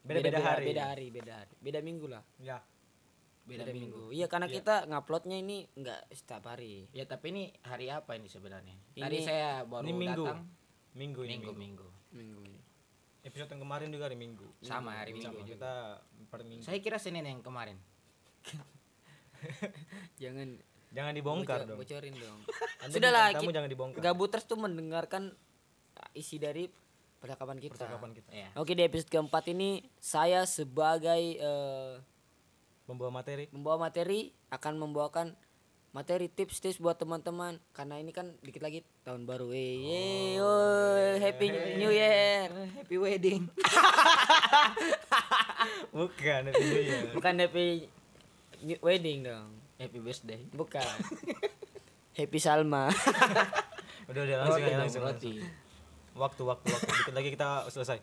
Beda-beda 0.03 0.39
hari. 0.43 0.65
Beda 0.67 0.83
hari, 0.91 1.05
beda 1.13 1.33
hari. 1.45 1.53
Beda 1.63 1.79
minggu 1.79 2.11
lah. 2.11 2.19
Ya. 2.43 2.59
Beda, 3.43 3.67
minggu. 3.67 4.07
Iya, 4.09 4.25
karena 4.25 4.47
kita 4.47 4.87
nguploadnya 4.87 5.35
ini 5.35 5.67
enggak 5.73 5.99
setiap 6.09 6.47
hari. 6.47 6.87
Ya 6.89 7.03
tapi 7.03 7.29
ini 7.29 7.43
hari 7.61 7.87
apa 7.87 8.15
ini 8.15 8.25
sebenarnya? 8.25 8.71
Ini- 8.93 9.03
Tadi 9.03 9.17
saya 9.19 9.63
baru 9.63 9.83
Ini 9.83 9.93
minggu. 9.93 10.23
datang. 10.23 10.39
Minggu 10.93 11.21
ini. 11.21 11.31
Minggu, 11.35 11.51
Minggu. 11.51 11.87
minggu. 12.13 12.39
Minggu. 12.39 12.43
Episode 13.21 13.49
yang 13.49 13.61
kemarin 13.61 13.87
juga 13.87 14.03
hari 14.05 14.15
Minggu. 14.15 14.47
Sama 14.59 14.95
hari 14.95 15.11
Sama, 15.13 15.31
minggu 15.33 15.39
juga. 15.41 15.49
kita 15.49 15.71
per 16.29 16.39
minggu. 16.41 16.63
Saya 16.63 16.79
kira 16.79 16.95
Senin 16.97 17.23
yang 17.25 17.39
kemarin. 17.39 17.79
Jangan 20.17 20.49
Jangan 20.93 21.13
dibongkar 21.13 21.59
bocor- 21.59 21.67
dong. 21.67 21.79
bocorin 21.79 22.13
dong. 22.13 22.39
Sudahlah, 22.93 23.33
ki- 23.33 23.49
jangan 23.49 23.65
dibongkar. 23.67 23.99
Gabuters 23.99 24.45
tuh 24.45 24.55
mendengarkan 24.55 25.33
isi 26.13 26.37
dari 26.37 26.69
percakapan 27.17 27.57
kita. 27.57 27.73
Percakapan 27.73 28.11
kita. 28.13 28.29
Iya. 28.29 28.49
Oke, 28.55 28.71
di 28.71 28.83
episode 28.83 29.09
keempat 29.09 29.49
ini 29.49 29.81
saya 29.97 30.45
sebagai 30.45 31.23
eh, 31.33 31.93
Membawa 32.83 33.23
materi. 33.23 33.47
membawa 33.55 33.87
materi 33.87 34.35
akan 34.51 34.73
membawakan 34.75 35.27
materi 35.93 36.25
tips-tips 36.25 36.81
buat 36.81 36.97
teman-teman 36.97 37.61
karena 37.71 38.01
ini 38.01 38.09
kan 38.09 38.33
dikit 38.41 38.65
lagi 38.65 38.81
tahun 39.05 39.29
baru. 39.29 39.53
Wey, 39.53 39.77
yeay, 39.77 40.41
oh, 40.41 41.21
happy 41.21 41.53
new 41.77 41.93
year. 41.93 42.49
Happy 42.81 42.97
wedding. 42.97 43.45
Bukan, 45.95 46.41
itu 46.49 46.77
ya. 46.81 47.13
Bukan 47.13 47.33
happy 47.39 47.87
new 48.65 48.79
wedding 48.81 49.23
dong. 49.23 49.53
Happy 49.77 50.01
birthday. 50.01 50.41
Bukan. 50.49 50.97
happy 52.17 52.39
Salma. 52.41 52.89
Udah 54.09 54.21
udah 54.27 54.35
langsung 54.43 54.59
Roti 54.59 54.67
aja 54.67 54.75
dong, 54.75 54.83
langsung. 54.83 55.03
roti. 55.07 55.33
langsung. 55.39 56.19
Waktu 56.19 56.41
waktu 56.43 56.67
waktu. 56.75 56.91
Dikit 56.91 57.15
lagi 57.15 57.29
kita 57.31 57.49
selesai. 57.71 57.97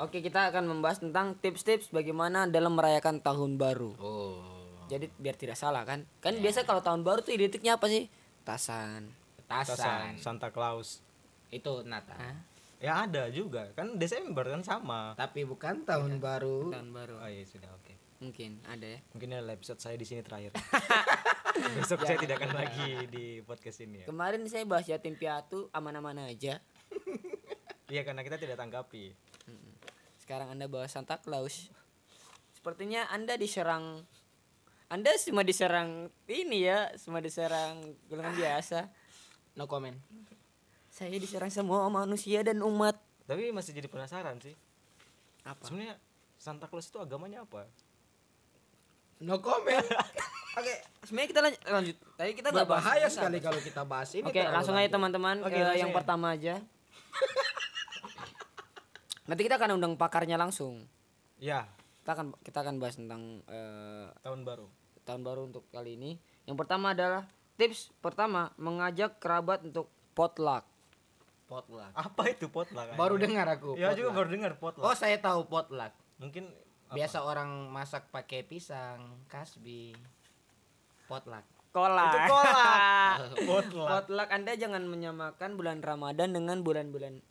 Oke, 0.00 0.24
kita 0.24 0.48
akan 0.48 0.64
membahas 0.64 1.04
tentang 1.04 1.36
tips-tips 1.36 1.92
bagaimana 1.92 2.48
dalam 2.48 2.72
merayakan 2.72 3.20
tahun 3.20 3.60
baru. 3.60 3.92
Oh. 4.00 4.40
Jadi 4.88 5.12
biar 5.20 5.36
tidak 5.36 5.60
salah 5.60 5.84
kan? 5.84 6.08
Kan 6.24 6.40
biasa 6.40 6.64
kalau 6.64 6.80
tahun 6.80 7.04
baru 7.04 7.20
tuh 7.20 7.36
identiknya 7.36 7.76
apa 7.76 7.84
sih? 7.84 8.08
Tasan. 8.40 9.12
Tasan, 9.44 9.76
Tasan. 9.76 10.12
Santa 10.16 10.48
Claus. 10.48 11.04
Itu 11.52 11.84
Natal. 11.84 12.16
Ya 12.80 13.04
ada 13.04 13.28
juga. 13.28 13.68
Kan 13.76 14.00
Desember 14.00 14.48
kan 14.48 14.64
sama. 14.64 15.12
Tapi 15.20 15.44
bukan 15.44 15.84
tahun 15.84 16.16
baru. 16.16 16.72
Tahun 16.72 16.90
baru. 16.96 17.20
Oh 17.20 17.28
iya 17.28 17.44
sudah 17.44 17.68
oke. 17.68 17.92
Mungkin 18.24 18.64
ada 18.64 18.96
ya. 18.96 18.98
Mungkin 19.12 19.28
adalah 19.36 19.52
episode 19.52 19.84
saya 19.84 20.00
di 20.00 20.08
sini 20.08 20.24
terakhir. 20.24 20.56
Besok 21.76 22.08
saya 22.08 22.16
tidak 22.16 22.40
akan 22.40 22.56
lagi 22.56 23.04
di 23.12 23.44
podcast 23.44 23.84
ini 23.84 24.02
ya. 24.02 24.06
Kemarin 24.08 24.48
saya 24.48 24.64
bahas 24.64 24.88
yatim 24.88 25.12
piatu 25.12 25.68
aman-aman 25.76 26.24
aja. 26.24 26.56
Iya 27.90 28.06
karena 28.06 28.24
kita 28.24 28.40
tidak 28.40 28.56
tanggapi. 28.56 29.29
Sekarang 30.30 30.54
Anda 30.54 30.70
bahas 30.70 30.94
Santa 30.94 31.18
Claus. 31.18 31.74
Sepertinya 32.54 33.02
Anda 33.10 33.34
diserang 33.34 34.06
Anda 34.86 35.10
cuma 35.26 35.42
diserang 35.42 36.06
ini 36.30 36.70
ya, 36.70 36.86
cuma 37.02 37.18
diserang 37.18 37.82
golongan 38.06 38.38
biasa. 38.38 38.86
No 39.58 39.66
comment. 39.66 39.98
Saya 40.86 41.18
diserang 41.18 41.50
semua 41.50 41.82
manusia 41.90 42.46
dan 42.46 42.62
umat. 42.62 42.94
Tapi 43.26 43.50
masih 43.50 43.74
jadi 43.74 43.90
penasaran 43.90 44.38
sih. 44.38 44.54
Apa? 45.42 45.66
Sebenarnya 45.66 45.98
Santa 46.38 46.70
Claus 46.70 46.86
itu 46.86 47.02
agamanya 47.02 47.42
apa? 47.42 47.66
No 49.26 49.42
comment. 49.42 49.82
Oke, 50.62 50.74
sebenarnya 51.10 51.28
kita 51.34 51.40
lanjut, 51.42 51.60
lanjut. 51.66 51.96
Tadi 52.14 52.30
kita 52.38 52.48
nggak. 52.54 52.66
Berbahaya 52.70 53.10
sekali 53.10 53.42
kalau 53.42 53.58
kita 53.58 53.82
bahas 53.82 54.14
ini. 54.14 54.30
Oke, 54.30 54.46
langsung 54.46 54.78
aja 54.78 54.94
teman-teman 54.94 55.42
Oke, 55.42 55.50
ke 55.50 55.58
langsung 55.58 55.82
yang 55.82 55.90
ya. 55.90 55.96
pertama 55.98 56.26
aja. 56.38 56.54
Nanti 59.30 59.46
kita 59.46 59.62
akan 59.62 59.78
undang 59.78 59.94
pakarnya 59.94 60.34
langsung. 60.34 60.90
Ya, 61.38 61.70
Kita 62.02 62.18
akan 62.18 62.34
kita 62.42 62.66
akan 62.66 62.82
bahas 62.82 62.98
tentang 62.98 63.46
eh, 63.46 64.10
tahun 64.26 64.42
baru. 64.42 64.66
tahun 65.06 65.22
baru 65.22 65.40
untuk 65.46 65.70
kali 65.70 65.94
ini. 65.94 66.18
Yang 66.50 66.56
pertama 66.66 66.90
adalah 66.90 67.30
tips 67.54 67.94
pertama 68.02 68.50
mengajak 68.58 69.22
kerabat 69.22 69.62
untuk 69.62 69.86
potluck. 70.18 70.66
Potluck. 71.46 71.94
Apa 71.94 72.22
itu 72.34 72.50
potluck? 72.50 72.90
Baru 72.98 73.14
dengar 73.22 73.46
aku. 73.46 73.78
Ya 73.78 73.94
juga 73.94 74.10
potluck. 74.10 74.18
baru 74.18 74.28
dengar 74.34 74.52
potluck. 74.58 74.86
Oh, 74.90 74.96
saya 74.98 75.14
tahu 75.22 75.46
potluck. 75.46 75.94
Mungkin 76.18 76.50
Biasa 76.90 77.22
orang 77.22 77.70
masak 77.70 78.10
pakai 78.10 78.42
pisang, 78.42 79.22
kasbi. 79.30 79.94
Potluck. 81.06 81.46
Kolak. 81.70 82.10
Itu 82.10 82.18
kolak. 82.26 83.16
potluck. 83.50 83.88
potluck 83.94 84.28
Anda 84.34 84.58
jangan 84.58 84.82
menyamakan 84.90 85.54
bulan 85.54 85.86
Ramadan 85.86 86.34
dengan 86.34 86.66
bulan-bulan 86.66 87.22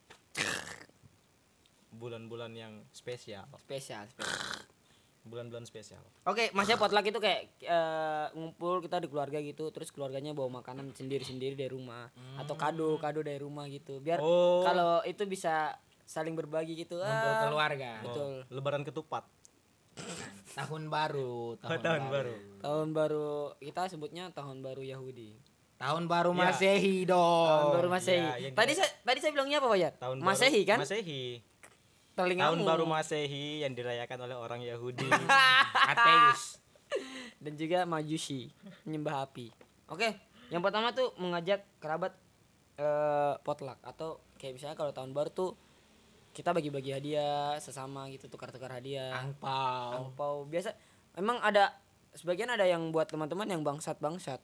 Bulan-bulan 1.99 2.51
yang 2.51 2.73
spesial. 2.89 3.43
spesial. 3.59 4.07
spesial. 4.07 4.63
Bulan-bulan 5.21 5.61
spesial. 5.61 5.99
Oke, 6.23 6.47
maksudnya 6.49 6.79
potluck 6.79 7.03
itu 7.03 7.19
kayak 7.19 7.41
eh, 7.59 8.25
ngumpul 8.33 8.79
kita 8.79 8.97
di 8.97 9.05
keluarga 9.05 9.37
gitu, 9.37 9.67
terus 9.69 9.91
keluarganya 9.91 10.31
bawa 10.31 10.63
makanan 10.63 10.89
sendiri-sendiri 10.91 11.53
dari 11.53 11.69
rumah 11.69 12.07
atau 12.35 12.55
kado 12.55 12.95
kado 12.97 13.19
dari 13.19 13.37
rumah 13.37 13.67
gitu. 13.67 13.99
Biar 13.99 14.17
Oh. 14.17 14.63
kalau 14.63 15.03
itu 15.03 15.21
bisa 15.25 15.75
saling 16.01 16.33
berbagi 16.33 16.73
gitu. 16.73 16.97
Ngumpul 16.97 17.29
Ah, 17.29 17.43
keluarga. 17.45 17.91
Betul. 18.01 18.33
Oh, 18.41 18.49
lebaran 18.49 18.81
ketupat. 18.81 19.27
Tahun 20.49 20.83
baru, 20.87 21.53
tahun, 21.61 21.77
Tahun 21.77 22.01
baru. 22.01 22.09
baru. 22.09 22.35
Tahun 22.59 22.87
baru 22.89 23.29
kita 23.59 23.81
sebutnya 23.85 24.31
tahun 24.31 24.59
baru 24.59 24.81
Yahudi. 24.81 25.35
Tahun 25.75 26.03
baru 26.05 26.31
Ya. 26.33 26.39
Masehi 26.45 26.95
dong. 27.03 27.47
tahun 27.47 27.71
baru 27.73 27.87
Masehi. 27.89 28.27
yang 28.41 28.53
tadi 28.53 28.71
saya 28.73 28.89
tadi 28.99 29.19
saya 29.19 29.31
bilangnya 29.31 29.59
apa, 29.59 29.67
Pak? 29.69 29.93
Tahun 29.97 30.17
Masehi 30.17 30.61
baru, 30.61 30.69
kan? 30.69 30.77
Masehi. 30.81 31.23
Telingamu. 32.19 32.59
Tahun 32.59 32.67
baru 32.67 32.83
Masehi 32.83 33.63
yang 33.63 33.71
dirayakan 33.71 34.27
oleh 34.27 34.35
orang 34.35 34.59
Yahudi. 34.59 35.07
Ateis. 35.95 36.59
dan 37.39 37.55
juga 37.55 37.87
Majusi, 37.87 38.51
menyembah 38.83 39.23
api. 39.23 39.53
Oke, 39.87 40.19
yang 40.51 40.59
pertama 40.59 40.91
tuh 40.91 41.15
mengajak 41.15 41.63
kerabat 41.79 42.11
eh 42.79 43.35
potluck 43.43 43.79
atau 43.83 44.19
kayak 44.39 44.55
misalnya 44.55 44.75
kalau 44.75 44.91
tahun 44.95 45.11
baru 45.11 45.31
tuh 45.31 45.51
kita 46.31 46.55
bagi-bagi 46.55 46.95
hadiah 46.95 47.59
sesama 47.59 48.07
gitu 48.11 48.27
tukar-tukar 48.27 48.71
hadiah. 48.71 49.15
Angpau. 49.15 50.11
Angpau 50.11 50.35
biasa 50.47 50.75
emang 51.15 51.39
ada 51.43 51.75
sebagian 52.15 52.49
ada 52.51 52.63
yang 52.65 52.91
buat 52.91 53.07
teman-teman 53.11 53.47
yang 53.47 53.61
bangsat-bangsat. 53.63 54.39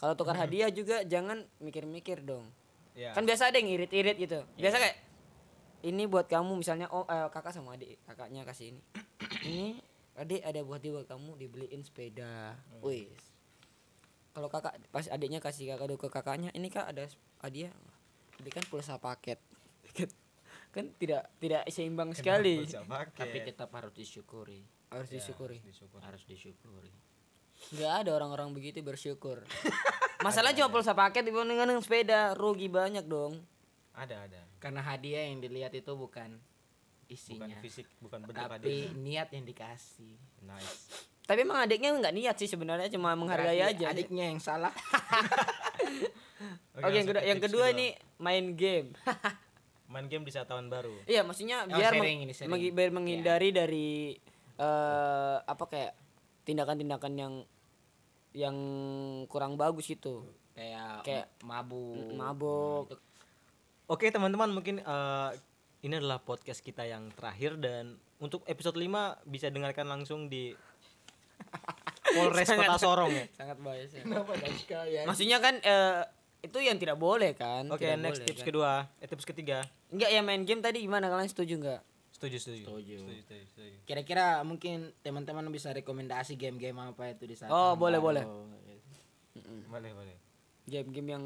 Kalau 0.00 0.14
tukar 0.16 0.38
hadiah 0.38 0.72
juga 0.72 1.04
jangan 1.04 1.44
mikir-mikir 1.60 2.24
dong. 2.24 2.48
ya. 2.96 3.12
Kan 3.12 3.28
biasa 3.28 3.52
ada 3.52 3.60
yang 3.60 3.68
irit-irit 3.68 4.16
gitu. 4.16 4.40
Biasa 4.56 4.80
kayak 4.80 4.96
ini 5.84 6.04
buat 6.04 6.28
kamu 6.28 6.60
misalnya 6.60 6.88
oh 6.92 7.04
eh, 7.08 7.28
kakak 7.32 7.52
sama 7.56 7.76
adik, 7.76 8.00
kakaknya 8.04 8.44
kasih 8.44 8.76
ini. 8.76 8.82
ini 9.48 9.66
adik 10.16 10.42
ada 10.44 10.60
buat 10.64 10.80
dia 10.82 10.92
buat 10.92 11.08
kamu 11.08 11.40
dibeliin 11.40 11.80
sepeda. 11.80 12.56
Wis. 12.84 13.08
Kalau 14.36 14.48
kakak 14.52 14.78
pas 14.92 15.06
adiknya 15.08 15.40
kasih 15.40 15.74
kakak 15.74 15.96
ke 15.96 16.08
kakaknya, 16.08 16.50
ini 16.52 16.68
kak 16.68 16.86
ada 16.90 17.08
hadiah. 17.40 17.72
Tapi 18.36 18.50
kan 18.52 18.64
pulsa 18.68 18.96
paket. 19.00 19.40
kan 20.74 20.86
tidak 21.00 21.28
tidak 21.42 21.66
seimbang 21.72 22.14
sekali. 22.14 22.64
Tapi 23.16 23.38
tetap 23.42 23.72
harus 23.74 23.92
disyukuri. 23.96 24.62
Harus 24.92 25.08
disyukuri. 25.10 25.58
Harus 26.02 26.22
disyukuri. 26.26 26.92
Nggak 27.76 27.94
ada 28.06 28.10
orang-orang 28.16 28.50
begitu 28.56 28.80
bersyukur. 28.80 29.44
Masalah 30.24 30.52
cuma 30.52 30.68
pulsa 30.68 30.92
paket 30.92 31.24
dibandingkan 31.24 31.68
dengan 31.68 31.84
sepeda, 31.84 32.36
rugi 32.36 32.68
banyak 32.68 33.04
dong. 33.08 33.40
Ada 34.00 34.16
ada. 34.24 34.40
Karena 34.56 34.80
hadiah 34.80 35.28
yang 35.28 35.44
dilihat 35.44 35.72
itu 35.72 35.92
bukan 35.92 36.40
isinya. 37.06 37.44
Bukan 37.44 37.60
fisik, 37.60 37.86
bukan 38.00 38.18
bentuk 38.24 38.40
tapi 38.40 38.88
hadiah. 38.88 38.96
niat 38.96 39.28
yang 39.28 39.44
dikasih. 39.44 40.16
Nice. 40.40 40.88
Tapi 41.28 41.44
emang 41.44 41.60
adiknya 41.60 41.92
nggak 41.92 42.14
niat 42.16 42.36
sih 42.40 42.48
sebenarnya 42.48 42.88
cuma 42.88 43.12
menghargai 43.12 43.60
Berarti 43.60 43.76
aja. 43.76 43.86
Adiknya 43.92 44.24
yang 44.26 44.40
salah. 44.40 44.72
Oke, 46.80 46.96
yang 46.96 47.04
kedua, 47.04 47.20
ke 47.20 47.28
yang 47.28 47.40
kedua 47.42 47.64
ini 47.70 47.86
main 48.16 48.56
game. 48.56 48.96
main 49.92 50.06
game 50.06 50.24
di 50.24 50.32
saat 50.32 50.48
tahun 50.48 50.70
baru. 50.70 50.94
iya, 51.04 51.20
maksudnya 51.20 51.66
Oh, 51.66 51.76
biar 51.76 51.92
sharing 51.92 52.00
meng- 52.00 52.24
ini, 52.24 52.32
sharing. 52.32 52.72
biar 52.72 52.90
menghindari 52.90 53.48
dari 53.52 53.90
eh 54.56 55.36
apa 55.40 55.64
kayak 55.66 55.92
tindakan-tindakan 56.46 57.12
yang 57.14 57.34
yang 58.32 58.56
kurang 59.26 59.58
bagus 59.58 59.90
itu. 59.90 60.24
Kayak 60.54 61.02
Kayak 61.04 61.26
mabuk. 61.42 62.14
Mabuk. 62.14 62.86
Oke 63.90 64.06
teman-teman 64.08 64.46
mungkin 64.48 64.78
eh, 64.78 65.30
ini 65.82 65.98
adalah 65.98 66.22
podcast 66.22 66.62
kita 66.62 66.86
yang 66.86 67.10
terakhir 67.10 67.58
dan 67.58 67.98
untuk 68.22 68.46
episode 68.46 68.78
5 68.78 68.86
bisa 69.26 69.50
dengarkan 69.50 69.90
langsung 69.90 70.30
di 70.30 70.54
Polres 72.14 72.46
Kota 72.46 72.78
Sorong 72.78 73.10
ya. 73.10 73.26
Sangat 73.38 73.58
bias. 73.58 73.90
ya. 73.90 74.02
Kenapa 74.06 74.32
dan 74.36 74.52
sekalian? 74.54 75.04
Maksudnya 75.10 75.38
kan 75.42 75.54
eh, 75.58 76.00
itu 76.40 76.58
yang 76.62 76.78
tidak 76.78 76.96
boleh 76.96 77.34
kan? 77.34 77.66
Oke 77.66 77.82
Tidak 77.84 77.98
next 77.98 78.22
boleh, 78.22 78.28
tips 78.30 78.40
kan? 78.40 78.46
kedua, 78.46 78.72
eh, 78.96 79.08
tips 79.08 79.26
ketiga. 79.26 79.58
Enggak 79.90 80.10
ya 80.10 80.20
main 80.22 80.42
game 80.46 80.62
tadi 80.62 80.78
gimana 80.80 81.10
kalian 81.10 81.26
setuju 81.26 81.58
enggak? 81.58 81.80
Setuju 82.14 82.36
setuju. 82.38 82.62
Setuju. 82.62 82.94
setuju, 82.96 83.20
setuju, 83.24 83.44
setuju. 83.48 83.76
Kira-kira 83.84 84.26
mungkin 84.44 84.92
teman-teman 85.00 85.48
bisa 85.48 85.72
rekomendasi 85.72 86.36
game-game 86.36 86.76
apa 86.76 87.10
itu 87.10 87.24
di 87.24 87.34
saat 87.34 87.48
Oh, 87.48 87.74
tahun 87.74 87.80
boleh, 87.80 87.98
baru. 87.98 88.06
boleh. 88.06 88.24
Boleh 89.66 89.90
boleh. 89.90 90.16
Game-game 90.64 91.08
yang 91.10 91.24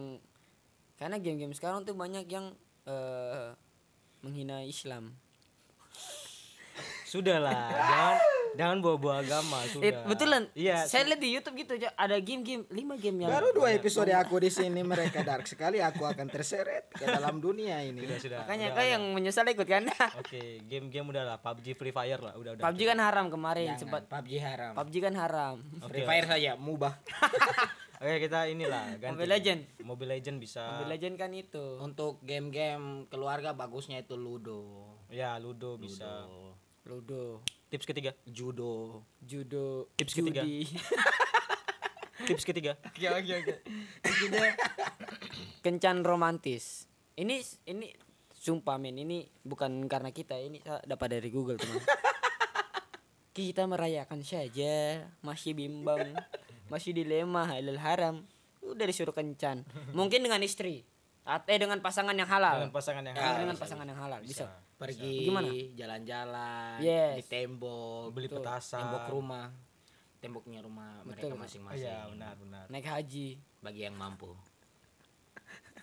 karena 0.95 1.17
game-game 1.19 1.53
sekarang 1.53 1.83
tuh 1.83 1.93
banyak 1.93 2.25
yang 2.27 2.55
eh 2.85 3.51
menghina 4.21 4.63
Islam. 4.63 5.13
Sudahlah, 7.05 7.71
jangan 7.71 8.17
jangan 8.59 8.77
bawa-bawa 8.83 9.23
agama, 9.23 9.63
Eh, 9.63 9.71
sudah. 9.71 10.03
betulan. 10.03 10.43
Iya. 10.51 10.83
Saya 10.83 11.07
lihat 11.07 11.23
di 11.23 11.31
YouTube 11.31 11.55
gitu 11.63 11.79
ada 11.95 12.19
game-game 12.19 12.67
5 12.67 12.75
game 12.99 13.23
yang 13.23 13.31
Baru 13.31 13.55
dua 13.55 13.71
episode 13.71 14.11
aku 14.11 14.43
di 14.43 14.51
sini 14.51 14.83
mereka 14.83 15.23
dark 15.23 15.47
sekali 15.47 15.79
aku 15.79 16.03
akan 16.03 16.27
terseret 16.27 16.91
ke 16.91 17.07
dalam 17.07 17.39
dunia 17.39 17.87
ini. 17.87 18.03
Sudah 18.03 18.19
sudah. 18.19 18.39
Makanya 18.43 18.67
udah, 18.67 18.83
kau 18.83 18.87
yang 18.99 19.03
menyesal 19.15 19.47
ikut 19.47 19.63
kan? 19.63 19.87
Oke, 20.27 20.59
game-game 20.67 21.07
udah 21.07 21.23
lah, 21.23 21.37
PUBG, 21.39 21.79
Free 21.79 21.95
Fire 21.95 22.19
lah, 22.19 22.35
udah 22.35 22.51
udah. 22.59 22.63
PUBG 22.67 22.81
kan 22.83 22.99
haram 22.99 23.27
kemarin 23.31 23.79
sempat 23.79 24.11
PUBG 24.11 24.33
haram. 24.43 24.73
PUBG 24.75 24.95
kan 24.99 25.15
haram. 25.15 25.55
Free 25.87 26.03
Fire 26.03 26.27
saja 26.27 26.59
mubah. 26.59 26.99
Oke, 28.01 28.27
kita 28.27 28.51
inilah 28.51 28.99
ganti. 28.99 29.15
Mobile 29.15 29.33
Legend. 29.39 29.61
Mobile 29.87 30.11
Legend 30.19 30.37
bisa. 30.43 30.63
Mobile 30.75 30.91
Legend 30.99 31.15
kan 31.15 31.31
itu. 31.31 31.65
Untuk 31.79 32.23
game-game 32.27 33.07
keluarga 33.07 33.55
bagusnya 33.55 34.03
itu 34.03 34.19
Ludo. 34.19 34.99
Ya, 35.11 35.39
Ludo 35.39 35.79
bisa. 35.79 36.27
Ludo, 36.85 37.41
Tips 37.73 37.89
ketiga. 37.89 38.13
Judo. 38.29 39.03
judo, 39.19 39.89
Tips 39.97 40.13
ketiga. 40.13 40.45
judi. 40.45 40.69
Tips 42.29 42.45
ketiga. 42.45 42.77
Oke 42.87 43.09
oke 43.09 43.33
oke. 43.41 43.55
Kencan 45.65 46.05
romantis. 46.05 46.87
Ini 47.17 47.41
ini 47.69 47.89
sumpah 48.31 48.77
men 48.77 49.01
ini 49.01 49.25
bukan 49.41 49.89
karena 49.89 50.13
kita 50.13 50.37
ini 50.37 50.61
saya 50.61 50.85
dapat 50.85 51.21
dari 51.21 51.29
Google 51.33 51.57
teman. 51.57 51.81
kita 53.37 53.67
merayakan 53.67 54.23
saja 54.23 55.03
masih 55.19 55.59
bimbang 55.59 56.15
masih 56.67 56.93
dilema 56.93 57.45
halal 57.45 57.77
haram 57.77 58.17
udah 58.61 58.85
disuruh 58.85 59.13
kencan 59.13 59.61
mungkin 59.93 60.21
dengan 60.21 60.41
istri 60.41 60.85
atau 61.21 61.49
eh, 61.49 61.57
dengan 61.57 61.81
pasangan 61.81 62.13
yang 62.13 62.27
halal 62.27 62.61
Dengan 62.61 62.73
pasangan 62.73 63.01
yang 63.01 63.17
Dengan- 63.17 63.25
halal. 63.27 63.41
dengan 63.41 63.57
pasangan 63.57 63.87
yang 63.89 63.99
halal 63.99 64.21
bisa, 64.21 64.45
Pergi 64.75 65.25
Gimana? 65.25 65.49
jalan-jalan 65.73 66.77
Yes. 66.79 67.15
di 67.17 67.25
tembok, 67.25 68.13
Beli 68.13 68.29
petasan. 68.29 68.81
tembok 68.83 69.07
rumah. 69.09 69.49
Temboknya 70.19 70.61
rumah 70.61 71.01
mereka 71.03 71.29
Betul. 71.29 71.41
masing-masing. 71.41 71.85
Iya, 71.85 72.09
benar 72.09 72.33
benar. 72.37 72.65
naik 72.69 72.85
haji 72.85 73.41
Bagi 73.61 73.81
yang 73.83 73.93
mampu. 73.95 74.33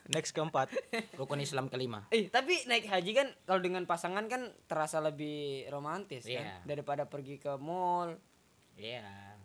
Next 0.07 0.29
keempat. 0.31 0.69
Rukun 1.17 1.39
Islam 1.39 1.69
kelima. 1.69 2.05
Eh, 2.09 2.27
tapi 2.27 2.65
naik 2.65 2.85
haji 2.85 3.11
kan 3.11 3.27
kalau 3.43 3.61
dengan 3.61 3.85
pasangan 3.85 4.25
kan 4.27 4.49
terasa 4.65 4.97
lebih 4.99 5.65
romantis 5.67 6.25
Iya. 6.25 6.41
kan 6.41 6.45
daripada 6.67 7.05
pergi 7.05 7.37
ke 7.37 7.53
mall. 7.55 8.17
Iya. 8.75 9.37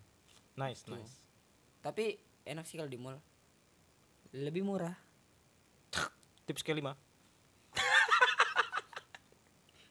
Nice, 0.56 0.84
nice. 0.86 1.24
Tapi 1.86 2.18
enak 2.42 2.66
sih 2.66 2.74
kalau 2.74 2.90
di 2.90 2.98
mall. 2.98 3.22
Lebih 4.34 4.66
murah. 4.66 4.98
Tips 6.42 6.66
kelima. 6.66 6.98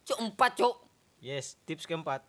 Cuk 0.03 0.19
empat 0.19 0.59
cuk. 0.59 0.75
Yes, 1.23 1.55
tips 1.63 1.87
keempat. 1.87 2.21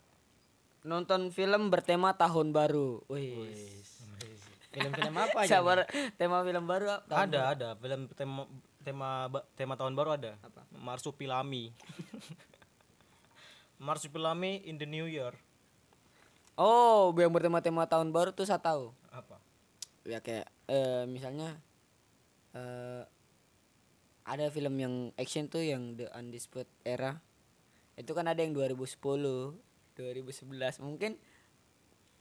Nonton 0.86 1.34
film 1.34 1.66
bertema 1.66 2.14
tahun 2.14 2.54
baru. 2.54 3.02
Wih. 3.10 3.82
Film-film 4.70 5.16
apa 5.18 5.38
aja? 5.42 5.58
Sabar, 5.58 5.82
tema 6.14 6.46
film 6.46 6.64
baru 6.64 7.02
apa? 7.02 7.26
ada, 7.26 7.40
ada. 7.50 7.68
Film 7.74 8.06
tema 8.14 8.46
tema 8.86 9.08
tema 9.58 9.74
tahun 9.74 9.98
baru 9.98 10.14
ada. 10.14 10.38
Apa? 10.46 10.62
Marsupilami. 10.78 11.74
Marsupilami 13.86 14.62
in 14.62 14.78
the 14.78 14.86
New 14.86 15.10
Year. 15.10 15.34
Oh, 16.56 17.12
yang 17.20 17.28
bertema-tema 17.28 17.84
tahun 17.84 18.08
baru 18.14 18.32
tuh 18.32 18.48
saya 18.48 18.56
tahu. 18.56 18.94
Ya 20.06 20.22
kayak 20.22 20.46
eh, 20.70 21.04
misalnya 21.10 21.58
eh 22.54 23.02
ada 24.26 24.50
film 24.50 24.74
yang 24.78 24.94
action 25.14 25.46
tuh 25.46 25.62
yang 25.62 25.94
The 25.94 26.10
Undisputed 26.10 26.66
Era. 26.82 27.22
Itu 27.94 28.12
kan 28.12 28.26
ada 28.26 28.42
yang 28.42 28.52
2010, 28.58 28.98
2011. 28.98 30.82
Mungkin 30.82 31.14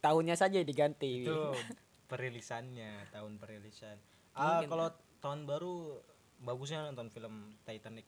tahunnya 0.05 0.37
saja 0.37 0.61
diganti. 0.61 1.25
Itu 1.25 1.57
perilisannya, 2.11 3.09
tahun 3.09 3.41
perilisan. 3.41 3.97
Ah, 4.37 4.61
kalau 4.69 4.93
tahun 5.17 5.49
baru 5.49 5.97
bagusnya 6.45 6.85
nonton 6.93 7.09
film 7.09 7.57
Titanic. 7.65 8.05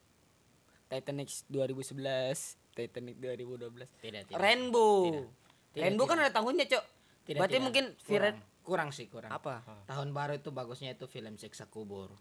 Titanic 0.88 1.28
2011, 1.50 1.98
Titanic 2.78 3.16
2012. 3.18 3.90
Tidak, 3.98 4.22
tidak. 4.30 4.38
Rainbow. 4.38 5.26
Tidak, 5.74 5.84
Rainbow 5.84 6.06
kan 6.06 6.22
ada 6.22 6.32
tahunnya, 6.32 6.70
Cok. 6.70 6.86
Tidak, 7.28 7.40
Berarti 7.44 7.58
tidak. 7.60 7.66
mungkin 7.66 7.86
kurang, 7.92 8.08
Viren 8.08 8.36
kurang 8.68 8.92
sih 8.92 9.08
kurang. 9.08 9.32
apa? 9.32 9.64
Tahun 9.88 10.12
baru 10.12 10.36
itu 10.36 10.52
bagusnya 10.52 10.92
itu 10.92 11.08
film 11.08 11.40
siksa 11.40 11.72
kubur. 11.72 12.12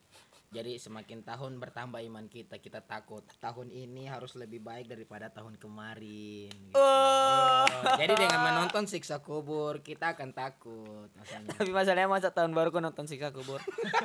Jadi 0.55 0.79
semakin 0.79 1.27
tahun 1.27 1.59
bertambah 1.59 1.99
iman 2.07 2.31
kita, 2.31 2.63
kita 2.63 2.79
takut 2.87 3.27
tahun 3.43 3.67
ini 3.67 4.07
harus 4.07 4.39
lebih 4.39 4.63
baik 4.63 4.87
daripada 4.87 5.27
tahun 5.27 5.59
kemarin. 5.59 6.49
gitu. 6.55 6.79
Oh. 6.79 7.67
Jadi 7.99 8.15
dengan 8.15 8.41
menonton 8.47 8.87
siksa 8.87 9.19
kubur 9.19 9.83
kita 9.83 10.15
akan 10.15 10.31
takut. 10.31 11.11
Maksudnya. 11.19 11.51
Tapi 11.51 11.71
masalahnya 11.75 12.07
masa 12.07 12.31
tahun 12.31 12.55
baru 12.55 12.71
kau 12.71 12.79
nonton 12.79 13.11
siksa 13.11 13.35
kubur. 13.35 13.59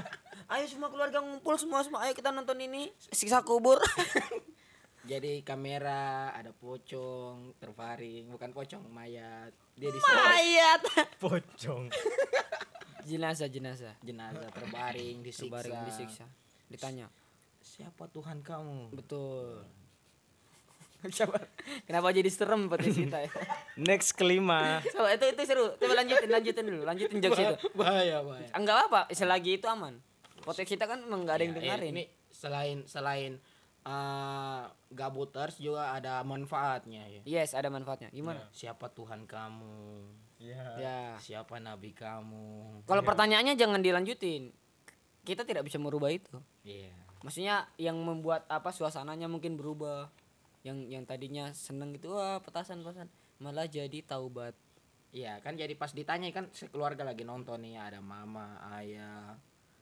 ayo 0.51 0.65
semua 0.65 0.89
keluarga 0.89 1.21
ngumpul 1.21 1.55
semua 1.61 1.85
semua 1.85 2.03
ayo 2.09 2.17
kita 2.17 2.33
nonton 2.33 2.57
ini 2.57 2.89
siksa 3.13 3.45
kubur. 3.45 3.77
Jadi 5.01 5.41
kamera 5.41 6.29
ada 6.29 6.53
pocong 6.53 7.57
terbaring, 7.57 8.29
bukan 8.29 8.49
pocong 8.53 8.85
mayat. 8.85 9.49
Dia 9.73 9.89
di 9.89 9.97
Mayat. 9.97 10.81
Pocong. 11.23 11.89
jenazah 13.01 13.49
jenazah. 13.49 13.97
jenazah 14.05 14.45
terbaring 14.53 15.25
disiksa. 15.25 15.49
Terbaring 15.49 15.81
disiksa. 15.89 16.25
Ditanya. 16.69 17.09
Siapa 17.61 18.05
Tuhan 18.13 18.45
kamu? 18.45 18.93
Betul. 18.93 19.65
Siapa? 21.17 21.33
Kenapa 21.89 22.13
jadi 22.13 22.29
serem 22.29 22.69
podcast 22.69 22.93
kita 22.93 23.25
ya? 23.25 23.31
Next 23.89 24.13
kelima. 24.13 24.85
Coba 24.85 25.17
itu 25.17 25.25
itu 25.33 25.41
seru. 25.49 25.73
Coba 25.81 25.93
lanjutin 25.97 26.29
lanjutin 26.29 26.65
dulu. 26.69 26.81
Lanjutin 26.85 27.17
jokes 27.17 27.41
itu. 27.41 27.55
Bahaya, 27.73 28.21
bahaya. 28.21 28.49
Enggak 28.53 28.85
apa, 28.85 29.09
selagi 29.09 29.57
itu 29.57 29.65
aman. 29.65 29.97
Podcast 30.45 30.69
kita 30.69 30.85
kan 30.85 31.01
emang 31.01 31.25
nggak 31.25 31.35
ada 31.41 31.43
yang 31.45 31.53
Ya, 31.57 31.61
dengerin. 31.73 31.91
Ini 31.97 32.03
selain 32.29 32.77
selain 32.85 33.41
eh, 33.87 34.63
gabuters 34.91 35.57
juga 35.57 35.95
ada 35.95 36.21
manfaatnya 36.21 37.07
ya. 37.07 37.21
Yes, 37.25 37.57
ada 37.57 37.71
manfaatnya. 37.71 38.13
Gimana? 38.13 38.45
Siapa 38.53 38.91
Tuhan 38.91 39.25
kamu? 39.25 40.05
Iya. 40.41 40.63
Ya. 40.77 40.99
Siapa 41.21 41.61
nabi 41.61 41.93
kamu? 41.93 42.83
Kalau 42.85 43.03
pertanyaannya 43.05 43.53
jangan 43.57 43.81
dilanjutin. 43.81 44.53
Kita 45.21 45.45
tidak 45.45 45.69
bisa 45.69 45.77
merubah 45.77 46.09
itu. 46.09 46.41
Iya. 46.65 46.93
Maksudnya 47.21 47.69
yang 47.77 48.01
membuat 48.01 48.49
apa 48.49 48.73
suasananya 48.73 49.29
mungkin 49.29 49.57
berubah. 49.57 50.09
Yang 50.61 50.77
yang 50.93 51.03
tadinya 51.09 51.45
seneng 51.57 51.97
gitu 51.97 52.13
wah 52.13 52.37
petasan 52.41 52.85
petasan 52.85 53.09
malah 53.41 53.65
jadi 53.65 54.05
taubat. 54.05 54.53
Iya, 55.11 55.43
kan 55.43 55.59
jadi 55.59 55.75
pas 55.75 55.91
ditanya 55.91 56.31
kan 56.31 56.47
sekeluarga 56.55 57.03
lagi 57.03 57.27
nonton 57.27 57.59
nih 57.67 57.75
ada 57.75 57.99
mama, 57.99 58.55
ayah, 58.79 59.35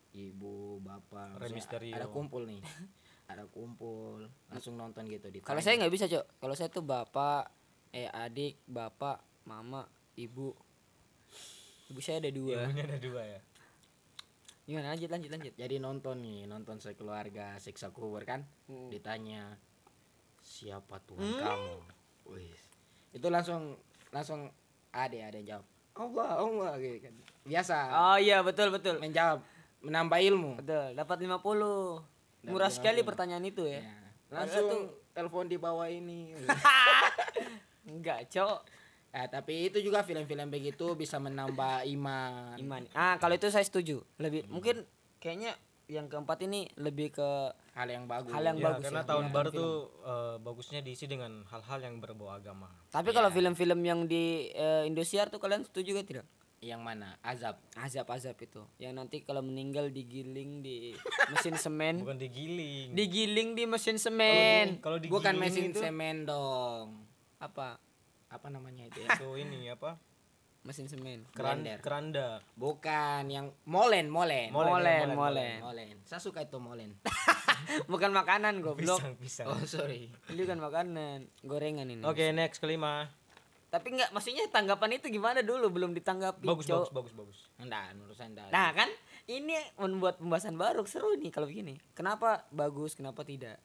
ibu, 0.10 0.82
bapak, 0.82 1.38
ada 1.38 2.08
kumpul 2.10 2.50
nih. 2.50 2.64
ada 3.30 3.46
kumpul 3.46 4.26
langsung 4.50 4.74
nonton 4.74 5.06
gitu 5.06 5.30
di 5.30 5.40
Kalau 5.40 5.62
saya 5.62 5.78
nggak 5.78 5.94
bisa, 5.94 6.06
Cok. 6.06 6.42
Kalau 6.42 6.54
saya 6.54 6.68
tuh 6.68 6.82
bapak, 6.82 7.46
eh 7.92 8.10
adik, 8.10 8.58
bapak, 8.66 9.18
mama, 9.46 9.86
ibu. 10.16 10.50
Ibu 11.88 12.00
saya 12.00 12.18
ada 12.20 12.30
dua. 12.30 12.66
Ibunya 12.66 12.84
ada 12.84 12.98
dua 13.00 13.22
ya. 13.24 13.42
Gimana 14.66 14.94
lanjut 14.94 15.10
lanjut 15.10 15.30
lanjut. 15.30 15.54
jadi 15.56 15.76
nonton 15.78 16.22
nih 16.22 16.46
nonton 16.46 16.78
sekeluarga 16.78 17.58
siksa 17.58 17.90
kubur 17.90 18.22
kan 18.22 18.46
Hmm. 18.66 18.86
ditanya 18.90 19.58
siapa 20.40 21.02
Tuhan 21.02 21.26
kamu 21.42 21.74
Wih. 22.28 22.54
itu 23.10 23.28
langsung 23.28 23.82
langsung 24.10 24.54
ada 24.92 25.18
ada 25.18 25.34
yang 25.34 25.58
jawab 25.58 25.66
Allah 25.96 26.30
Allah 26.38 26.72
gitu 26.78 27.02
kan 27.02 27.14
biasa 27.44 27.78
Oh 27.90 28.18
iya 28.18 28.46
betul 28.46 28.70
betul. 28.70 29.02
menjawab 29.02 29.42
menambah 29.82 30.20
ilmu 30.22 30.62
Betul, 30.62 30.94
dapat 30.94 31.18
50. 31.18 32.19
Murah 32.42 32.70
sekali 32.70 33.02
pertanyaan 33.02 33.44
itu 33.44 33.64
ya. 33.64 33.80
Ya. 33.80 33.96
langsung 34.30 34.94
telepon 35.12 35.46
di 35.46 35.58
bawah 35.58 35.86
ini 35.86 36.38
Enggak, 37.90 38.30
Cok. 38.30 38.60
ya, 39.10 39.26
tapi 39.26 39.68
itu 39.68 39.82
juga 39.82 40.06
film-film 40.06 40.48
begitu 40.48 40.94
bisa 40.94 41.18
menambah 41.18 41.82
iman 41.90 42.54
Iman. 42.56 42.86
Ah, 42.94 43.18
kalau 43.18 43.34
itu 43.34 43.50
saya 43.50 43.66
setuju. 43.66 44.06
Lebih 44.18 44.46
mungkin 44.48 44.86
kayaknya 45.18 45.58
yang 45.90 46.06
keempat 46.06 46.46
ini 46.46 46.70
lebih 46.78 47.10
ke 47.10 47.30
hal 47.74 47.88
yang 47.90 48.06
bagus 48.06 48.30
Hal 48.30 48.46
yang 48.46 48.56
Ya, 48.56 48.66
bagus 48.70 48.84
karena 48.86 49.02
ya. 49.02 49.08
tahun 49.10 49.26
Iya, 49.26 49.34
baru 49.34 49.50
film. 49.50 49.58
tuh 49.58 49.74
eh, 50.06 50.36
bagusnya 50.38 50.80
diisi 50.80 51.06
dengan 51.10 51.32
hal-hal 51.44 51.80
yang 51.82 51.96
berbau 51.98 52.30
agama. 52.30 52.70
Tapi 52.88 53.10
kalau 53.10 53.28
film-film 53.28 53.82
yang 53.82 54.06
di 54.06 54.24
eh, 54.54 54.86
Indosiar 54.86 55.28
tuh 55.28 55.42
kalian 55.42 55.66
setuju 55.66 55.98
gak 55.98 56.08
tidak? 56.08 56.26
Yang 56.60 56.80
mana 56.80 57.16
azab 57.20 57.56
Azab-azab 57.74 58.36
itu. 58.36 58.62
Yang 58.78 58.94
nanti 58.94 59.18
kalau 59.22 59.40
meninggal 59.40 59.88
digiling 59.90 60.60
di 60.60 60.92
mesin 61.30 61.56
semen. 61.64 62.04
Bukan 62.04 62.20
digiling. 62.20 62.92
Digiling 62.92 63.50
di 63.54 63.64
mesin 63.64 63.96
semen. 63.96 64.84
Kalau 64.84 65.00
bukan 65.00 65.36
digiling 65.36 65.40
mesin 65.40 65.64
itu 65.72 65.80
semen 65.80 66.24
dong 66.24 67.08
Apa? 67.38 67.80
apa 68.30 68.46
namanya 68.46 68.86
itu 68.86 69.02
ya 69.02 69.10
itu 69.10 69.30
ini 69.38 69.72
apa? 69.72 69.98
Mesin 70.62 70.86
semen. 70.86 71.26
Keran, 71.32 71.64
Blender. 71.64 71.80
keranda. 71.82 72.30
bukan 72.54 73.26
yang 73.26 73.50
molen 73.66 74.06
molen 74.06 74.52
Molen, 74.52 74.70
Molen, 74.70 75.00
molen, 75.02 75.18
molen. 75.18 75.58
molen 75.64 75.96
saya 76.04 76.20
suka 76.20 76.44
itu 76.44 76.60
molen 76.60 76.94
Bukan 77.92 78.10
makanan 78.12 78.62
goblok. 78.62 78.98
Pisang, 79.02 79.16
pisang. 79.18 79.48
oh 79.50 79.62
sorry 79.64 80.10
Ini 80.30 80.42
kan 80.44 80.58
makanan, 80.58 81.30
gorengan 81.44 81.86
ini. 81.86 82.02
Oke, 82.02 82.30
next 82.32 82.60
kelima. 82.60 83.10
Tapi 83.70 83.88
enggak 83.94 84.10
maksudnya 84.10 84.50
tanggapan 84.50 84.98
itu 84.98 85.14
gimana 85.14 85.46
dulu 85.46 85.70
belum 85.70 85.94
ditanggapi. 85.94 86.46
Bagus, 86.46 86.66
Cok. 86.66 86.90
bagus, 86.90 86.92
bagus, 86.92 87.14
bagus. 87.14 87.40
enggak 87.62 87.94
menurut 87.94 88.16
saya 88.18 88.30
enggak 88.34 88.50
Nah 88.50 88.70
kan 88.74 88.90
ini 89.30 89.54
membuat 89.78 90.18
pembahasan 90.18 90.58
baru 90.58 90.82
seru 90.90 91.14
nih 91.16 91.30
kalau 91.30 91.46
begini. 91.46 91.78
Kenapa 91.94 92.50
bagus, 92.50 92.98
kenapa 92.98 93.22
tidak? 93.22 93.62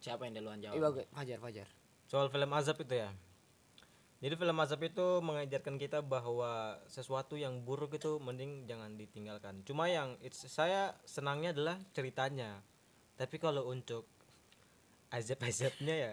siapa 0.00 0.24
yang 0.24 0.40
duluan 0.40 0.58
jawab 0.64 0.74
Eh 0.74 0.82
bagus, 0.82 1.04
Fajar, 1.12 1.38
Fajar. 1.38 1.68
Soal 2.08 2.32
film 2.32 2.50
azab 2.56 2.80
itu 2.80 2.96
ya. 2.96 3.12
Jadi 4.20 4.34
film 4.36 4.56
azab 4.60 4.80
itu 4.84 5.06
mengajarkan 5.24 5.76
kita 5.76 6.04
bahwa 6.04 6.76
sesuatu 6.88 7.36
yang 7.40 7.64
buruk 7.64 7.96
itu 7.96 8.20
mending 8.20 8.68
jangan 8.68 8.96
ditinggalkan. 8.96 9.64
Cuma 9.64 9.88
yang 9.88 10.16
it's- 10.20 10.48
saya 10.48 10.96
senangnya 11.08 11.56
adalah 11.56 11.76
ceritanya. 11.92 12.60
Tapi 13.16 13.36
kalau 13.36 13.68
untuk 13.68 14.04
azab-azabnya 15.08 15.94
ya 15.96 16.12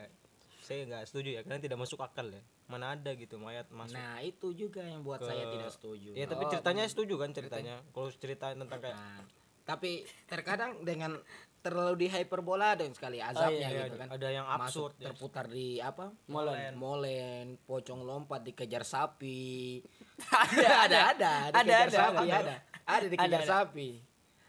saya 0.68 0.84
nggak 0.84 1.03
setuju 1.07 1.30
ya 1.39 1.41
karena 1.47 1.63
tidak 1.63 1.80
masuk 1.80 2.03
akal 2.03 2.28
ya. 2.28 2.43
Mana 2.68 2.99
ada 2.99 3.15
gitu 3.15 3.39
mayat 3.39 3.72
masuk. 3.72 3.95
nah 3.95 4.20
itu 4.20 4.51
juga 4.51 4.84
yang 4.84 4.99
buat 4.99 5.24
saya 5.24 5.47
tidak 5.47 5.72
setuju 5.72 6.11
Ya 6.11 6.28
tapi 6.28 6.43
ceritanya 6.51 6.84
setuju 6.91 7.15
kan 7.15 7.32
ceritanya. 7.32 7.76
Kalau 7.95 8.11
cerita 8.11 8.51
tentang 8.51 8.80
kayak 8.84 8.97
Nah, 8.99 9.24
tapi 9.68 10.03
terkadang 10.28 10.84
dengan 10.84 11.20
terlalu 11.59 12.05
di 12.05 12.07
hyperbola 12.07 12.80
dan 12.80 12.95
sekali 12.95 13.20
azabnya 13.20 13.68
iya, 13.68 13.91
gitu 13.91 13.99
kan 13.99 14.07
ada 14.07 14.28
yang 14.32 14.47
Masuk 14.47 14.63
absurd 14.63 14.93
ya. 15.03 15.11
terputar 15.11 15.45
di 15.51 15.84
apa 15.84 16.15
Molen. 16.32 16.72
molen 16.80 17.45
pocong 17.68 18.07
lompat 18.07 18.47
dikejar 18.47 18.88
sapi 18.88 19.84
ada, 20.47 20.88
ada 20.88 20.99
ada 21.11 21.32
Ada, 21.51 21.74
ada, 21.84 21.91
sapi 21.91 22.28
ada. 22.32 22.38
ada 22.39 22.55
ada 22.88 23.05
dikejar 23.11 23.41
ada. 23.43 23.49
sapi 23.51 23.89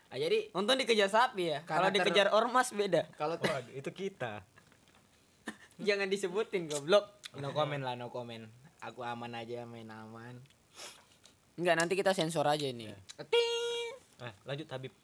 nah, 0.07 0.19
jadi 0.23 0.39
Nonton 0.55 0.75
dikejar 0.79 1.11
sapi 1.11 1.45
ya. 1.51 1.59
Kalau 1.67 1.89
dikejar 1.91 2.31
ormas 2.31 2.71
beda. 2.71 3.11
kalau 3.19 3.35
itu 3.75 3.91
kita. 3.91 4.47
Jangan 5.79 6.11
disebutin 6.11 6.67
goblok. 6.67 7.07
no 7.39 7.53
comment 7.53 7.83
lah 7.85 7.95
no 7.95 8.11
comment 8.11 8.49
aku 8.81 9.03
aman 9.03 9.35
aja 9.35 9.67
main 9.67 9.87
aman 9.87 10.39
Enggak, 11.59 11.75
nanti 11.75 11.99
kita 11.99 12.15
sensor 12.15 12.47
aja 12.47 12.71
ini. 12.71 12.87
Ting. 13.27 13.91
Nah, 14.23 14.31
lanjut 14.47 14.71
Habib. 14.71 14.95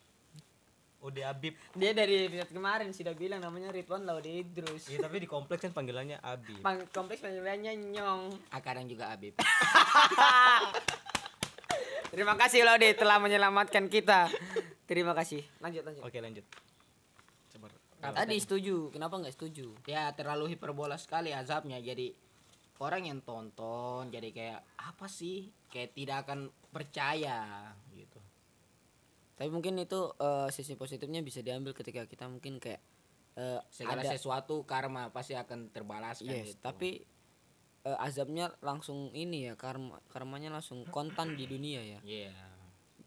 Ode 1.02 1.26
Habib. 1.26 1.58
Dia 1.74 1.90
dari 1.90 2.30
episode 2.30 2.54
kemarin 2.54 2.94
sudah 2.94 3.10
bilang 3.10 3.42
namanya 3.42 3.74
Ridwan 3.74 4.06
Laude 4.06 4.30
Idrus. 4.30 4.86
Iya, 4.86 5.02
tapi 5.02 5.18
di 5.18 5.26
kompleks 5.26 5.66
kan 5.66 5.74
panggilannya 5.74 6.22
Habib. 6.22 6.62
Pang 6.62 6.78
kompleks 6.94 7.26
panggilannya 7.26 7.74
Nyong. 7.90 8.54
ah, 8.54 8.60
kadang 8.62 8.86
juga 8.86 9.10
Abib 9.10 9.34
Terima 12.14 12.38
kasih 12.38 12.62
Laude 12.62 12.94
telah 12.94 13.18
menyelamatkan 13.18 13.90
kita. 13.90 14.30
Terima 14.86 15.10
kasih. 15.10 15.42
Lanjut 15.58 15.82
lanjut. 15.82 16.06
Oke, 16.06 16.22
lanjut. 16.22 16.46
Sabar. 18.04 18.18
Tadi 18.24 18.36
setuju, 18.36 18.76
kenapa 18.92 19.14
nggak 19.16 19.34
setuju? 19.34 19.66
ya 19.88 20.12
terlalu 20.12 20.52
hiperbola 20.52 21.00
sekali 21.00 21.32
azabnya 21.32 21.80
jadi 21.80 22.12
orang 22.82 23.06
yang 23.06 23.20
tonton 23.22 24.10
jadi 24.10 24.28
kayak 24.34 24.60
apa 24.82 25.06
sih 25.06 25.48
kayak 25.70 25.94
tidak 25.94 26.16
akan 26.26 26.50
percaya 26.74 27.70
gitu 27.94 28.18
Tapi 29.34 29.50
mungkin 29.50 29.78
itu 29.82 30.14
eh, 30.18 30.48
sisi 30.50 30.74
positifnya 30.78 31.22
bisa 31.22 31.42
diambil 31.42 31.74
ketika 31.74 32.06
kita 32.06 32.26
mungkin 32.26 32.58
kayak 32.58 32.82
eh, 33.38 33.60
segala 33.70 34.02
ada 34.02 34.14
sesuatu 34.14 34.62
karma 34.66 35.10
pasti 35.10 35.34
akan 35.34 35.70
terbalaskan 35.70 36.30
yes, 36.30 36.54
gitu. 36.54 36.62
tapi 36.62 37.02
eh, 37.86 37.98
azabnya 38.04 38.54
langsung 38.62 39.10
ini 39.14 39.50
ya 39.50 39.54
karma 39.54 39.98
karmanya 40.10 40.54
langsung 40.54 40.86
kontan 40.90 41.34
di 41.34 41.44
dunia 41.46 41.82
ya. 41.82 42.00
Iya. 42.02 42.34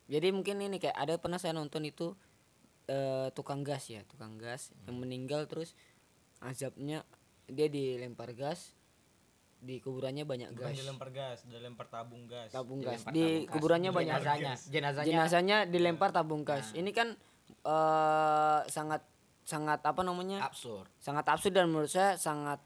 Jadi 0.08 0.32
mungkin 0.32 0.64
ini 0.64 0.80
kayak 0.80 0.96
ada 0.96 1.20
pernah 1.20 1.36
saya 1.36 1.52
nonton 1.52 1.84
itu 1.84 2.16
eh, 2.88 3.28
tukang 3.36 3.62
gas 3.62 3.88
ya, 3.88 4.02
tukang 4.08 4.36
gas 4.36 4.72
yang 4.88 4.98
meninggal 4.98 5.46
terus 5.46 5.76
azabnya 6.40 7.04
dia 7.48 7.68
dilempar 7.68 8.36
gas 8.36 8.76
di 9.58 9.82
kuburannya 9.82 10.22
banyak 10.22 10.54
Bukan 10.54 10.70
gas. 10.70 10.78
dilempar 10.78 11.10
gas, 11.10 11.38
dilempar 11.50 11.88
tabung 11.90 12.30
gas. 12.30 12.50
tabung 12.54 12.80
gas. 12.80 13.02
Dilempar 13.02 13.14
di 13.14 13.22
tabung 13.22 13.42
gas. 13.42 13.52
kuburannya 13.58 13.92
banyak 13.92 14.16
jenazahnya 14.22 14.54
jenazahnya. 14.70 15.10
Jenazahnya 15.10 15.58
dilempar 15.66 16.10
tabung 16.14 16.44
gas. 16.46 16.72
Ini 16.78 16.92
kan 16.94 17.18
eh 17.66 18.60
sangat 18.70 19.02
sangat 19.48 19.80
apa 19.82 20.02
namanya? 20.04 20.44
Absurd. 20.46 20.86
Sangat 21.02 21.26
absurd 21.26 21.56
dan 21.58 21.72
menurut 21.72 21.90
saya 21.90 22.20
sangat 22.20 22.62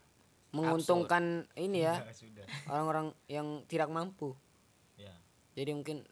menguntungkan 0.52 1.48
ini 1.56 1.88
ya 1.88 1.96
Nah, 2.02 2.76
orang-orang 2.76 3.06
yang 3.26 3.64
tidak 3.64 3.88
mampu. 3.88 4.36
Ya. 5.00 5.16
jadi 5.56 5.72
mungkin 5.72 6.04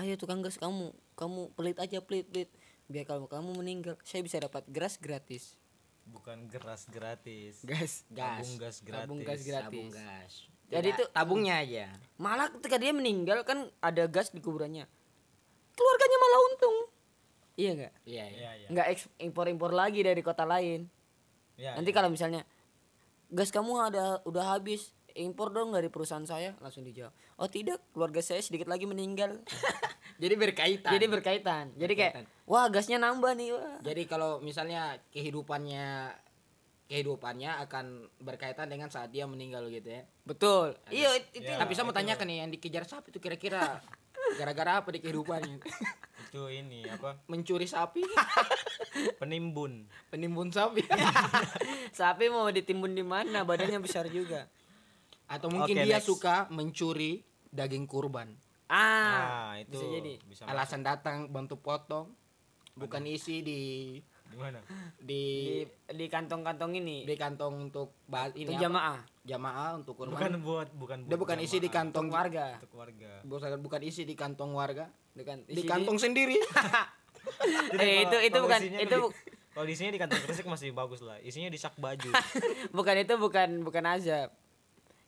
ayo 0.00 0.16
tukang 0.16 0.40
gas 0.40 0.56
kamu 0.56 0.90
kamu 1.14 1.52
pelit 1.52 1.76
aja 1.76 2.00
pelit 2.00 2.24
pelit 2.32 2.48
biar 2.88 3.04
kalau 3.04 3.28
kamu 3.28 3.52
meninggal 3.60 3.94
saya 4.02 4.24
bisa 4.24 4.40
dapat 4.40 4.64
gas 4.72 4.96
gratis. 4.96 5.54
Bukan 6.08 6.48
geras 6.48 6.88
gratis. 6.88 7.60
gas 7.60 8.08
gas. 8.08 8.40
Tabung 8.40 8.56
gas 8.56 8.76
gratis. 8.80 9.04
tabung 9.04 9.20
gas 9.20 9.40
gratis. 9.44 9.68
tabung 9.68 9.88
gas. 9.92 10.32
Jadi 10.68 10.88
itu- 10.96 11.10
tabungnya 11.12 11.54
aja. 11.60 11.86
Malah 12.16 12.48
ketika 12.56 12.80
dia 12.80 12.92
meninggal 12.96 13.44
kan 13.44 13.68
ada 13.84 14.08
gas 14.08 14.32
di 14.32 14.40
kuburannya. 14.40 14.88
Keluarganya 15.76 16.18
malah 16.18 16.40
untung. 16.48 16.76
Iya 17.58 17.70
nggak? 17.76 17.94
Iya 18.08 18.24
iya. 18.24 18.38
Iya, 18.38 18.50
iya. 18.64 18.68
nggak 18.72 18.86
impor 19.20 19.46
impor 19.52 19.72
lagi 19.76 20.00
dari 20.00 20.24
kota 20.24 20.48
lain. 20.48 20.88
Ya, 21.58 21.74
nanti 21.74 21.90
kalau 21.90 22.08
misalnya 22.08 22.46
gas 23.28 23.50
kamu 23.52 23.92
ada 23.92 24.22
udah 24.24 24.56
habis 24.56 24.94
impor 25.18 25.50
dong 25.50 25.74
dari 25.74 25.90
perusahaan 25.90 26.24
saya 26.24 26.54
langsung 26.62 26.86
dijawab. 26.86 27.10
Oh 27.36 27.50
tidak 27.50 27.82
keluarga 27.90 28.22
saya 28.22 28.38
sedikit 28.40 28.70
lagi 28.70 28.86
meninggal 28.86 29.42
jadi 30.18 30.34
berkaitan 30.34 30.90
jadi 30.90 31.06
berkaitan 31.06 31.64
jadi 31.74 31.92
kayak 31.94 32.12
wah 32.44 32.66
gasnya 32.66 32.98
nambah 32.98 33.32
nih 33.32 33.48
wah 33.52 33.78
Jadi 33.80 34.02
kalau 34.04 34.38
misalnya 34.38 34.98
kehidupannya 35.08 36.10
kehidupannya 36.84 37.60
akan 37.62 37.84
berkaitan 38.18 38.66
dengan 38.66 38.88
saat 38.88 39.08
dia 39.08 39.24
meninggal 39.24 39.68
gitu 39.68 39.88
ya. 39.90 40.02
betul 40.24 40.72
iya 40.88 41.12
it- 41.14 41.30
itu 41.34 41.44
Ya, 41.46 41.56
Tapi 41.56 41.72
saya 41.72 41.84
mau 41.84 41.92
tanyakan 41.92 42.26
nih 42.26 42.36
yang 42.38 42.50
dikejar 42.50 42.82
sapi 42.82 43.08
itu 43.08 43.18
kira-kira 43.18 43.76
gara-gara 44.34 44.80
apa 44.80 44.88
di 44.88 44.98
kehidupannya? 44.98 45.60
itu 46.24 46.42
ini 46.46 46.84
apa? 46.84 47.20
Mencuri 47.24 47.64
sapi, 47.64 48.04
Penimbun. 49.20 49.84
penimbun 50.08 50.48
sapi, 50.48 50.84
sapi 51.94 52.28
mau 52.28 52.48
ditimbun 52.48 52.92
di 52.92 53.00
mana 53.00 53.42
badannya 53.42 53.78
besar 53.78 54.08
juga 54.08 54.48
atau 55.24 55.48
mungkin 55.48 55.76
Oke, 55.76 55.84
dia 55.84 55.96
next. 55.96 56.08
suka 56.08 56.48
mencuri 56.48 57.20
daging 57.46 57.84
kurban. 57.84 58.32
Ah 58.68 59.50
Nah, 59.50 59.52
itu 59.58 59.72
bisa 59.74 59.86
jadi 59.90 60.12
bisa 60.22 60.42
Alasan 60.44 60.80
datang 60.80 61.26
bantu 61.26 61.56
potong, 61.56 62.12
bukan 62.74 63.02
isi 63.04 63.40
di 63.40 63.60
di 64.28 64.36
mana? 64.36 64.60
di 65.00 65.24
di 65.88 65.96
di 65.96 66.04
kantong-kantong 66.06 66.76
ini 66.76 67.08
di 67.08 67.16
kantong 67.16 67.64
untuk 67.64 67.96
bah- 68.04 68.28
ini 68.30 68.52
apa? 68.52 68.60
jamaah 68.60 68.98
jamaah 69.24 69.70
untuk 69.74 69.94
kurban. 69.96 70.14
Bukan 70.14 70.32
buat 70.44 70.68
bukan 70.70 70.98
Dia 71.04 71.16
bukan 71.16 71.38
isi 71.40 71.56
di 71.56 71.68
kantong 71.68 72.08
warga 72.08 72.60
untuk 72.60 72.76
warga. 72.76 73.24
bukan 73.24 73.56
bukan 73.58 73.80
isi 73.82 74.04
di 74.04 74.12
kantong 74.12 74.52
warga, 74.52 74.92
Bukan 75.12 75.48
di 75.48 75.56
isi 75.56 75.66
kantong 75.66 75.96
sendiri. 75.96 76.36
eh 77.80 78.04
itu 78.04 78.16
itu 78.22 78.38
bukan 78.38 78.60
itu 78.62 78.98
di- 79.00 79.36
Kalau 79.48 79.66
di 79.66 79.74
sini 79.74 79.90
di 79.90 79.98
kantong 79.98 80.22
kresek 80.22 80.46
masih 80.46 80.70
bagus 80.70 81.00
lah. 81.00 81.18
Isinya 81.18 81.48
di 81.48 81.58
sak 81.58 81.74
baju. 81.74 82.12
bukan 82.76 82.94
itu 82.94 83.14
bukan 83.16 83.64
bukan 83.64 83.84
azab. 83.90 84.30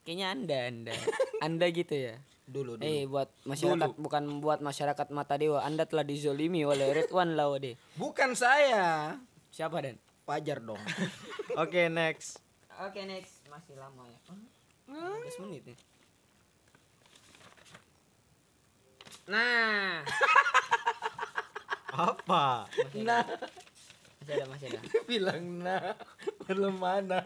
Kayaknya 0.03 0.27
anda 0.27 0.59
anda 0.67 0.95
anda 1.47 1.67
gitu 1.69 1.93
ya. 1.95 2.17
Dulu 2.51 2.75
dulu. 2.75 2.83
Eh 2.83 3.07
buat 3.07 3.31
masyarakat 3.47 3.95
bukan 3.95 4.43
buat 4.43 4.59
masyarakat 4.59 5.07
mata 5.15 5.39
dewa. 5.39 5.63
Anda 5.63 5.87
telah 5.87 6.03
dizolimi 6.03 6.67
oleh 6.67 6.91
Ridwan 6.91 7.39
Lawade. 7.39 7.79
Bukan 7.95 8.35
saya. 8.35 9.15
Siapa 9.55 9.79
dan? 9.79 9.95
Fajar 10.27 10.59
dong. 10.59 10.79
Oke, 11.63 11.87
next. 11.87 12.43
Oke 12.81 13.05
next 13.05 13.45
masih 13.53 13.77
lama 13.77 14.09
ya. 14.09 14.19
15 14.89 15.43
menit 15.47 15.63
nih. 15.69 15.79
Nah, 19.31 20.01
Apa? 22.11 22.67
nah, 22.99 23.23
masih 24.19 24.33
ada 24.35 24.45
masih 24.49 24.67
ada. 24.73 24.81
bilang 25.11 25.43
nah. 25.61 25.95
Belum 26.49 26.75
mana. 26.75 27.21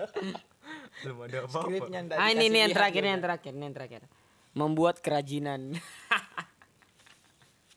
Belum 1.01 1.17
ada 1.25 1.49
apa-apa. 1.49 1.85
Ah 2.19 2.29
ini 2.35 2.51
nih 2.51 2.61
yang 2.69 2.75
terakhir 2.75 3.01
nih 3.05 3.13
yang 3.15 3.25
terakhir 3.25 3.53
nih 3.55 3.65
yang 3.65 3.77
terakhir. 3.77 4.03
Membuat 4.55 5.03
kerajinan. 5.03 5.75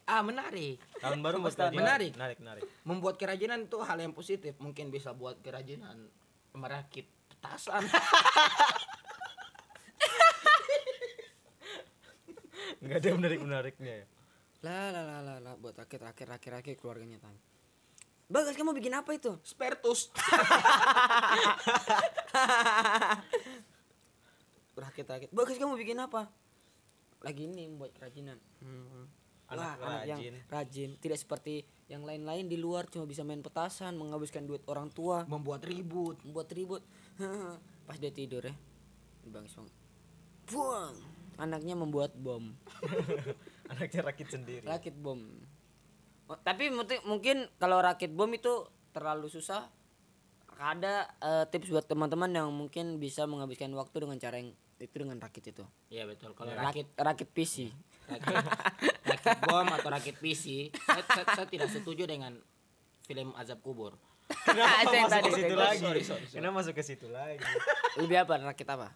Ah, 0.08 0.24
menarik. 0.24 0.80
Tahun 1.04 1.20
baru 1.20 1.44
Tahun 1.44 1.52
kerajinan. 1.52 1.84
menarik. 1.84 2.12
Menarik, 2.16 2.38
menarik. 2.40 2.64
Membuat 2.88 3.20
kerajinan 3.20 3.68
itu 3.68 3.76
hal 3.84 4.00
yang 4.00 4.16
positif. 4.16 4.56
Mungkin 4.56 4.88
bisa 4.88 5.12
buat 5.12 5.36
kerajinan 5.44 6.00
merakit 6.56 7.12
petasan. 7.28 7.84
Enggak 12.80 12.98
ada 13.04 13.08
yang 13.12 13.20
menarik-menariknya 13.20 13.94
ya. 14.00 14.06
lah 14.64 14.96
lah 14.96 15.04
lah 15.04 15.20
lah 15.22 15.38
lah 15.44 15.54
buat 15.60 15.76
rakit 15.76 16.00
rakit 16.00 16.24
rakit 16.24 16.56
rakit 16.56 16.76
keluarganya 16.80 17.20
tanya. 17.20 17.44
Bagas 18.28 18.56
kamu 18.56 18.72
bikin 18.76 18.96
apa 18.96 19.12
itu? 19.12 19.36
Spertus. 19.44 20.08
Rakit 24.78 25.06
rakit. 25.10 25.30
Bagas 25.34 25.58
kamu 25.58 25.74
bikin 25.76 25.98
apa? 25.98 26.30
Lagi 27.22 27.46
ini 27.46 27.66
membuat 27.66 27.94
kerajinan. 27.94 28.38
Hmm. 28.60 29.08
Anak 29.48 29.64
Wah, 29.64 29.74
anak 29.80 30.02
yang 30.06 30.20
rajin. 30.20 30.34
rajin. 30.52 30.90
Tidak 31.00 31.16
seperti 31.16 31.64
yang 31.88 32.04
lain-lain 32.04 32.52
di 32.52 32.60
luar 32.60 32.84
cuma 32.92 33.08
bisa 33.08 33.24
main 33.24 33.40
petasan, 33.40 33.96
menghabiskan 33.96 34.44
duit 34.44 34.60
orang 34.68 34.92
tua, 34.92 35.24
Membuat 35.24 35.64
ribut. 35.64 36.20
membuat 36.22 36.52
ribut. 36.52 36.84
Pas 37.88 37.96
dia 37.96 38.12
tidur 38.12 38.44
ya. 38.44 38.52
Bang 39.24 39.48
Iswang. 39.48 39.72
Buang. 40.46 40.96
Anaknya 41.38 41.76
membuat 41.76 42.12
bom. 42.14 42.52
Anaknya 43.72 44.02
rakit 44.04 44.28
sendiri. 44.28 44.68
Rakit 44.68 44.96
bom. 44.96 45.20
Oh, 46.28 46.36
tapi 46.38 46.68
mungkin- 47.04 47.48
kalau 47.56 47.80
rakit 47.80 48.12
bom 48.12 48.28
itu 48.30 48.68
terlalu 48.92 49.32
susah. 49.32 49.72
Ada 50.58 51.08
eh, 51.22 51.46
tips 51.48 51.70
buat 51.70 51.86
teman-teman 51.86 52.34
yang 52.34 52.50
mungkin 52.50 52.98
bisa 52.98 53.24
menghabiskan 53.24 53.70
waktu 53.72 54.04
dengan 54.04 54.18
cara 54.18 54.42
yang 54.42 54.52
itu 54.80 54.96
dengan 54.96 55.18
rakit 55.18 55.44
itu. 55.48 55.66
Iya 55.88 56.06
betul. 56.06 56.32
Kalau 56.32 56.50
Rakit 56.50 56.94
rakit 56.94 57.28
rakit 57.28 57.30
PC. 57.30 57.56
rakit, 58.08 58.36
rakit 59.04 59.38
bom 59.44 59.68
atau 59.68 59.90
rakit 59.90 60.16
PC, 60.16 60.70
saya, 60.80 61.04
saya, 61.04 61.26
saya 61.34 61.48
tidak 61.48 61.68
setuju 61.68 62.06
dengan 62.06 62.38
film 63.04 63.34
azab 63.34 63.60
kubur. 63.60 63.98
Kenapa 64.44 64.84
masuk 64.88 65.10
tadi, 65.10 65.24
ke 65.24 65.32
situ 65.34 65.48
itu. 65.48 65.56
lagi? 65.58 65.80
Sorry, 65.80 66.02
sorry, 66.02 66.26
sorry. 66.26 66.38
Kenapa 66.38 66.54
masuk 66.56 66.74
ke 66.74 66.84
situ 66.84 67.08
lagi? 67.08 67.44
Lebih 67.96 68.18
apa 68.22 68.34
rakit 68.40 68.68
apa? 68.68 68.96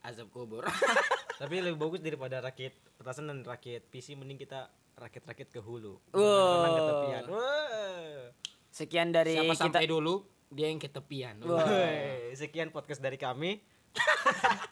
Azab 0.00 0.28
kubur. 0.28 0.64
Tapi 1.40 1.54
lebih 1.58 1.76
bagus 1.76 2.00
daripada 2.00 2.40
rakit 2.40 2.72
petasan 2.94 3.24
dan 3.26 3.40
rakit 3.42 3.88
PC 3.88 4.12
mending 4.12 4.36
kita 4.36 4.68
rakit-rakit 4.94 5.48
ke 5.48 5.56
hulu. 5.58 5.96
Renang 6.12 6.72
ke 6.74 6.82
tepian. 6.84 7.24
Wah. 7.30 8.24
Sekian 8.68 9.08
dari 9.08 9.32
Siapa 9.34 9.50
kita. 9.50 9.62
sampai 9.62 9.84
dulu 9.84 10.20
dia 10.48 10.66
yang 10.66 10.76
ketepian. 10.76 11.40
Woi, 11.40 12.34
sekian 12.34 12.68
podcast 12.68 13.00
dari 13.00 13.16
kami. 13.16 13.56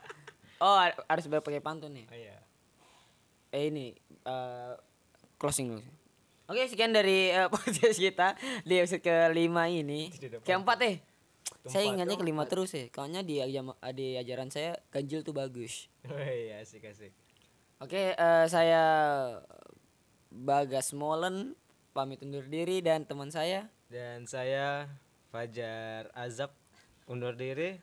Oh, 0.59 0.75
har- 0.75 0.99
harus 1.07 1.27
berpakai 1.27 1.59
pantun 1.59 1.95
nih. 1.95 2.07
Oh, 2.07 2.17
iya. 2.17 2.37
Eh 3.49 3.71
ini 3.71 3.95
eh, 4.25 4.73
closing 5.37 5.73
dulu. 5.73 5.83
Oke, 6.49 6.65
sekian 6.67 6.91
dari 6.91 7.29
eh, 7.29 7.49
podcast 7.53 7.97
kita 7.97 8.35
di 8.63 8.75
episode 8.77 9.01
kelima 9.01 9.69
ini. 9.69 10.09
Keempat 10.43 10.79
eh. 10.83 10.97
Saya 11.65 11.85
Keempat. 11.85 11.93
ingatnya 11.93 12.17
kelima 12.17 12.45
terus 12.45 12.73
ya. 12.73 12.89
Kayaknya 12.89 13.21
di, 13.23 13.41
di 13.95 14.07
ajaran 14.15 14.49
saya 14.49 14.77
ganjil 14.89 15.23
tuh 15.23 15.33
bagus. 15.33 15.89
Woi, 16.05 16.53
asik 16.55 16.85
asik. 16.85 17.13
Oke, 17.79 18.13
eh, 18.13 18.47
saya 18.49 18.83
Bagas 20.29 20.93
Molen 20.93 21.57
pamit 21.93 22.21
undur 22.21 22.45
diri 22.45 22.79
dan 22.79 23.09
teman 23.09 23.33
saya 23.33 23.73
Dan 23.89 24.29
saya 24.29 24.87
Fajar 25.29 26.13
Azab 26.13 26.53
undur 27.05 27.33
diri. 27.33 27.81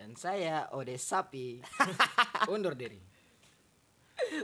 Dan 0.00 0.16
saya 0.16 0.64
Ode 0.72 0.96
Sapi 0.96 1.60
undur 2.56 2.72
diri. 2.72 2.96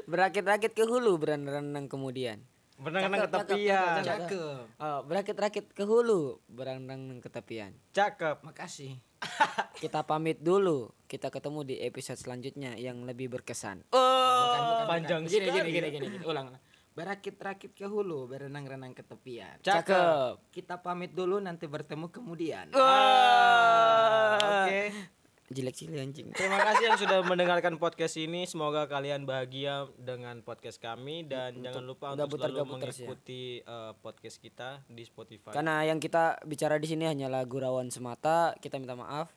berakit-rakit 0.05 0.77
ke 0.77 0.85
hulu 0.85 1.17
berenang 1.17 1.89
kemudian. 1.89 2.45
Berenang 2.77 3.25
ke 3.25 3.29
tepian. 3.33 4.05
cakep, 4.05 4.29
Cakep. 4.29 4.61
Oh, 4.77 5.01
berakit-rakit 5.09 5.73
ke 5.73 5.81
hulu 5.89 6.45
berenang 6.45 7.25
ke 7.25 7.33
tepian. 7.33 7.73
Cakep. 7.97 8.45
Makasih. 8.45 9.01
Kita 9.81 10.05
pamit 10.05 10.45
dulu. 10.45 10.93
Kita 11.09 11.33
ketemu 11.33 11.65
di 11.65 11.81
episode 11.81 12.21
selanjutnya 12.21 12.77
yang 12.77 13.09
lebih 13.09 13.33
berkesan. 13.33 13.89
Bukan, 13.89 13.97
bukan, 13.97 14.61
bukan. 14.61 14.87
panjang 14.93 15.23
gini, 15.25 15.49
sekali 15.49 15.57
gini, 15.57 15.73
gini, 15.73 15.89
ya. 15.89 15.93
gini, 15.97 16.07
gini. 16.21 16.25
Ulang. 16.29 16.53
ulang. 16.53 16.61
Berakit-rakit 16.97 17.73
ke 17.73 17.89
hulu, 17.89 18.29
berenang-renang 18.29 18.93
ke 18.93 19.05
tepian. 19.05 19.57
Cakep. 19.65 20.53
Kita 20.53 20.85
pamit 20.85 21.17
dulu 21.17 21.41
nanti 21.41 21.65
bertemu 21.65 22.13
kemudian. 22.13 22.73
Ah, 22.77 24.37
Oke. 24.69 25.16
Jelek 25.47 25.79
sih 25.79 25.87
anjing. 25.87 26.35
Terima 26.35 26.59
kasih 26.59 26.91
yang 26.91 26.99
sudah 26.99 27.23
mendengarkan 27.23 27.79
podcast 27.79 28.19
ini. 28.19 28.51
Semoga 28.51 28.91
kalian 28.91 29.23
bahagia 29.23 29.87
dengan 29.95 30.43
podcast 30.43 30.83
kami 30.83 31.23
dan 31.23 31.63
jangan 31.63 31.87
lupa 31.87 32.19
untuk 32.19 32.35
selalu 32.35 32.67
putar-putar 32.67 32.91
sih 32.91 33.07
ya. 33.07 33.07
mengikuti 33.07 33.43
eh, 33.63 33.93
podcast 33.97 34.37
kita 34.39 34.69
di 34.91 35.07
Spotify. 35.07 35.55
Karena 35.55 35.87
yang 35.87 36.03
kita 36.03 36.43
bicara 36.43 36.83
di 36.83 36.91
sini 36.91 37.07
hanyalah 37.07 37.47
gurauan 37.47 37.95
semata. 37.95 38.59
Kita 38.59 38.83
minta 38.83 38.99
maaf. 38.99 39.31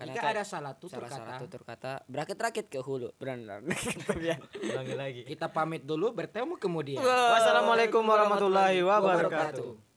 Karena 0.00 0.16
Jika 0.16 0.24
ka- 0.24 0.32
ada 0.32 0.44
salah 0.48 0.72
tutur 0.72 0.96
salah 0.96 1.12
salah 1.12 1.36
kata, 1.36 1.42
tutur 1.44 1.62
kata 1.62 1.92
berakit-rakit 2.08 2.72
ke 2.72 2.80
hulu. 2.80 3.12
Ulangi 3.20 3.44
lagi. 5.04 5.28
kita 5.28 5.52
pamit 5.52 5.84
dulu 5.84 6.16
bertemu 6.16 6.56
kemudian. 6.56 7.04
Wassalamualaikum 7.04 8.00
warahmatullahi. 8.00 8.80
Wabarakatuh. 8.80 9.89